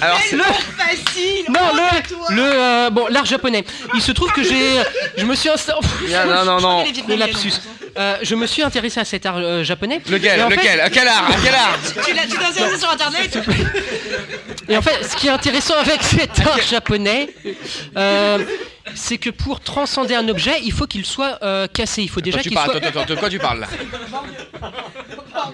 [0.00, 1.44] Alors, le facile.
[1.48, 3.64] Non, le, le euh, bon, l'art japonais.
[3.94, 4.80] Il se trouve que j'ai,
[5.16, 5.74] je me suis insta-
[6.26, 6.84] Non, non, non, non.
[7.08, 7.52] Le lapsus.
[7.98, 10.02] Euh, je me suis intéressé à cet art euh, japonais.
[10.10, 12.90] Lequel fait- Lequel À quel art À quel art Tu l'as tu t'es intéressé sur
[12.90, 13.38] internet
[14.68, 17.30] Et en fait, ce qui est intéressant avec cet art japonais,
[17.96, 18.38] euh,
[18.94, 22.02] c'est que pour transcender un objet, il faut qu'il soit euh, cassé.
[22.02, 22.76] Il faut déjà qu'il parles, soit.
[22.84, 23.68] attends, attends, de quoi tu parles là?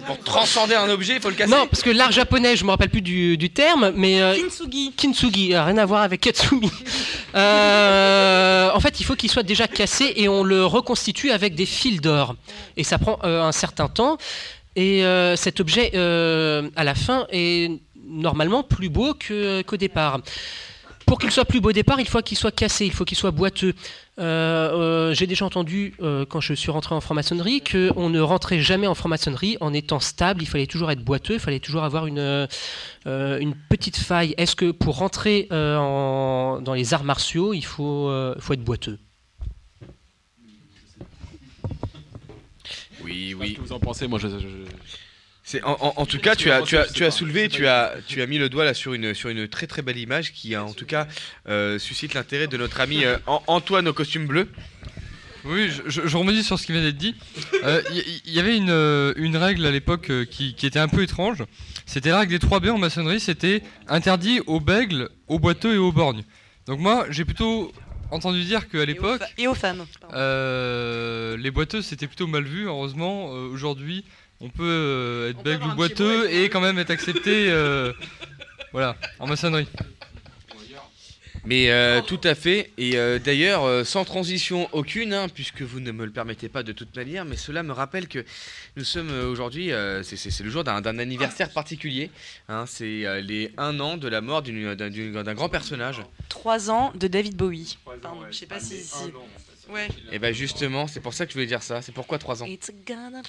[0.06, 2.70] Pour transcender un objet, il faut le casser Non, parce que l'art japonais, je me
[2.70, 4.92] rappelle plus du, du terme, mais euh, Kintsugi.
[4.96, 6.70] kintsugi, euh, rien à voir avec katsumi.
[7.34, 11.64] Euh, en fait, il faut qu'il soit déjà cassé et on le reconstitue avec des
[11.64, 12.34] fils d'or.
[12.76, 14.18] Et ça prend euh, un certain temps.
[14.76, 17.70] Et euh, cet objet, euh, à la fin, est
[18.06, 20.20] normalement plus beau qu'au départ.
[21.12, 23.18] Pour qu'il soit plus beau au départ, il faut qu'il soit cassé, il faut qu'il
[23.18, 23.74] soit boiteux.
[24.18, 24.22] Euh,
[25.10, 28.86] euh, J'ai déjà entendu, euh, quand je suis rentré en franc-maçonnerie, qu'on ne rentrait jamais
[28.86, 32.18] en franc-maçonnerie en étant stable, il fallait toujours être boiteux, il fallait toujours avoir une,
[32.18, 32.47] euh,
[33.06, 34.34] une petite faille.
[34.39, 38.64] Est-ce que pour rentrer euh, en- dans les arts martiaux, il faut, euh, faut être
[38.64, 38.98] boiteux?
[43.05, 43.48] Oui, oui.
[43.48, 44.09] Qu'est-ce que vous en pensez?
[44.09, 44.28] Moi, je.
[44.28, 44.47] je-
[45.44, 47.94] C'est en, en- en tout cas, tu as, tu as, tu as soulevé, tu as,
[48.06, 50.56] tu as mis le doigt là sur une, sur une très très belle image qui,
[50.56, 51.09] en tout cas,
[51.48, 54.48] euh, suscite l'intérêt de notre ami euh, An- Antoine au costume bleu.
[55.44, 57.16] Oui, je, je, rebondis sur ce qui vient d'être dit.
[57.64, 60.66] Euh, Il y, il y avait une, euh, une règle à l'époque euh, qui, qui
[60.66, 61.43] était un peu étrange.
[61.85, 65.78] C'était la règle des 3 B en maçonnerie, c'était interdit aux beigles, aux boiteux et
[65.78, 66.23] aux borgnes.
[66.66, 67.73] Donc moi, j'ai plutôt
[68.12, 69.23] entendu dire qu'à l'époque...
[69.36, 69.85] Et aux femmes.
[70.12, 72.66] euh, les boiteux, c'était plutôt mal vu.
[72.66, 74.05] Heureusement, euh, aujourd'hui,
[74.43, 77.93] on peut euh, être bègle ou boiteux et quand même être accepté euh,
[78.73, 79.66] voilà, en maçonnerie.
[81.44, 82.70] Mais euh, tout à fait.
[82.78, 86.62] Et euh, d'ailleurs, euh, sans transition aucune, hein, puisque vous ne me le permettez pas
[86.62, 88.24] de toute manière, mais cela me rappelle que
[88.77, 92.10] nous sommes aujourd'hui, euh, c'est- le jour d'un d'un anniversaire particulier.
[92.48, 96.02] hein, c'est euh, les un an de la mort d'une- d'un grand personnage.
[96.28, 97.77] Trois ans de David Bowie.
[98.01, 98.77] Pardon, je sais pas si.
[98.77, 99.10] si-
[99.70, 99.89] Ouais.
[100.10, 101.82] Et ben justement, c'est pour ça que je voulais dire ça.
[101.82, 102.47] C'est pourquoi 3 ans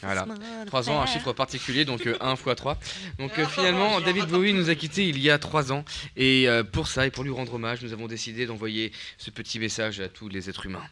[0.02, 0.24] Voilà.
[0.26, 2.78] small 3 ans, un chiffre particulier, donc 1 x 3.
[3.20, 5.86] Donc euh, finalement, David Bowie nous a quittés il y a 3 ans.
[6.18, 9.60] Et euh, pour ça, et pour lui rendre hommage, nous avons décidé d'envoyer ce petit
[9.60, 10.84] message à tous les êtres humains.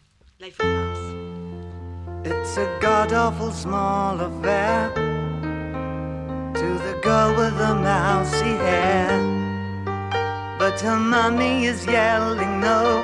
[2.24, 9.20] It's a god awful small affair to the girl with the mousy hair.
[10.60, 13.04] But her mummy is yelling no,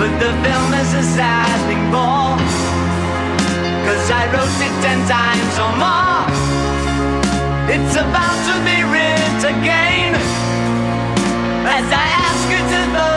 [0.00, 2.32] But the film is a sad thing more.
[3.84, 6.24] Cause I wrote it ten times or more.
[7.74, 10.14] It's about to be writ again.
[11.76, 13.09] As I ask you to focus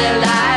[0.00, 0.49] alive.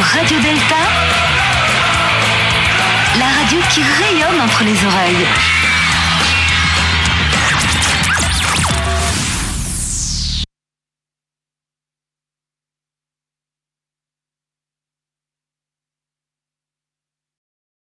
[0.00, 0.76] Radio Delta,
[3.18, 5.26] la radio qui rayonne entre les oreilles.